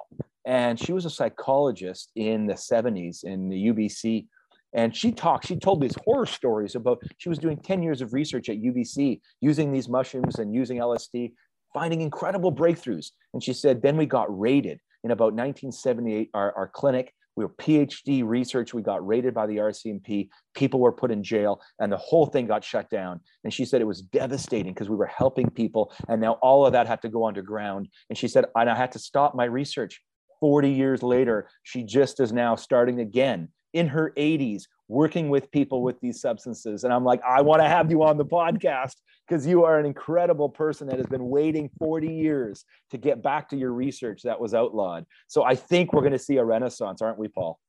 and 0.46 0.80
she 0.80 0.94
was 0.94 1.06
a 1.06 1.10
psychologist 1.10 2.12
in 2.16 2.48
the 2.48 2.54
70s 2.54 3.24
in 3.24 3.50
the 3.50 3.68
UBC 3.68 4.28
and 4.74 4.96
she 4.96 5.12
talked 5.12 5.48
she 5.48 5.56
told 5.56 5.82
these 5.82 5.96
horror 6.06 6.26
stories 6.26 6.76
about 6.76 7.02
she 7.18 7.30
was 7.30 7.38
doing 7.38 7.58
10 7.58 7.84
years 7.84 8.02
of 8.02 8.14
research 8.14 8.50
at 8.50 8.58
UBC 8.58 9.22
using 9.42 9.72
these 9.72 9.88
mushrooms 9.88 10.40
and 10.40 10.54
using 10.54 10.78
LSD 10.78 11.34
finding 11.74 12.02
incredible 12.02 12.52
breakthroughs. 12.52 13.12
And 13.34 13.44
she 13.44 13.54
said 13.54 13.82
then 13.82 13.98
we 13.98 14.06
got 14.06 14.28
raided 14.38 14.80
in 15.04 15.12
about 15.12 15.34
1978 15.34 16.30
our, 16.34 16.52
our 16.54 16.68
clinic 16.68 17.14
we 17.38 17.46
were 17.46 17.54
PhD 17.54 18.26
research. 18.26 18.74
We 18.74 18.82
got 18.82 19.06
raided 19.06 19.34
by 19.34 19.46
the 19.46 19.58
RCMP. 19.58 20.28
People 20.56 20.80
were 20.80 20.92
put 20.92 21.12
in 21.12 21.24
jail, 21.24 21.62
and 21.80 21.92
the 21.92 21.98
whole 21.98 22.26
thing 22.26 22.48
got 22.48 22.64
shut 22.64 22.90
down. 22.90 23.22
And 23.44 23.54
she 23.54 23.64
said 23.64 23.80
it 23.80 23.86
was 23.86 24.02
devastating 24.02 24.74
because 24.74 24.90
we 24.90 24.96
were 24.96 25.06
helping 25.06 25.50
people, 25.52 25.94
and 26.10 26.20
now 26.20 26.34
all 26.42 26.66
of 26.66 26.74
that 26.74 26.88
had 26.88 27.02
to 27.04 27.10
go 27.10 27.28
underground. 27.28 27.88
And 28.10 28.18
she 28.18 28.28
said, 28.28 28.46
and 28.56 28.70
I 28.70 28.76
had 28.76 28.92
to 28.94 29.00
stop 29.00 29.36
my 29.36 29.46
research. 29.46 30.02
40 30.40 30.72
years 30.72 31.02
later, 31.02 31.50
she 31.64 31.84
just 31.84 32.20
is 32.20 32.34
now 32.34 32.56
starting 32.56 33.00
again 33.00 33.50
in 33.74 33.88
her 33.88 34.14
80s 34.18 34.64
working 34.88 35.30
with 35.30 35.52
people 35.52 35.82
with 35.82 36.00
these 36.00 36.22
substances. 36.22 36.84
And 36.84 36.94
I'm 36.94 37.04
like, 37.04 37.22
I 37.28 37.42
want 37.42 37.62
to 37.62 37.68
have 37.68 37.92
you 37.92 38.04
on 38.04 38.18
the 38.18 38.26
podcast 38.26 38.96
because 39.28 39.46
you 39.46 39.66
are 39.66 39.80
an 39.80 39.86
incredible 39.86 40.50
person 40.50 40.88
that 40.88 40.98
has 40.98 41.06
been 41.08 41.28
waiting 41.28 41.70
40 41.78 42.08
years 42.08 42.64
to 42.92 42.98
get 42.98 43.22
back 43.22 43.50
to 43.50 43.58
your 43.58 43.74
research 43.74 44.22
that 44.24 44.40
was 44.40 44.54
outlawed. 44.54 45.06
So 45.28 45.44
I 45.44 45.56
think 45.56 45.92
we're 45.92 46.02
going 46.02 46.14
to 46.14 46.20
see 46.20 46.38
a 46.38 46.46
renaissance, 46.46 47.02
aren't 47.02 47.20
we, 47.20 47.28
Paul? 47.28 47.60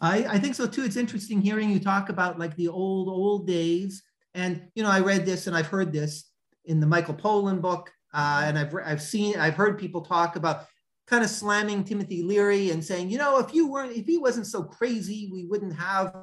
I, 0.00 0.24
I 0.24 0.38
think 0.38 0.54
so 0.54 0.66
too. 0.66 0.84
It's 0.84 0.96
interesting 0.96 1.40
hearing 1.40 1.70
you 1.70 1.80
talk 1.80 2.10
about 2.10 2.38
like 2.38 2.54
the 2.56 2.68
old, 2.68 3.08
old 3.08 3.46
days. 3.46 4.02
And, 4.34 4.68
you 4.74 4.82
know, 4.82 4.90
I 4.90 5.00
read 5.00 5.24
this 5.24 5.46
and 5.46 5.56
I've 5.56 5.68
heard 5.68 5.92
this 5.92 6.30
in 6.66 6.80
the 6.80 6.86
Michael 6.86 7.14
Pollan 7.14 7.62
book. 7.62 7.90
Uh, 8.12 8.42
and 8.44 8.58
I've, 8.58 8.74
I've 8.84 9.02
seen, 9.02 9.38
I've 9.38 9.54
heard 9.54 9.78
people 9.78 10.02
talk 10.02 10.36
about 10.36 10.66
kind 11.06 11.22
of 11.22 11.30
slamming 11.30 11.84
Timothy 11.84 12.22
Leary 12.22 12.70
and 12.70 12.84
saying, 12.84 13.10
you 13.10 13.18
know, 13.18 13.38
if 13.38 13.54
you 13.54 13.68
weren't, 13.68 13.96
if 13.96 14.06
he 14.06 14.18
wasn't 14.18 14.46
so 14.46 14.62
crazy, 14.62 15.30
we 15.32 15.44
wouldn't 15.46 15.76
have, 15.76 16.14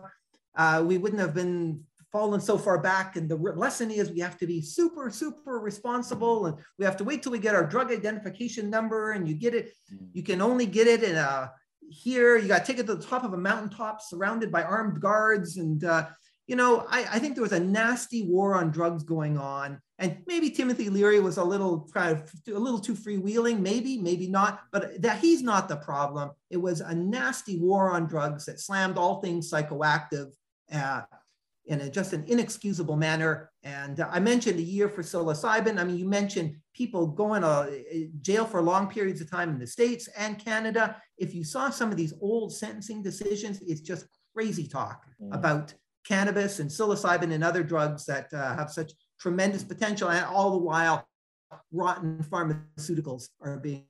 uh, 0.56 0.84
we 0.86 0.98
wouldn't 0.98 1.22
have 1.22 1.34
been 1.34 1.82
fallen 2.12 2.39
so 2.39 2.58
far 2.58 2.78
back. 2.78 3.15
And 3.15 3.28
the 3.28 3.36
lesson 3.36 3.89
is 3.89 4.12
we 4.12 4.19
have 4.19 4.38
to 4.38 4.48
be 4.48 4.62
super, 4.62 5.10
super 5.10 5.60
responsible, 5.60 6.46
and 6.46 6.58
we 6.78 6.86
have 6.86 6.98
to 6.98 7.04
wait 7.04 7.23
till 7.23 7.31
we 7.31 7.40
get 7.40 7.56
our 7.56 7.65
drug 7.65 7.92
identification 7.92 8.69
number. 8.69 9.13
And 9.13 9.27
you 9.27 9.36
get 9.36 9.56
it, 9.56 9.71
mm. 9.92 10.08
you 10.13 10.21
can 10.21 10.42
only 10.42 10.65
get 10.65 10.88
it 10.88 11.02
in 11.04 11.15
a 11.15 11.52
here. 11.90 12.38
You 12.38 12.48
got 12.48 12.65
to 12.65 12.71
take 12.71 12.79
it 12.79 12.88
to 12.88 12.96
the 12.96 13.04
top 13.04 13.23
of 13.23 13.34
a 13.34 13.38
mountaintop, 13.38 14.02
surrounded 14.02 14.52
by 14.52 14.63
armed 14.63 15.02
guards, 15.02 15.58
and 15.58 15.84
uh, 15.84 16.08
you 16.48 16.56
know, 16.56 16.86
I, 16.90 17.06
I, 17.10 17.19
think 17.19 17.36
there 17.36 17.44
was 17.44 17.54
a 17.54 17.60
nasty 17.60 18.23
war 18.23 18.56
on 18.56 18.69
drugs 18.69 19.04
going 19.04 19.38
on, 19.38 19.79
and 20.04 20.17
maybe 20.27 20.49
Timothy 20.49 20.89
Leary 20.89 21.21
was 21.21 21.37
a 21.37 21.43
little 21.43 21.89
kind 21.93 22.12
of 22.12 22.29
a 22.54 22.60
little 22.60 22.79
too 22.79 22.93
freewheeling, 22.93 23.60
maybe, 23.60 23.97
maybe 23.97 24.27
not, 24.27 24.63
but 24.73 25.01
that 25.01 25.19
he's 25.19 25.41
not 25.41 25.69
the 25.69 25.77
problem. 25.77 26.31
It 26.49 26.58
was 26.58 26.81
a 26.81 26.93
nasty 26.93 27.58
war 27.58 27.91
on 27.91 28.08
drugs 28.08 28.45
that 28.45 28.60
slammed 28.60 28.97
all 28.97 29.21
things 29.21 29.49
psychoactive 29.49 30.33
uh, 30.73 31.04
in 31.67 31.79
a, 31.79 31.89
just 31.89 32.12
an 32.12 32.25
inexcusable 32.27 32.97
manner. 32.97 33.49
And 33.63 34.01
uh, 34.01 34.10
I 34.12 34.19
mentioned 34.19 34.60
a 34.60 34.63
year 34.63 34.89
for 34.89 35.04
psilocybin. 35.04 35.79
I 35.79 35.85
mean, 35.85 35.97
you 35.97 36.06
mentioned 36.06 36.58
people 36.75 37.08
going 37.08 37.43
to 37.43 37.47
uh, 37.47 37.71
jail 38.21 38.43
for 38.43 38.62
long 38.62 38.89
periods 38.89 39.21
of 39.21 39.31
time 39.31 39.51
in 39.51 39.58
the 39.58 39.67
States 39.67 40.10
and 40.17 40.37
Canada. 40.37 40.97
If 41.17 41.33
you 41.33 41.45
saw 41.45 41.69
some 41.69 41.91
of 41.91 41.95
these 41.95 42.13
old 42.19 42.54
sentencing 42.54 43.04
decisions, 43.04 43.62
it's 43.62 43.79
just 43.79 44.06
crazy 44.35 44.67
talk 44.67 45.06
mm. 45.21 45.33
about 45.33 45.73
cannabis 46.06 46.60
and 46.60 46.69
psilocybin 46.69 47.31
and 47.31 47.41
other 47.41 47.63
drugs 47.63 48.06
that 48.06 48.33
uh, 48.33 48.54
have 48.58 48.69
such 48.69 48.91
tremendous 49.24 49.63
potential 49.63 50.10
and 50.10 50.26
all 50.26 50.52
the 50.52 50.58
while 50.58 51.08
rotten 51.71 52.21
pharmaceuticals 52.30 53.30
are 53.40 53.58
being 53.58 53.86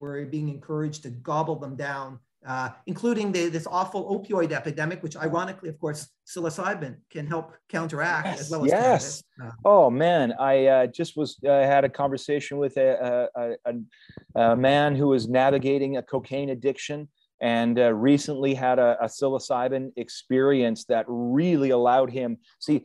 we're 0.00 0.26
being 0.26 0.48
encouraged 0.48 1.04
to 1.04 1.10
gobble 1.10 1.54
them 1.54 1.76
down 1.76 2.18
uh, 2.44 2.70
including 2.86 3.30
the, 3.30 3.48
this 3.48 3.68
awful 3.70 4.02
opioid 4.18 4.50
epidemic, 4.50 5.00
which 5.04 5.16
ironically, 5.16 5.68
of 5.68 5.78
course, 5.78 6.08
psilocybin 6.26 6.96
can 7.08 7.24
help 7.24 7.52
counteract 7.68 8.26
yes, 8.26 8.40
as 8.40 8.50
well 8.50 8.64
as 8.64 8.70
yes. 8.72 9.22
Uh, 9.40 9.50
oh 9.64 9.90
man, 9.90 10.32
I 10.40 10.66
uh, 10.66 10.86
just 10.88 11.16
was 11.16 11.38
uh, 11.46 11.50
had 11.50 11.84
a 11.84 11.88
conversation 11.88 12.58
with 12.58 12.76
a, 12.78 13.28
a, 13.36 13.70
a, 13.70 14.50
a, 14.52 14.56
man 14.56 14.96
who 14.96 15.06
was 15.06 15.28
navigating 15.28 15.98
a 15.98 16.02
cocaine 16.02 16.50
addiction 16.50 17.08
and 17.40 17.78
uh, 17.78 17.92
recently 17.92 18.54
had 18.54 18.80
a, 18.80 18.96
a 19.00 19.06
psilocybin 19.06 19.92
experience 19.96 20.84
that 20.86 21.04
really 21.06 21.70
allowed 21.70 22.10
him 22.10 22.38
see. 22.58 22.84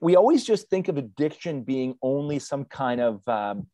We 0.00 0.16
always 0.16 0.44
just 0.44 0.68
think 0.68 0.88
of 0.88 0.96
addiction 0.96 1.62
being 1.62 1.96
only 2.02 2.38
some 2.38 2.64
kind 2.64 3.00
of 3.00 3.26
um, 3.28 3.66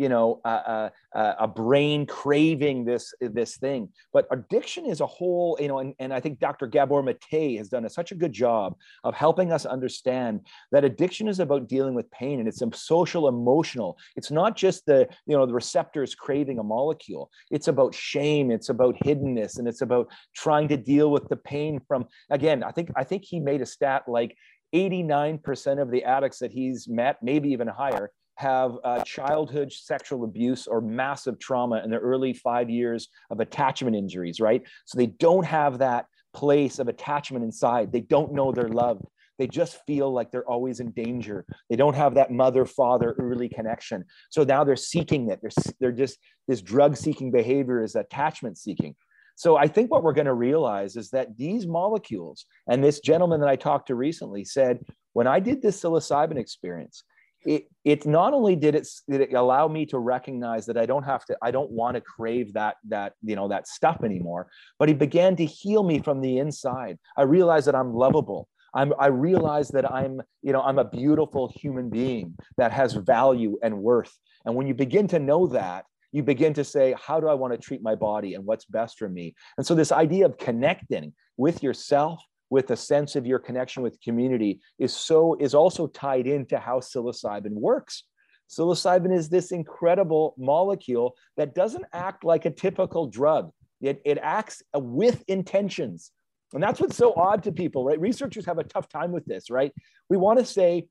you 0.00 0.08
know 0.08 0.40
a, 0.44 1.48
brain 1.48 2.06
craving 2.06 2.84
this 2.84 3.12
this 3.20 3.58
thing. 3.58 3.90
But 4.12 4.26
addiction 4.30 4.86
is 4.86 5.00
a 5.00 5.06
whole 5.06 5.58
you 5.60 5.68
know 5.68 5.78
and, 5.80 5.94
and 5.98 6.12
i 6.12 6.20
think 6.20 6.38
dr 6.38 6.66
gabor 6.68 7.02
mate 7.02 7.58
has 7.58 7.68
done 7.68 7.84
a, 7.84 7.90
such 7.90 8.12
a 8.12 8.14
good 8.14 8.32
job 8.32 8.76
of 9.04 9.14
helping 9.14 9.52
us 9.52 9.66
understand 9.66 10.40
that 10.72 10.84
addiction 10.84 11.28
is 11.28 11.40
about 11.40 11.68
dealing 11.68 11.94
with 11.94 12.10
pain 12.10 12.38
and 12.38 12.48
it's 12.48 12.62
social 12.72 13.28
emotional. 13.28 13.98
It's 14.16 14.30
not 14.30 14.56
just 14.56 14.86
the 14.86 15.08
you 15.26 15.36
know 15.36 15.44
the 15.44 15.52
receptors 15.52 16.14
craving 16.14 16.58
a 16.58 16.62
molecule. 16.62 17.30
It's 17.50 17.68
about 17.68 17.94
shame. 17.94 18.50
It's 18.50 18.70
about 18.70 18.96
hiddenness 19.04 19.58
and 19.58 19.68
it's 19.68 19.82
about 19.82 20.08
trying 20.34 20.68
to 20.68 20.76
deal 20.76 21.10
with 21.10 21.28
the 21.28 21.36
pain 21.36 21.80
from 21.86 22.06
again 22.30 22.62
i 22.62 22.70
think 22.70 22.90
i 22.96 23.04
think 23.04 23.24
he 23.24 23.40
made 23.40 23.60
a 23.60 23.66
stat 23.66 24.02
like 24.06 24.36
89% 24.74 25.80
of 25.80 25.90
the 25.90 26.04
addicts 26.04 26.38
that 26.38 26.52
he's 26.52 26.88
met, 26.88 27.22
maybe 27.22 27.50
even 27.50 27.68
higher, 27.68 28.10
have 28.36 28.78
uh, 28.84 29.02
childhood 29.04 29.70
sexual 29.70 30.24
abuse 30.24 30.66
or 30.66 30.80
massive 30.80 31.38
trauma 31.38 31.82
in 31.84 31.90
the 31.90 31.98
early 31.98 32.32
five 32.32 32.70
years 32.70 33.08
of 33.30 33.40
attachment 33.40 33.94
injuries, 33.94 34.40
right? 34.40 34.62
So 34.86 34.96
they 34.96 35.06
don't 35.06 35.44
have 35.44 35.78
that 35.78 36.06
place 36.32 36.78
of 36.78 36.88
attachment 36.88 37.44
inside. 37.44 37.92
They 37.92 38.00
don't 38.00 38.32
know 38.32 38.50
they're 38.50 38.68
loved. 38.68 39.04
They 39.38 39.46
just 39.46 39.84
feel 39.86 40.12
like 40.12 40.30
they're 40.30 40.48
always 40.48 40.80
in 40.80 40.90
danger. 40.92 41.44
They 41.68 41.76
don't 41.76 41.96
have 41.96 42.14
that 42.14 42.30
mother 42.30 42.66
father 42.66 43.14
early 43.18 43.48
connection. 43.48 44.04
So 44.30 44.44
now 44.44 44.64
they're 44.64 44.76
seeking 44.76 45.30
it. 45.30 45.40
They're, 45.42 45.72
they're 45.80 45.92
just, 45.92 46.18
this 46.46 46.62
drug 46.62 46.96
seeking 46.96 47.30
behavior 47.30 47.82
is 47.82 47.94
attachment 47.94 48.58
seeking. 48.58 48.94
So 49.40 49.56
I 49.56 49.68
think 49.68 49.90
what 49.90 50.02
we're 50.02 50.12
going 50.12 50.26
to 50.26 50.34
realize 50.34 50.96
is 50.96 51.08
that 51.12 51.38
these 51.38 51.66
molecules, 51.66 52.44
and 52.68 52.84
this 52.84 53.00
gentleman 53.00 53.40
that 53.40 53.48
I 53.48 53.56
talked 53.56 53.86
to 53.86 53.94
recently 53.94 54.44
said, 54.44 54.80
when 55.14 55.26
I 55.26 55.40
did 55.40 55.62
this 55.62 55.80
psilocybin 55.80 56.36
experience, 56.36 57.04
it 57.46 57.64
it 57.86 58.04
not 58.04 58.34
only 58.34 58.54
did 58.54 58.74
it 58.74 58.86
did 59.08 59.22
it 59.22 59.32
allow 59.32 59.66
me 59.66 59.86
to 59.86 59.98
recognize 59.98 60.66
that 60.66 60.76
I 60.76 60.84
don't 60.84 61.04
have 61.04 61.24
to 61.24 61.38
I 61.40 61.52
don't 61.52 61.70
want 61.70 61.94
to 61.94 62.02
crave 62.02 62.52
that 62.52 62.76
that 62.88 63.14
you 63.22 63.34
know 63.34 63.48
that 63.48 63.66
stuff 63.66 64.02
anymore 64.04 64.50
but 64.78 64.90
he 64.90 64.94
began 64.94 65.36
to 65.36 65.46
heal 65.46 65.84
me 65.84 66.00
from 66.00 66.20
the 66.20 66.36
inside. 66.36 66.98
I 67.16 67.22
realized 67.22 67.66
that 67.66 67.74
I'm 67.74 67.94
lovable. 67.94 68.46
I'm 68.74 68.92
I 68.98 69.06
realize 69.06 69.68
that 69.68 69.90
I'm 69.90 70.20
you 70.42 70.52
know 70.52 70.60
I'm 70.60 70.78
a 70.78 70.84
beautiful 70.84 71.50
human 71.56 71.88
being 71.88 72.36
that 72.58 72.72
has 72.72 72.92
value 72.92 73.56
and 73.62 73.78
worth. 73.78 74.14
And 74.44 74.54
when 74.54 74.66
you 74.66 74.74
begin 74.74 75.08
to 75.08 75.18
know 75.18 75.46
that 75.46 75.86
you 76.12 76.22
begin 76.22 76.54
to 76.54 76.64
say 76.64 76.94
how 76.98 77.20
do 77.20 77.28
I 77.28 77.34
want 77.34 77.52
to 77.52 77.58
treat 77.58 77.82
my 77.82 77.94
body 77.94 78.34
and 78.34 78.44
what's 78.44 78.64
best 78.64 78.98
for 78.98 79.08
me? 79.08 79.34
And 79.56 79.66
so 79.66 79.74
this 79.74 79.92
idea 79.92 80.26
of 80.26 80.38
connecting 80.38 81.12
with 81.36 81.62
yourself 81.62 82.22
with 82.50 82.70
a 82.70 82.76
sense 82.76 83.14
of 83.14 83.26
your 83.26 83.38
connection 83.38 83.82
with 83.82 84.00
community 84.00 84.60
is 84.78 84.94
so 84.94 85.36
is 85.40 85.54
also 85.54 85.86
tied 85.86 86.26
into 86.26 86.58
how 86.58 86.80
psilocybin 86.80 87.52
works. 87.52 88.04
Psilocybin 88.50 89.16
is 89.16 89.28
this 89.28 89.52
incredible 89.52 90.34
molecule 90.36 91.14
that 91.36 91.54
doesn't 91.54 91.84
act 91.92 92.24
like 92.24 92.44
a 92.44 92.50
typical 92.50 93.06
drug. 93.06 93.52
It, 93.80 94.02
it 94.04 94.18
acts 94.20 94.62
uh, 94.74 94.80
with 94.80 95.22
intentions. 95.28 96.10
And 96.52 96.60
that's 96.60 96.80
what's 96.80 96.96
so 96.96 97.14
odd 97.14 97.44
to 97.44 97.52
people 97.52 97.84
right? 97.84 98.00
Researchers 98.00 98.44
have 98.46 98.58
a 98.58 98.64
tough 98.64 98.88
time 98.88 99.12
with 99.12 99.24
this 99.24 99.50
right? 99.50 99.72
We 100.08 100.16
want 100.16 100.40
to 100.40 100.44
say 100.44 100.88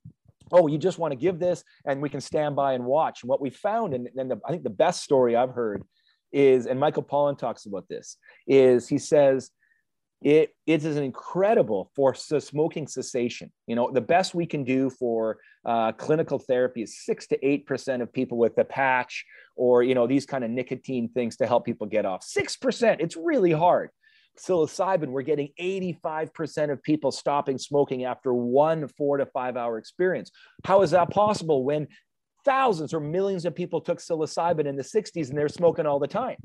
oh 0.54 0.68
you 0.68 0.78
just 0.78 0.98
want 0.98 1.12
to 1.12 1.18
give 1.18 1.40
this 1.40 1.64
and 1.86 2.02
we 2.02 2.10
can 2.10 2.22
stand 2.22 2.56
by 2.56 2.74
and 2.74 2.84
watch 2.84 3.24
and 3.24 3.30
what 3.30 3.42
we 3.42 3.50
found 3.50 3.94
and, 3.94 4.10
and 4.16 4.32
the, 4.32 4.40
i 4.48 4.52
think 4.52 4.64
the 4.64 4.70
best 4.70 5.04
story 5.04 5.36
i've 5.36 5.52
heard 5.52 5.84
is 6.32 6.66
and 6.66 6.80
michael 6.80 7.04
pollan 7.04 7.38
talks 7.38 7.66
about 7.66 7.88
this 7.90 8.18
is 8.48 8.88
he 8.88 8.98
says 8.98 9.52
it, 10.22 10.54
it 10.68 10.84
is 10.84 10.98
incredible 10.98 11.92
for 11.96 12.14
smoking 12.14 12.88
cessation. 12.88 13.52
You 13.68 13.76
know, 13.76 13.90
the 13.92 14.02
best 14.02 14.36
we 14.36 14.46
can 14.46 14.66
do 14.66 14.90
for 14.90 15.38
uh, 15.66 15.94
clinical 15.94 16.40
therapy 16.40 16.84
is 16.84 17.06
six 17.06 17.28
to 17.28 17.46
eight 17.46 17.66
percent 17.66 18.02
of 18.02 18.12
people 18.12 18.38
with 18.38 18.56
the 18.56 18.66
patch 18.66 19.26
or 19.56 19.82
you 19.84 19.96
know 19.96 20.08
these 20.08 20.26
kind 20.26 20.44
of 20.44 20.52
nicotine 20.52 21.10
things 21.10 21.38
to 21.38 21.48
help 21.48 21.66
people 21.66 21.88
get 21.88 22.06
off. 22.06 22.24
Six 22.24 22.58
percent, 22.58 23.00
it's 23.00 23.16
really 23.16 23.52
hard. 23.52 23.92
Psilocybin, 24.40 25.08
we're 25.08 25.22
getting 25.22 25.50
85% 25.60 26.72
of 26.72 26.82
people 26.84 27.12
stopping 27.12 27.58
smoking 27.58 28.06
after 28.06 28.34
one 28.34 28.88
four 28.88 29.18
to 29.18 29.26
five 29.26 29.58
hour 29.58 29.78
experience. 29.78 30.32
How 30.64 30.82
is 30.82 30.92
that 30.92 31.10
possible 31.10 31.64
when 31.64 31.88
thousands 32.46 32.94
or 32.94 33.00
millions 33.00 33.46
of 33.46 33.56
people 33.56 33.82
took 33.82 34.00
psilocybin 34.00 34.66
in 34.66 34.76
the 34.76 34.84
60s 34.84 35.30
and 35.30 35.38
they're 35.38 35.50
smoking 35.50 35.86
all 35.86 36.00
the 36.00 36.08
time? 36.08 36.38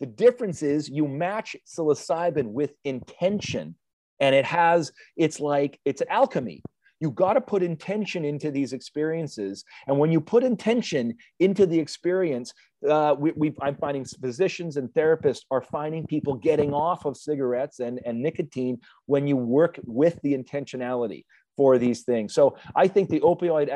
The 0.00 0.06
difference 0.06 0.62
is 0.62 0.88
you 0.88 1.06
match 1.06 1.56
psilocybin 1.66 2.46
with 2.46 2.72
intention, 2.84 3.74
and 4.18 4.34
it 4.34 4.44
has, 4.46 4.92
it's 5.16 5.40
like, 5.40 5.78
it's 5.84 6.02
alchemy. 6.08 6.62
You 7.00 7.10
got 7.10 7.34
to 7.34 7.40
put 7.40 7.62
intention 7.62 8.24
into 8.24 8.50
these 8.50 8.72
experiences. 8.72 9.64
And 9.86 9.98
when 9.98 10.12
you 10.12 10.20
put 10.20 10.44
intention 10.44 11.16
into 11.38 11.66
the 11.66 11.78
experience, 11.78 12.52
uh, 12.88 13.14
we, 13.18 13.32
we, 13.32 13.54
I'm 13.60 13.76
finding 13.76 14.04
physicians 14.04 14.76
and 14.76 14.88
therapists 14.90 15.42
are 15.50 15.62
finding 15.62 16.06
people 16.06 16.34
getting 16.34 16.72
off 16.72 17.04
of 17.04 17.16
cigarettes 17.16 17.80
and, 17.80 18.00
and 18.04 18.22
nicotine 18.22 18.78
when 19.06 19.26
you 19.26 19.36
work 19.36 19.78
with 19.84 20.20
the 20.22 20.36
intentionality 20.36 21.24
for 21.56 21.78
these 21.78 22.02
things. 22.02 22.34
So 22.34 22.56
I 22.76 22.86
think 22.86 23.10
the 23.10 23.20
opioid 23.20 23.68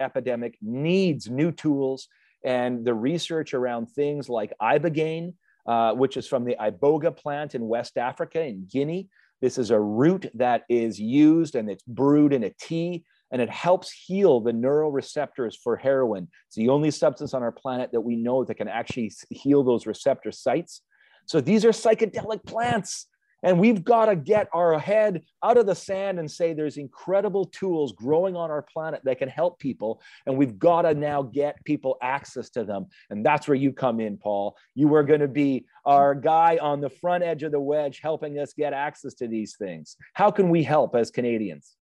epidemic 0.00 0.58
needs 0.60 1.30
new 1.30 1.50
tools 1.50 2.08
and 2.44 2.84
the 2.84 2.94
research 2.94 3.54
around 3.54 3.86
things 3.86 4.28
like 4.28 4.52
ibogaine 4.60 5.34
uh, 5.66 5.92
which 5.92 6.16
is 6.16 6.26
from 6.26 6.44
the 6.44 6.56
iboga 6.60 7.16
plant 7.16 7.54
in 7.54 7.66
West 7.66 7.96
Africa 7.96 8.42
in 8.42 8.66
Guinea. 8.70 9.08
This 9.42 9.58
is 9.58 9.72
a 9.72 9.80
root 9.80 10.30
that 10.34 10.62
is 10.68 11.00
used 11.00 11.56
and 11.56 11.68
it's 11.68 11.82
brewed 11.82 12.32
in 12.32 12.44
a 12.44 12.50
tea 12.50 13.04
and 13.32 13.42
it 13.42 13.50
helps 13.50 13.90
heal 13.90 14.40
the 14.40 14.52
neural 14.52 14.92
receptors 14.92 15.56
for 15.56 15.76
heroin. 15.76 16.28
It's 16.46 16.56
the 16.56 16.68
only 16.68 16.92
substance 16.92 17.34
on 17.34 17.42
our 17.42 17.50
planet 17.50 17.90
that 17.92 18.02
we 18.02 18.14
know 18.14 18.44
that 18.44 18.54
can 18.54 18.68
actually 18.68 19.12
heal 19.30 19.64
those 19.64 19.84
receptor 19.84 20.30
sites. 20.30 20.82
So 21.26 21.40
these 21.40 21.64
are 21.64 21.70
psychedelic 21.70 22.44
plants. 22.44 23.08
And 23.42 23.58
we've 23.58 23.84
got 23.84 24.06
to 24.06 24.16
get 24.16 24.48
our 24.52 24.78
head 24.78 25.22
out 25.42 25.58
of 25.58 25.66
the 25.66 25.74
sand 25.74 26.18
and 26.18 26.30
say 26.30 26.52
there's 26.52 26.76
incredible 26.76 27.46
tools 27.46 27.92
growing 27.92 28.36
on 28.36 28.50
our 28.50 28.62
planet 28.62 29.00
that 29.04 29.18
can 29.18 29.28
help 29.28 29.58
people. 29.58 30.00
And 30.26 30.36
we've 30.36 30.58
got 30.58 30.82
to 30.82 30.94
now 30.94 31.22
get 31.22 31.62
people 31.64 31.96
access 32.02 32.50
to 32.50 32.64
them. 32.64 32.86
And 33.10 33.24
that's 33.24 33.48
where 33.48 33.56
you 33.56 33.72
come 33.72 34.00
in, 34.00 34.16
Paul. 34.16 34.56
You 34.74 34.94
are 34.94 35.04
going 35.04 35.20
to 35.20 35.28
be 35.28 35.66
our 35.84 36.14
guy 36.14 36.58
on 36.60 36.80
the 36.80 36.90
front 36.90 37.24
edge 37.24 37.42
of 37.42 37.52
the 37.52 37.60
wedge 37.60 38.00
helping 38.02 38.38
us 38.38 38.52
get 38.52 38.72
access 38.72 39.14
to 39.14 39.28
these 39.28 39.56
things. 39.56 39.96
How 40.14 40.30
can 40.30 40.48
we 40.50 40.62
help 40.62 40.94
as 40.94 41.10
Canadians? 41.10 41.76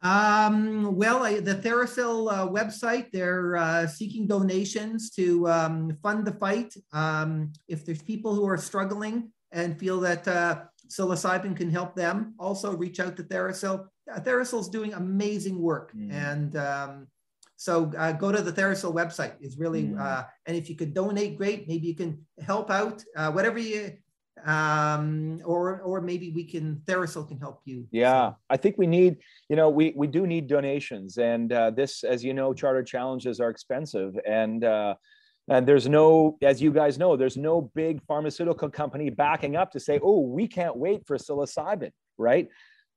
Um, 0.00 0.94
well, 0.94 1.24
I, 1.24 1.40
the 1.40 1.56
TheraPsil 1.56 2.32
uh, 2.32 2.48
website, 2.48 3.10
they're 3.12 3.56
uh, 3.56 3.86
seeking 3.86 4.28
donations 4.28 5.10
to 5.10 5.48
um, 5.48 5.96
fund 6.02 6.24
the 6.24 6.32
fight. 6.32 6.72
Um, 6.92 7.52
if 7.66 7.84
there's 7.84 8.02
people 8.02 8.34
who 8.34 8.46
are 8.48 8.56
struggling 8.56 9.32
and 9.50 9.78
feel 9.78 9.98
that 10.00 10.28
uh, 10.28 10.64
psilocybin 10.88 11.56
can 11.56 11.70
help 11.70 11.94
them. 11.94 12.34
Also, 12.38 12.74
reach 12.76 13.00
out 13.00 13.16
to 13.16 13.22
TheraPsil. 13.22 13.86
Uh, 14.10 14.40
is 14.40 14.68
doing 14.68 14.94
amazing 14.94 15.60
work, 15.60 15.92
mm. 15.94 16.10
and 16.10 16.56
um, 16.56 17.06
so 17.56 17.92
uh, 17.98 18.12
go 18.12 18.32
to 18.32 18.40
the 18.40 18.52
TheraPsil 18.52 18.94
website. 18.94 19.34
Is 19.40 19.58
really, 19.58 19.84
mm. 19.84 20.00
uh, 20.00 20.24
and 20.46 20.56
if 20.56 20.70
you 20.70 20.76
could 20.76 20.94
donate, 20.94 21.36
great. 21.36 21.68
Maybe 21.68 21.88
you 21.88 21.94
can 21.94 22.24
help 22.40 22.70
out. 22.70 23.04
Uh, 23.14 23.30
whatever 23.30 23.58
you, 23.58 23.92
um, 24.46 25.42
or 25.44 25.82
or 25.82 26.00
maybe 26.00 26.30
we 26.30 26.44
can 26.44 26.76
TheraPsil 26.86 27.28
can 27.28 27.38
help 27.38 27.60
you. 27.66 27.86
Yeah. 27.90 28.32
I 28.48 28.56
think 28.56 28.78
we 28.78 28.86
need. 28.86 29.18
You 29.50 29.56
know, 29.56 29.68
we 29.68 29.92
we 29.94 30.06
do 30.06 30.26
need 30.26 30.46
donations, 30.46 31.18
and 31.18 31.52
uh, 31.52 31.70
this, 31.70 32.02
as 32.04 32.24
you 32.24 32.32
know, 32.32 32.54
charter 32.54 32.82
challenges 32.82 33.40
are 33.40 33.50
expensive, 33.50 34.18
and 34.26 34.64
uh, 34.64 34.94
and 35.48 35.66
there's 35.66 35.88
no, 35.88 36.36
as 36.42 36.60
you 36.60 36.72
guys 36.72 36.98
know, 36.98 37.16
there's 37.16 37.36
no 37.36 37.70
big 37.74 38.02
pharmaceutical 38.06 38.68
company 38.68 39.10
backing 39.10 39.56
up 39.56 39.70
to 39.72 39.80
say, 39.80 39.98
oh, 40.02 40.20
we 40.20 40.46
can't 40.46 40.76
wait 40.76 41.06
for 41.06 41.16
psilocybin, 41.16 41.90
right? 42.18 42.48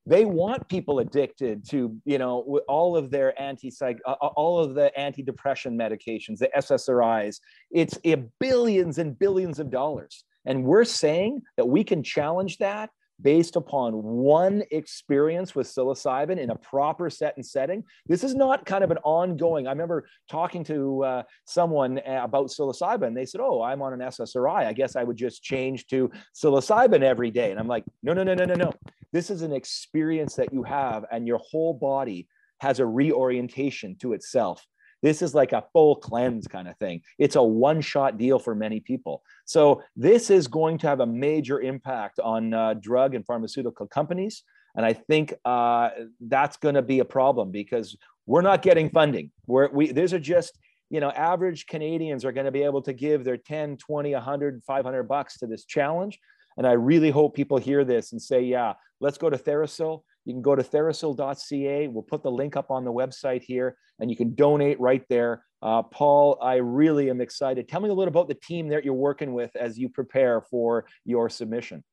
They 0.06 0.26
want 0.26 0.68
people 0.68 1.00
addicted 1.00 1.68
to, 1.70 1.96
you 2.06 2.18
know, 2.18 2.60
all 2.68 2.98
of 2.98 3.12
their 3.12 3.40
anti-psych, 3.40 4.00
uh, 4.06 4.14
all 4.14 4.60
of 4.60 4.74
the 4.74 4.92
antidepressant 4.98 5.76
medications, 5.76 6.40
the 6.40 6.50
SSRIs. 6.58 7.40
It's 7.70 7.98
a 8.04 8.16
billions 8.40 8.98
and 8.98 9.18
billions 9.18 9.60
of 9.60 9.70
dollars. 9.70 10.24
And 10.46 10.64
we're 10.64 10.86
saying 10.86 11.44
that 11.56 11.68
we 11.68 11.84
can 11.84 12.02
challenge 12.02 12.58
that 12.58 12.90
based 13.22 13.56
upon 13.56 13.94
one 13.94 14.64
experience 14.72 15.56
with 15.56 15.68
psilocybin 15.68 16.38
in 16.38 16.50
a 16.50 16.56
proper 16.56 17.10
set 17.10 17.36
and 17.36 17.46
setting. 17.46 17.84
This 18.08 18.24
is 18.24 18.36
not 18.36 18.66
kind 18.66 18.84
of 18.84 18.92
an 18.92 18.98
ongoing. 19.04 19.68
I 19.68 19.72
remember 19.72 20.06
talking 20.30 20.64
to 20.66 21.04
uh, 21.04 21.24
someone 21.46 22.00
about 22.00 22.48
psilocybin. 22.48 23.14
They 23.14 23.26
said, 23.26 23.42
"Oh, 23.42 23.62
I'm 23.62 23.82
on 23.82 23.94
an 23.94 24.00
SSRI. 24.00 24.66
I 24.66 24.74
guess 24.74 24.96
I 24.96 25.04
would 25.04 25.18
just 25.18 25.44
change 25.44 25.88
to 25.88 26.10
psilocybin 26.36 27.02
every 27.02 27.32
day." 27.32 27.52
And 27.52 27.60
I'm 27.60 27.68
like, 27.68 27.84
"No, 28.04 28.14
no, 28.14 28.24
no, 28.24 28.34
no, 28.34 28.46
no, 28.46 28.56
no. 28.56 28.72
This 29.12 29.30
is 29.30 29.42
an 29.42 29.54
experience 29.54 30.36
that 30.36 30.54
you 30.54 30.64
have, 30.64 31.06
and 31.12 31.28
your 31.28 31.40
whole 31.40 31.74
body 31.74 32.28
has 32.60 32.80
a 32.80 32.86
reorientation 32.86 33.96
to 34.00 34.14
itself." 34.14 34.66
This 35.02 35.22
is 35.22 35.34
like 35.34 35.54
a 35.54 35.64
full 35.74 35.96
cleanse 35.96 36.48
kind 36.48 36.68
of 36.68 36.78
thing. 36.78 37.02
It's 37.18 37.36
a 37.36 37.44
one 37.44 37.82
shot 37.82 38.18
deal 38.18 38.40
for 38.40 38.56
many 38.56 38.80
people. 38.80 39.24
So, 39.46 39.82
this 39.96 40.30
is 40.30 40.48
going 40.48 40.78
to 40.80 40.88
have 40.88 41.00
a 41.00 41.06
major 41.06 41.62
impact 41.62 42.20
on 42.20 42.54
uh, 42.54 42.76
drug 42.76 43.16
and 43.16 43.26
pharmaceutical 43.26 43.88
companies. 43.88 44.44
And 44.76 44.86
I 44.86 44.94
think 44.94 45.34
uh, 45.44 45.90
that's 46.20 46.58
going 46.58 46.76
to 46.76 46.82
be 46.82 47.00
a 47.00 47.06
problem 47.06 47.52
because 47.52 47.96
we're 48.26 48.42
not 48.42 48.62
getting 48.62 48.90
funding. 48.90 49.32
We're, 49.48 49.70
we, 49.70 49.92
these 49.92 50.14
are 50.14 50.20
just, 50.20 50.58
you 50.90 51.00
know, 51.00 51.12
average 51.12 51.68
Canadians 51.68 52.24
are 52.24 52.32
going 52.32 52.46
to 52.46 52.52
be 52.52 52.64
able 52.64 52.82
to 52.84 52.94
give 52.94 53.24
their 53.24 53.38
10, 53.38 53.78
20, 53.78 54.14
100, 54.14 54.64
500 54.64 55.04
bucks 55.04 55.38
to 55.40 55.48
this 55.48 55.66
challenge. 55.66 56.20
And 56.58 56.68
I 56.68 56.74
really 56.74 57.10
hope 57.10 57.36
people 57.36 57.58
hear 57.58 57.84
this 57.84 58.12
and 58.12 58.22
say, 58.22 58.42
yeah, 58.42 58.74
let's 59.00 59.18
go 59.18 59.30
to 59.30 59.38
TheraPsil. 59.38 60.02
You 60.26 60.34
can 60.34 60.42
go 60.42 60.56
to 60.56 60.64
therapsil.ca. 60.64 61.88
We'll 61.88 62.04
put 62.04 62.24
the 62.24 62.32
link 62.32 62.56
up 62.56 62.70
on 62.72 62.86
the 62.86 62.94
website 62.94 63.42
here 63.42 63.76
and 64.00 64.10
you 64.10 64.16
can 64.16 64.36
donate 64.36 64.80
right 64.80 65.04
there. 65.10 65.44
Uh, 65.62 65.84
Paul, 65.84 66.38
I 66.42 66.56
really 66.56 67.10
am 67.10 67.22
excited. 67.22 67.68
Tell 67.68 67.82
me 67.82 67.90
a 67.90 67.94
little 67.94 68.12
about 68.12 68.28
the 68.28 68.36
team 68.36 68.70
that 68.70 68.84
you're 68.84 68.94
working 68.94 69.34
with 69.34 69.56
as 69.56 69.78
you 69.78 69.90
prepare 69.90 70.42
for 70.42 70.86
your 71.06 71.30
submission. 71.30 71.84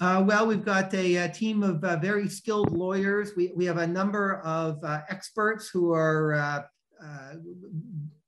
Uh, 0.00 0.22
well, 0.26 0.46
we've 0.46 0.64
got 0.64 0.92
a, 0.94 1.16
a 1.16 1.28
team 1.28 1.62
of 1.62 1.82
uh, 1.84 1.96
very 1.96 2.28
skilled 2.28 2.72
lawyers. 2.72 3.32
We, 3.36 3.52
we 3.54 3.64
have 3.66 3.78
a 3.78 3.86
number 3.86 4.40
of 4.40 4.82
uh, 4.84 5.02
experts 5.08 5.68
who 5.68 5.92
are 5.92 6.34
uh, 6.34 6.62
uh, 7.04 7.34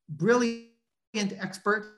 brilliant 0.08 0.68
experts, 1.14 1.88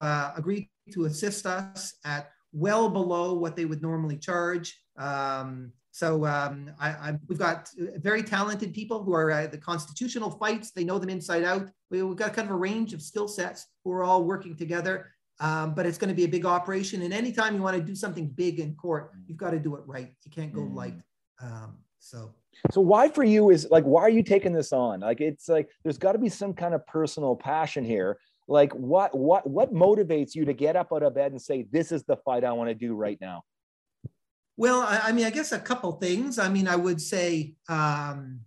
agreed 0.00 0.68
to 0.92 1.04
assist 1.04 1.46
us 1.46 1.94
at 2.04 2.30
well 2.52 2.88
below 2.88 3.34
what 3.34 3.56
they 3.56 3.64
would 3.64 3.82
normally 3.82 4.18
charge. 4.18 4.78
Um, 4.98 5.72
so 5.92 6.24
um, 6.24 6.70
I, 6.80 7.18
we've 7.26 7.38
got 7.38 7.68
very 7.96 8.22
talented 8.22 8.72
people 8.72 9.02
who 9.02 9.12
are 9.12 9.30
uh, 9.30 9.46
the 9.48 9.58
constitutional 9.58 10.30
fights. 10.30 10.70
They 10.70 10.84
know 10.84 10.98
them 10.98 11.10
inside 11.10 11.42
out. 11.44 11.68
We, 11.90 11.98
have 11.98 12.16
got 12.16 12.32
kind 12.32 12.48
of 12.48 12.54
a 12.54 12.58
range 12.58 12.94
of 12.94 13.02
skill 13.02 13.26
sets 13.26 13.66
who 13.84 13.90
are 13.92 14.04
all 14.04 14.24
working 14.24 14.56
together. 14.56 15.10
Um, 15.40 15.74
but 15.74 15.86
it's 15.86 15.98
going 15.98 16.10
to 16.10 16.14
be 16.14 16.24
a 16.24 16.28
big 16.28 16.44
operation. 16.44 17.02
And 17.02 17.14
anytime 17.14 17.56
you 17.56 17.62
want 17.62 17.76
to 17.76 17.82
do 17.82 17.94
something 17.94 18.28
big 18.28 18.60
in 18.60 18.74
court, 18.74 19.12
you've 19.26 19.38
got 19.38 19.50
to 19.50 19.58
do 19.58 19.74
it 19.76 19.82
right. 19.86 20.14
You 20.24 20.30
can't 20.30 20.52
go 20.52 20.60
mm. 20.60 20.74
light. 20.74 20.94
Um, 21.42 21.78
so. 21.98 22.34
So 22.72 22.80
why 22.82 23.08
for 23.08 23.24
you 23.24 23.50
is 23.50 23.66
like 23.70 23.84
why 23.84 24.02
are 24.02 24.10
you 24.10 24.22
taking 24.22 24.52
this 24.52 24.72
on? 24.72 25.00
Like 25.00 25.20
it's 25.20 25.48
like 25.48 25.70
there's 25.82 25.96
got 25.96 26.12
to 26.12 26.18
be 26.18 26.28
some 26.28 26.52
kind 26.52 26.74
of 26.74 26.86
personal 26.86 27.34
passion 27.34 27.84
here. 27.84 28.18
Like 28.48 28.72
what 28.74 29.16
what 29.16 29.48
what 29.48 29.72
motivates 29.72 30.34
you 30.34 30.44
to 30.44 30.52
get 30.52 30.76
up 30.76 30.92
out 30.92 31.02
of 31.02 31.14
bed 31.14 31.32
and 31.32 31.40
say 31.40 31.66
this 31.70 31.90
is 31.90 32.04
the 32.04 32.16
fight 32.18 32.44
I 32.44 32.52
want 32.52 32.68
to 32.68 32.74
do 32.74 32.94
right 32.94 33.18
now? 33.20 33.44
Well, 34.60 34.82
I, 34.82 35.00
I, 35.04 35.12
mean, 35.12 35.24
I 35.24 35.30
guess 35.30 35.52
a 35.52 35.58
couple 35.58 35.90
things. 35.92 36.38
I 36.38 36.50
mean, 36.50 36.68
I 36.68 36.76
would 36.76 37.00
say, 37.00 37.54
um, 37.70 38.40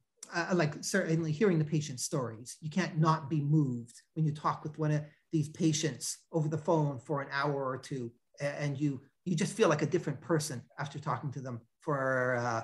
like 0.54 0.84
certainly 0.84 1.32
hearing 1.32 1.58
the 1.58 1.66
patient's 1.66 2.04
stories. 2.04 2.56
You 2.62 2.70
can't 2.70 3.00
not 3.00 3.32
be 3.32 3.42
moved 3.42 4.00
when 4.14 4.24
you 4.24 4.32
talk 4.32 4.64
with 4.64 4.78
one 4.78 4.92
of 4.92 5.02
these 5.32 5.50
patients 5.50 6.20
over 6.32 6.48
the 6.48 6.58
phone 6.58 7.00
for 7.00 7.24
an 7.24 7.30
hour 7.32 7.68
or 7.68 7.80
two, 7.80 8.12
and 8.40 8.80
you 8.80 9.02
you 9.26 9.36
just 9.36 9.58
feel 9.58 9.70
like 9.70 9.82
a 9.82 9.88
different 9.88 10.22
person 10.22 10.62
after 10.78 11.00
talking 11.00 11.32
to 11.32 11.42
them 11.42 11.60
for. 11.80 12.36
Uh, 12.36 12.62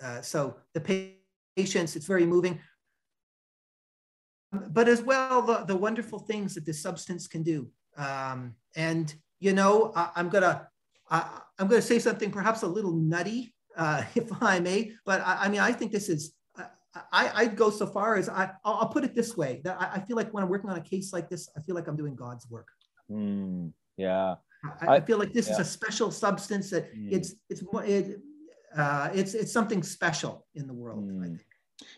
uh, 0.00 0.20
so 0.20 0.54
the 0.74 1.16
patients, 1.56 1.96
it's 1.96 2.06
very 2.06 2.24
moving. 2.24 2.60
But 4.52 4.86
as 4.86 5.02
well, 5.02 5.42
the, 5.42 5.64
the 5.64 5.76
wonderful 5.76 6.20
things 6.20 6.54
that 6.54 6.64
this 6.64 6.80
substance 6.80 7.26
can 7.26 7.42
do. 7.42 7.68
Um, 7.96 8.54
and 8.76 9.12
you 9.40 9.52
know, 9.52 9.92
I, 9.96 10.10
I'm 10.14 10.28
gonna 10.28 10.68
I, 11.12 11.40
am 11.58 11.68
going 11.68 11.80
to 11.80 11.86
say 11.86 11.98
something 11.98 12.30
perhaps 12.30 12.62
a 12.62 12.66
little 12.66 12.92
nutty, 12.92 13.54
uh, 13.76 14.02
if 14.14 14.30
I 14.42 14.58
may, 14.58 14.92
but 15.04 15.20
I, 15.20 15.42
I, 15.42 15.48
mean, 15.48 15.60
I 15.60 15.72
think 15.72 15.92
this 15.92 16.08
is, 16.08 16.32
I, 17.12 17.30
I'd 17.34 17.56
go 17.56 17.70
so 17.70 17.86
far 17.86 18.16
as 18.16 18.28
I, 18.28 18.50
I'll, 18.64 18.74
I'll 18.74 18.88
put 18.88 19.04
it 19.04 19.14
this 19.14 19.36
way 19.36 19.60
that 19.64 19.80
I, 19.80 19.96
I, 19.96 20.00
feel 20.00 20.16
like 20.16 20.32
when 20.32 20.42
I'm 20.42 20.50
working 20.50 20.68
on 20.68 20.76
a 20.76 20.82
case 20.82 21.12
like 21.12 21.30
this, 21.30 21.48
I 21.56 21.60
feel 21.60 21.74
like 21.74 21.86
I'm 21.86 21.96
doing 21.96 22.14
God's 22.14 22.48
work. 22.50 22.68
Mm, 23.10 23.72
yeah. 23.96 24.34
I, 24.80 24.96
I, 24.96 25.00
feel 25.00 25.18
like 25.18 25.32
this 25.32 25.48
yeah. 25.48 25.54
is 25.54 25.58
a 25.60 25.64
special 25.64 26.10
substance 26.10 26.70
that 26.70 26.94
mm. 26.94 27.10
it's, 27.10 27.34
it's, 27.48 27.62
it, 27.84 28.20
uh, 28.76 29.10
it's, 29.14 29.34
it's 29.34 29.52
something 29.52 29.82
special 29.82 30.46
in 30.54 30.66
the 30.66 30.74
world, 30.74 31.08
mm. 31.08 31.22
I 31.22 31.28
think. 31.28 31.40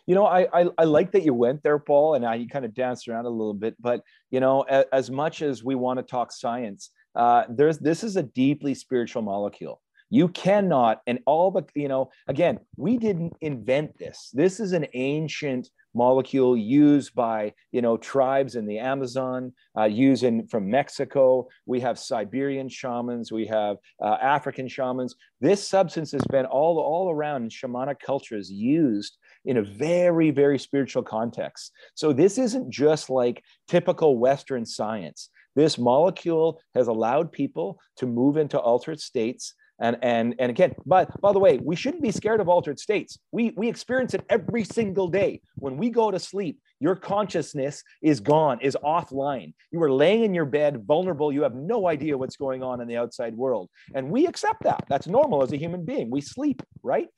You 0.07 0.15
know, 0.15 0.27
I, 0.27 0.47
I, 0.53 0.67
I 0.79 0.85
like 0.85 1.13
that 1.13 1.25
you 1.25 1.35
went 1.35 1.63
there, 1.63 1.79
Paul, 1.79 2.15
and 2.15 2.25
I 2.25 2.37
you 2.37 2.49
kind 2.49 2.65
of 2.65 2.73
danced 2.73 3.07
around 3.07 3.27
a 3.27 3.31
little 3.31 3.53
bit. 3.53 3.77
But 3.79 4.03
you 4.31 4.41
know, 4.41 4.63
as, 4.63 4.87
as 4.93 5.11
much 5.11 5.43
as 5.43 5.63
we 5.63 5.75
want 5.75 5.99
to 5.99 6.03
talk 6.03 6.33
science, 6.33 6.91
uh, 7.15 7.45
there's 7.49 7.79
this 7.79 8.05
is 8.05 8.17
a 8.17 8.23
deeply 8.23 8.75
spiritual 8.75 9.23
molecule. 9.23 9.81
You 10.11 10.29
cannot 10.29 11.01
and 11.07 11.19
all 11.27 11.51
the 11.51 11.65
you 11.75 11.89
know 11.89 12.11
again 12.29 12.61
we 12.77 12.99
didn't 12.99 13.35
invent 13.41 13.99
this. 13.99 14.31
This 14.33 14.61
is 14.61 14.73
an 14.73 14.87
ancient 14.95 15.69
molecule 15.95 16.57
used 16.57 17.15
by 17.15 17.53
you 17.73 17.81
know 17.81 17.97
tribes 17.97 18.57
in 18.57 18.67
the 18.67 18.79
amazon 18.79 19.53
uh, 19.79 19.85
used 19.85 20.25
in 20.25 20.47
from 20.49 20.69
mexico. 20.69 21.49
We 21.67 21.81
have 21.81 21.99
siberian 21.99 22.69
shamans. 22.69 23.33
We 23.33 23.47
have 23.47 23.77
uh, 24.03 24.17
african 24.21 24.69
shamans. 24.69 25.15
This 25.41 25.67
substance 25.67 26.13
has 26.13 26.25
been 26.31 26.47
all 26.47 26.79
all 26.79 27.11
around 27.11 27.45
in 27.45 27.49
shamanic 27.49 28.01
cultures 28.05 28.51
used 28.51 29.17
in 29.47 29.59
a 29.59 29.63
very 29.63 30.31
very 30.31 30.59
spiritual 30.59 31.03
context. 31.03 31.73
So 31.95 32.13
this 32.13 32.39
isn't 32.39 32.71
just 32.71 33.09
like 33.09 33.43
typical 33.69 34.19
western 34.19 34.67
science 34.67 35.31
this 35.55 35.79
molecule 35.79 36.61
has 36.75 36.89
allowed 36.89 37.33
people 37.33 37.81
to 37.97 38.07
move 38.07 38.37
into 38.37 38.59
altered 38.59 39.01
states. 39.01 39.55
And, 39.81 39.97
and, 40.03 40.37
and 40.39 40.51
again, 40.51 40.73
but 40.87 41.21
by 41.21 41.33
the 41.33 41.41
way, 41.41 41.59
we 41.59 41.75
shouldn't 41.75 42.03
be 42.03 42.13
scared 42.13 42.41
of 42.41 42.49
altered 42.49 42.79
states. 42.79 43.19
We, 43.33 43.53
we 43.57 43.69
experience 43.69 44.15
it 44.15 44.25
every 44.31 44.63
single 44.63 45.09
day. 45.09 45.41
When 45.57 45.77
we 45.77 45.91
go 45.91 46.13
to 46.13 46.19
sleep, 46.19 46.61
your 46.79 46.95
consciousness 46.95 47.83
is 48.01 48.21
gone, 48.21 48.61
is 48.61 48.77
offline. 48.85 49.53
You 49.73 49.83
are 49.83 49.91
laying 49.91 50.23
in 50.23 50.35
your 50.35 50.45
bed, 50.45 50.85
vulnerable. 50.87 51.33
You 51.33 51.43
have 51.43 51.55
no 51.55 51.89
idea 51.89 52.17
what's 52.17 52.37
going 52.37 52.63
on 52.63 52.81
in 52.81 52.87
the 52.87 52.97
outside 52.97 53.35
world. 53.37 53.69
And 53.95 54.11
we 54.11 54.27
accept 54.27 54.63
that. 54.63 54.85
That's 54.89 55.09
normal 55.09 55.43
as 55.43 55.53
a 55.53 55.57
human 55.57 55.85
being. 55.85 56.09
We 56.09 56.21
sleep, 56.21 56.63
right? 56.83 57.09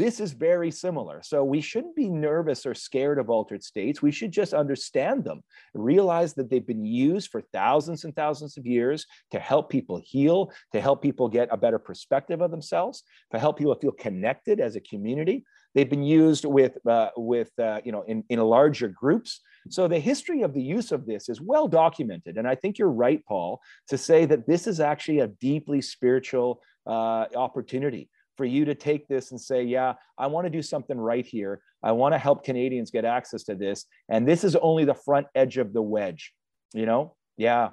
This 0.00 0.18
is 0.18 0.32
very 0.32 0.70
similar. 0.70 1.20
So 1.22 1.44
we 1.44 1.60
shouldn't 1.60 1.94
be 1.94 2.08
nervous 2.08 2.64
or 2.64 2.72
scared 2.72 3.18
of 3.18 3.28
altered 3.28 3.62
states. 3.62 4.00
We 4.00 4.10
should 4.10 4.32
just 4.32 4.54
understand 4.54 5.24
them, 5.24 5.42
realize 5.74 6.32
that 6.34 6.48
they've 6.48 6.66
been 6.66 6.86
used 6.86 7.30
for 7.30 7.42
thousands 7.52 8.04
and 8.04 8.16
thousands 8.16 8.56
of 8.56 8.64
years 8.64 9.04
to 9.32 9.38
help 9.38 9.68
people 9.68 10.00
heal, 10.02 10.52
to 10.72 10.80
help 10.80 11.02
people 11.02 11.28
get 11.28 11.48
a 11.50 11.56
better 11.58 11.78
perspective 11.78 12.40
of 12.40 12.50
themselves, 12.50 13.02
to 13.32 13.38
help 13.38 13.58
people 13.58 13.74
feel 13.74 13.92
connected 13.92 14.58
as 14.58 14.74
a 14.74 14.80
community. 14.80 15.44
They've 15.74 15.90
been 15.90 16.02
used 16.02 16.46
with, 16.46 16.78
uh, 16.86 17.10
with 17.18 17.50
uh, 17.58 17.82
you 17.84 17.92
know, 17.92 18.00
in, 18.04 18.24
in 18.30 18.40
larger 18.40 18.88
groups. 18.88 19.42
So 19.68 19.86
the 19.86 19.98
history 19.98 20.40
of 20.40 20.54
the 20.54 20.62
use 20.62 20.92
of 20.92 21.04
this 21.04 21.28
is 21.28 21.42
well 21.42 21.68
documented. 21.68 22.38
And 22.38 22.48
I 22.48 22.54
think 22.54 22.78
you're 22.78 22.88
right, 22.88 23.22
Paul, 23.26 23.60
to 23.88 23.98
say 23.98 24.24
that 24.24 24.46
this 24.46 24.66
is 24.66 24.80
actually 24.80 25.18
a 25.18 25.28
deeply 25.28 25.82
spiritual 25.82 26.62
uh, 26.86 27.26
opportunity 27.36 28.08
for 28.40 28.46
you 28.46 28.64
to 28.64 28.74
take 28.74 29.06
this 29.06 29.32
and 29.32 29.38
say, 29.38 29.62
yeah, 29.62 29.92
I 30.16 30.26
want 30.26 30.46
to 30.46 30.50
do 30.50 30.62
something 30.62 30.98
right 30.98 31.26
here. 31.26 31.60
I 31.82 31.92
want 31.92 32.14
to 32.14 32.18
help 32.18 32.42
Canadians 32.42 32.90
get 32.90 33.04
access 33.04 33.42
to 33.44 33.54
this. 33.54 33.84
And 34.08 34.26
this 34.26 34.44
is 34.44 34.56
only 34.56 34.86
the 34.86 34.94
front 34.94 35.26
edge 35.34 35.58
of 35.58 35.74
the 35.74 35.82
wedge, 35.82 36.32
you 36.72 36.86
know? 36.86 37.16
Yeah. 37.36 37.68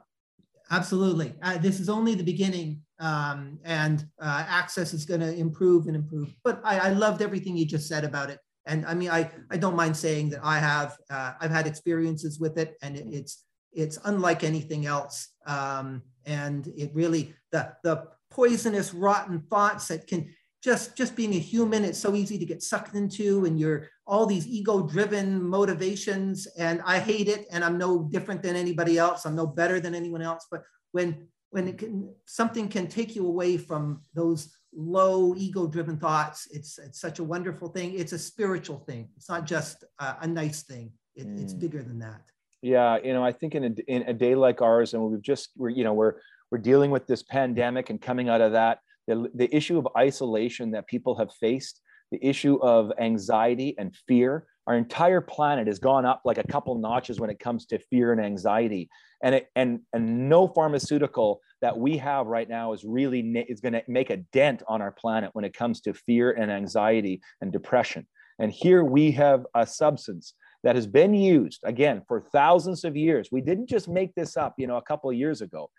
Absolutely. 0.69 1.33
Uh, 1.41 1.57
this 1.57 1.79
is 1.79 1.87
only 1.87 2.15
the 2.15 2.23
beginning, 2.23 2.81
um, 2.99 3.59
and 3.63 4.05
uh, 4.21 4.43
access 4.45 4.93
is 4.93 5.05
going 5.05 5.21
to 5.21 5.33
improve 5.33 5.87
and 5.87 5.95
improve. 5.95 6.35
But 6.43 6.59
I, 6.65 6.79
I, 6.79 6.89
loved 6.89 7.21
everything 7.21 7.55
you 7.55 7.65
just 7.65 7.87
said 7.87 8.03
about 8.03 8.29
it. 8.29 8.39
And 8.65 8.85
I 8.85 8.93
mean, 8.93 9.09
I, 9.09 9.31
I 9.49 9.55
don't 9.55 9.77
mind 9.77 9.95
saying 9.95 10.31
that 10.31 10.41
I 10.43 10.59
have 10.59 10.97
uh, 11.09 11.31
I've 11.39 11.51
had 11.51 11.65
experiences 11.65 12.41
with 12.41 12.57
it, 12.57 12.75
and 12.81 12.97
it, 12.97 13.05
it's 13.07 13.45
it's 13.71 13.97
unlike 14.03 14.43
anything 14.43 14.85
else. 14.85 15.29
Um, 15.45 16.01
and 16.25 16.67
it 16.75 16.91
really 16.93 17.33
the 17.53 17.71
the 17.85 18.03
poisonous, 18.29 18.93
rotten 18.93 19.41
thoughts 19.49 19.87
that 19.87 20.07
can 20.07 20.33
just 20.67 20.97
just 20.97 21.15
being 21.15 21.33
a 21.33 21.39
human 21.39 21.85
it's 21.85 21.97
so 21.97 22.13
easy 22.13 22.37
to 22.37 22.45
get 22.45 22.61
sucked 22.61 22.93
into 22.93 23.45
and 23.45 23.57
you're 23.57 23.87
all 24.05 24.25
these 24.25 24.45
ego 24.45 24.85
driven 24.85 25.41
motivations. 25.41 26.45
And 26.57 26.81
i 26.85 26.99
hate 26.99 27.29
it 27.29 27.47
and 27.51 27.63
i'm 27.63 27.77
no 27.77 28.03
different 28.15 28.43
than 28.43 28.57
anybody 28.57 28.97
else. 28.97 29.25
I'm 29.25 29.37
no 29.37 29.47
better 29.47 29.79
than 29.79 29.95
anyone 29.95 30.21
else. 30.21 30.45
But 30.51 30.63
when 30.91 31.27
when 31.51 31.69
it 31.69 31.77
can 31.77 32.13
something 32.25 32.67
can 32.67 32.87
take 32.87 33.15
you 33.15 33.25
away 33.25 33.55
from 33.55 34.01
those 34.13 34.41
low 34.75 35.33
ego 35.37 35.65
driven 35.67 35.97
thoughts 35.97 36.47
it's 36.51 36.77
it's 36.77 36.99
such 36.99 37.19
a 37.19 37.23
wonderful 37.23 37.69
thing. 37.69 37.97
It's 37.97 38.11
a 38.11 38.19
spiritual 38.19 38.79
thing. 38.79 39.07
It's 39.15 39.29
not 39.29 39.45
just 39.45 39.85
a, 39.99 40.17
a 40.23 40.27
nice 40.27 40.63
thing. 40.63 40.91
It, 41.15 41.27
mm. 41.27 41.41
it's 41.41 41.53
bigger 41.53 41.81
than 41.81 41.99
that. 41.99 42.23
Yeah 42.61 42.97
you 43.05 43.13
know 43.13 43.23
i 43.23 43.31
think 43.39 43.55
in 43.55 43.63
a, 43.63 43.71
in 43.95 44.01
a 44.13 44.15
day 44.25 44.35
like 44.35 44.61
ours 44.61 44.93
and 44.93 45.01
we've 45.01 45.21
just 45.21 45.45
we're 45.55 45.69
you 45.79 45.85
know 45.85 45.93
we're 45.93 46.15
we're 46.51 46.65
dealing 46.71 46.91
with 46.91 47.05
this 47.07 47.23
pandemic 47.23 47.89
and 47.89 48.01
coming 48.01 48.27
out 48.27 48.41
of 48.41 48.51
that 48.53 48.79
the, 49.07 49.29
the 49.33 49.53
issue 49.55 49.77
of 49.77 49.87
isolation 49.97 50.71
that 50.71 50.87
people 50.87 51.17
have 51.17 51.33
faced, 51.33 51.81
the 52.11 52.25
issue 52.25 52.57
of 52.61 52.91
anxiety 52.99 53.75
and 53.77 53.95
fear. 54.07 54.45
Our 54.67 54.75
entire 54.75 55.21
planet 55.21 55.67
has 55.67 55.79
gone 55.79 56.05
up 56.05 56.21
like 56.25 56.37
a 56.37 56.47
couple 56.47 56.75
notches 56.77 57.19
when 57.19 57.29
it 57.29 57.39
comes 57.39 57.65
to 57.67 57.79
fear 57.79 58.11
and 58.11 58.21
anxiety. 58.21 58.89
And, 59.23 59.35
it, 59.35 59.47
and, 59.55 59.79
and 59.93 60.29
no 60.29 60.47
pharmaceutical 60.47 61.41
that 61.61 61.77
we 61.77 61.97
have 61.97 62.27
right 62.27 62.47
now 62.47 62.73
is 62.73 62.83
really 62.83 63.21
is 63.47 63.61
going 63.61 63.73
to 63.73 63.83
make 63.87 64.09
a 64.09 64.17
dent 64.17 64.63
on 64.67 64.81
our 64.81 64.91
planet 64.91 65.31
when 65.33 65.45
it 65.45 65.53
comes 65.53 65.81
to 65.81 65.93
fear 65.93 66.31
and 66.31 66.51
anxiety 66.51 67.21
and 67.41 67.51
depression. 67.51 68.05
And 68.39 68.51
here 68.51 68.83
we 68.83 69.11
have 69.11 69.45
a 69.55 69.65
substance 69.65 70.33
that 70.63 70.75
has 70.75 70.85
been 70.85 71.13
used 71.13 71.61
again 71.63 72.01
for 72.07 72.21
thousands 72.21 72.83
of 72.83 72.95
years. 72.95 73.29
We 73.31 73.41
didn't 73.41 73.67
just 73.69 73.87
make 73.87 74.13
this 74.15 74.37
up, 74.37 74.55
you 74.57 74.67
know, 74.67 74.77
a 74.77 74.81
couple 74.81 75.09
of 75.09 75.15
years 75.15 75.41
ago. 75.41 75.69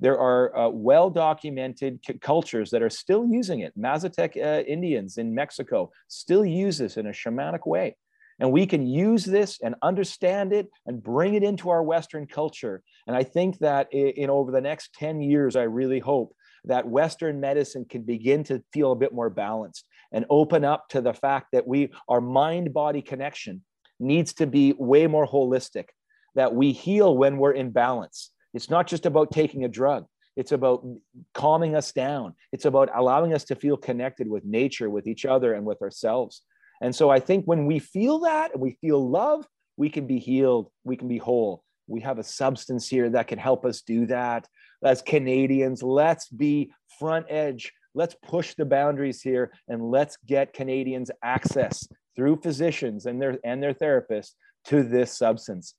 There 0.00 0.18
are 0.18 0.56
uh, 0.56 0.68
well 0.68 1.10
documented 1.10 2.00
c- 2.06 2.14
cultures 2.14 2.70
that 2.70 2.82
are 2.82 2.90
still 2.90 3.26
using 3.26 3.60
it. 3.60 3.72
Mazatec 3.78 4.36
uh, 4.36 4.64
Indians 4.64 5.18
in 5.18 5.34
Mexico 5.34 5.90
still 6.08 6.44
use 6.44 6.78
this 6.78 6.96
in 6.96 7.06
a 7.06 7.10
shamanic 7.10 7.66
way. 7.66 7.96
And 8.40 8.50
we 8.50 8.66
can 8.66 8.86
use 8.86 9.24
this 9.24 9.60
and 9.62 9.76
understand 9.82 10.52
it 10.52 10.68
and 10.86 11.02
bring 11.02 11.34
it 11.34 11.44
into 11.44 11.70
our 11.70 11.82
Western 11.82 12.26
culture. 12.26 12.82
And 13.06 13.16
I 13.16 13.22
think 13.22 13.58
that 13.60 13.88
in, 13.92 14.08
in 14.08 14.30
over 14.30 14.50
the 14.50 14.60
next 14.60 14.92
10 14.94 15.20
years, 15.20 15.54
I 15.54 15.62
really 15.62 16.00
hope 16.00 16.34
that 16.64 16.88
Western 16.88 17.40
medicine 17.40 17.84
can 17.84 18.02
begin 18.02 18.42
to 18.44 18.62
feel 18.72 18.92
a 18.92 18.96
bit 18.96 19.12
more 19.12 19.30
balanced 19.30 19.84
and 20.12 20.24
open 20.30 20.64
up 20.64 20.88
to 20.88 21.00
the 21.00 21.12
fact 21.12 21.48
that 21.52 21.66
we, 21.66 21.92
our 22.08 22.20
mind 22.20 22.72
body 22.72 23.02
connection 23.02 23.62
needs 24.00 24.32
to 24.34 24.46
be 24.46 24.74
way 24.78 25.06
more 25.06 25.26
holistic, 25.26 25.86
that 26.34 26.54
we 26.54 26.72
heal 26.72 27.16
when 27.16 27.36
we're 27.36 27.52
in 27.52 27.70
balance. 27.70 28.30
It's 28.54 28.70
not 28.70 28.86
just 28.86 29.04
about 29.04 29.32
taking 29.32 29.64
a 29.64 29.68
drug. 29.68 30.06
It's 30.36 30.52
about 30.52 30.84
calming 31.32 31.76
us 31.76 31.92
down. 31.92 32.34
It's 32.52 32.64
about 32.64 32.88
allowing 32.94 33.34
us 33.34 33.44
to 33.44 33.54
feel 33.54 33.76
connected 33.76 34.28
with 34.28 34.44
nature, 34.44 34.90
with 34.90 35.06
each 35.06 35.26
other, 35.26 35.54
and 35.54 35.64
with 35.64 35.82
ourselves. 35.82 36.42
And 36.80 36.94
so 36.94 37.10
I 37.10 37.20
think 37.20 37.44
when 37.44 37.66
we 37.66 37.78
feel 37.78 38.20
that 38.20 38.52
and 38.52 38.60
we 38.60 38.76
feel 38.80 39.08
love, 39.08 39.46
we 39.76 39.90
can 39.90 40.06
be 40.06 40.18
healed, 40.18 40.70
we 40.84 40.96
can 40.96 41.08
be 41.08 41.18
whole. 41.18 41.62
We 41.86 42.00
have 42.00 42.18
a 42.18 42.24
substance 42.24 42.88
here 42.88 43.10
that 43.10 43.28
can 43.28 43.38
help 43.38 43.64
us 43.64 43.82
do 43.82 44.06
that. 44.06 44.48
As 44.82 45.02
Canadians, 45.02 45.82
let's 45.82 46.28
be 46.28 46.72
front 46.98 47.26
edge. 47.28 47.72
Let's 47.94 48.16
push 48.26 48.54
the 48.54 48.64
boundaries 48.64 49.20
here 49.20 49.52
and 49.68 49.90
let's 49.90 50.16
get 50.26 50.52
Canadians 50.52 51.10
access 51.22 51.86
through 52.16 52.40
physicians 52.42 53.06
and 53.06 53.20
their 53.20 53.38
and 53.44 53.62
their 53.62 53.74
therapists 53.74 54.32
to 54.66 54.82
this 54.82 55.16
substance. 55.16 55.74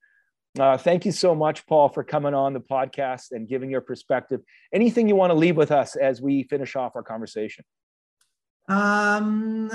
Uh, 0.59 0.77
thank 0.77 1.05
you 1.05 1.11
so 1.11 1.35
much, 1.35 1.65
Paul, 1.67 1.89
for 1.89 2.03
coming 2.03 2.33
on 2.33 2.53
the 2.53 2.61
podcast 2.61 3.31
and 3.31 3.47
giving 3.47 3.69
your 3.69 3.81
perspective. 3.81 4.41
Anything 4.73 5.09
you 5.09 5.15
want 5.15 5.31
to 5.31 5.35
leave 5.35 5.57
with 5.57 5.71
us 5.71 5.95
as 5.95 6.21
we 6.21 6.43
finish 6.43 6.75
off 6.75 6.95
our 6.95 7.03
conversation? 7.03 7.65
Um, 8.69 9.69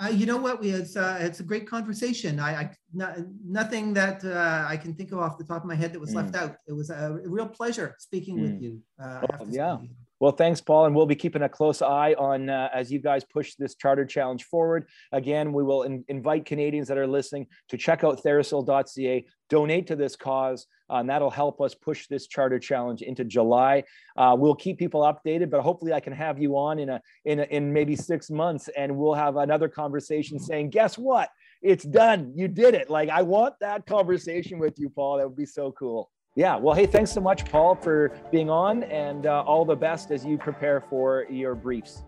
uh, 0.00 0.08
you 0.08 0.26
know 0.26 0.36
what? 0.36 0.60
We 0.60 0.70
it's 0.70 0.96
uh, 0.96 1.18
it's 1.20 1.40
a 1.40 1.42
great 1.42 1.68
conversation. 1.68 2.40
I, 2.40 2.50
I 2.54 2.70
not, 2.94 3.18
nothing 3.44 3.92
that 3.94 4.24
uh, 4.24 4.64
I 4.66 4.76
can 4.76 4.94
think 4.94 5.12
of 5.12 5.18
off 5.18 5.36
the 5.36 5.44
top 5.44 5.62
of 5.62 5.68
my 5.68 5.74
head 5.74 5.92
that 5.92 6.00
was 6.00 6.12
mm. 6.12 6.16
left 6.16 6.34
out. 6.36 6.56
It 6.66 6.72
was 6.72 6.90
a 6.90 7.20
real 7.24 7.48
pleasure 7.48 7.96
speaking 7.98 8.38
mm. 8.38 8.42
with 8.42 8.62
you. 8.62 8.80
Uh, 9.02 9.26
oh, 9.40 9.46
yeah. 9.48 9.78
You. 9.80 9.88
Well, 10.20 10.32
thanks, 10.32 10.60
Paul, 10.60 10.84
and 10.84 10.94
we'll 10.94 11.06
be 11.06 11.14
keeping 11.14 11.40
a 11.40 11.48
close 11.48 11.80
eye 11.80 12.12
on 12.12 12.50
uh, 12.50 12.68
as 12.74 12.92
you 12.92 12.98
guys 12.98 13.24
push 13.24 13.54
this 13.54 13.74
charter 13.74 14.04
challenge 14.04 14.44
forward. 14.44 14.86
Again, 15.12 15.50
we 15.50 15.62
will 15.62 15.84
in- 15.84 16.04
invite 16.08 16.44
Canadians 16.44 16.88
that 16.88 16.98
are 16.98 17.06
listening 17.06 17.46
to 17.70 17.78
check 17.78 18.04
out 18.04 18.22
Therapsil.ca, 18.22 19.24
donate 19.48 19.86
to 19.86 19.96
this 19.96 20.16
cause, 20.16 20.66
uh, 20.90 20.96
and 20.96 21.08
that'll 21.08 21.30
help 21.30 21.62
us 21.62 21.74
push 21.74 22.06
this 22.06 22.26
charter 22.26 22.58
challenge 22.58 23.00
into 23.00 23.24
July. 23.24 23.82
Uh, 24.14 24.36
we'll 24.38 24.54
keep 24.54 24.78
people 24.78 25.00
updated, 25.00 25.48
but 25.48 25.62
hopefully, 25.62 25.94
I 25.94 26.00
can 26.00 26.12
have 26.12 26.38
you 26.38 26.54
on 26.54 26.78
in 26.78 26.90
a 26.90 27.00
in 27.24 27.40
a, 27.40 27.44
in 27.44 27.72
maybe 27.72 27.96
six 27.96 28.28
months, 28.28 28.68
and 28.76 28.94
we'll 28.94 29.14
have 29.14 29.36
another 29.36 29.70
conversation 29.70 30.38
saying, 30.38 30.68
"Guess 30.68 30.98
what? 30.98 31.30
It's 31.62 31.84
done. 31.84 32.34
You 32.36 32.46
did 32.46 32.74
it." 32.74 32.90
Like 32.90 33.08
I 33.08 33.22
want 33.22 33.54
that 33.60 33.86
conversation 33.86 34.58
with 34.58 34.78
you, 34.78 34.90
Paul. 34.90 35.16
That 35.16 35.28
would 35.28 35.36
be 35.36 35.46
so 35.46 35.72
cool. 35.72 36.10
Yeah. 36.36 36.56
Well, 36.56 36.74
hey, 36.74 36.86
thanks 36.86 37.10
so 37.10 37.20
much, 37.20 37.44
Paul, 37.50 37.74
for 37.74 38.12
being 38.30 38.48
on, 38.48 38.84
and 38.84 39.26
uh, 39.26 39.42
all 39.46 39.64
the 39.64 39.74
best 39.74 40.10
as 40.10 40.24
you 40.24 40.38
prepare 40.38 40.80
for 40.80 41.26
your 41.28 41.54
briefs. 41.54 42.02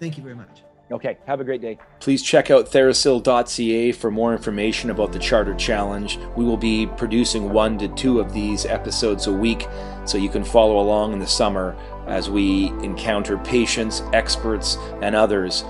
Thank 0.00 0.16
you 0.16 0.22
very 0.22 0.34
much. 0.34 0.62
Okay, 0.90 1.16
have 1.26 1.40
a 1.40 1.44
great 1.44 1.62
day. 1.62 1.78
Please 2.00 2.22
check 2.22 2.50
out 2.50 2.66
therapsil.ca 2.70 3.92
for 3.92 4.10
more 4.10 4.32
information 4.32 4.90
about 4.90 5.12
the 5.12 5.18
Charter 5.18 5.54
Challenge. 5.54 6.18
We 6.36 6.44
will 6.44 6.56
be 6.56 6.86
producing 6.86 7.50
one 7.50 7.78
to 7.78 7.88
two 7.88 8.20
of 8.20 8.32
these 8.32 8.66
episodes 8.66 9.26
a 9.26 9.32
week, 9.32 9.68
so 10.04 10.18
you 10.18 10.28
can 10.28 10.44
follow 10.44 10.80
along 10.80 11.12
in 11.12 11.18
the 11.18 11.26
summer 11.26 11.76
as 12.06 12.28
we 12.28 12.66
encounter 12.82 13.38
patients, 13.38 14.02
experts, 14.12 14.76
and 15.00 15.14
others 15.14 15.64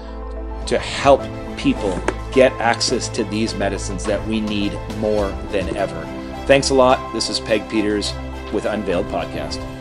to 0.66 0.78
help 0.78 1.20
people 1.56 2.00
get 2.32 2.50
access 2.52 3.08
to 3.10 3.22
these 3.24 3.54
medicines 3.54 4.04
that 4.04 4.26
we 4.26 4.40
need 4.40 4.72
more 4.98 5.28
than 5.50 5.76
ever. 5.76 6.21
Thanks 6.46 6.70
a 6.70 6.74
lot. 6.74 7.12
This 7.12 7.28
is 7.28 7.38
Peg 7.40 7.68
Peters 7.70 8.12
with 8.52 8.64
Unveiled 8.64 9.06
Podcast. 9.06 9.71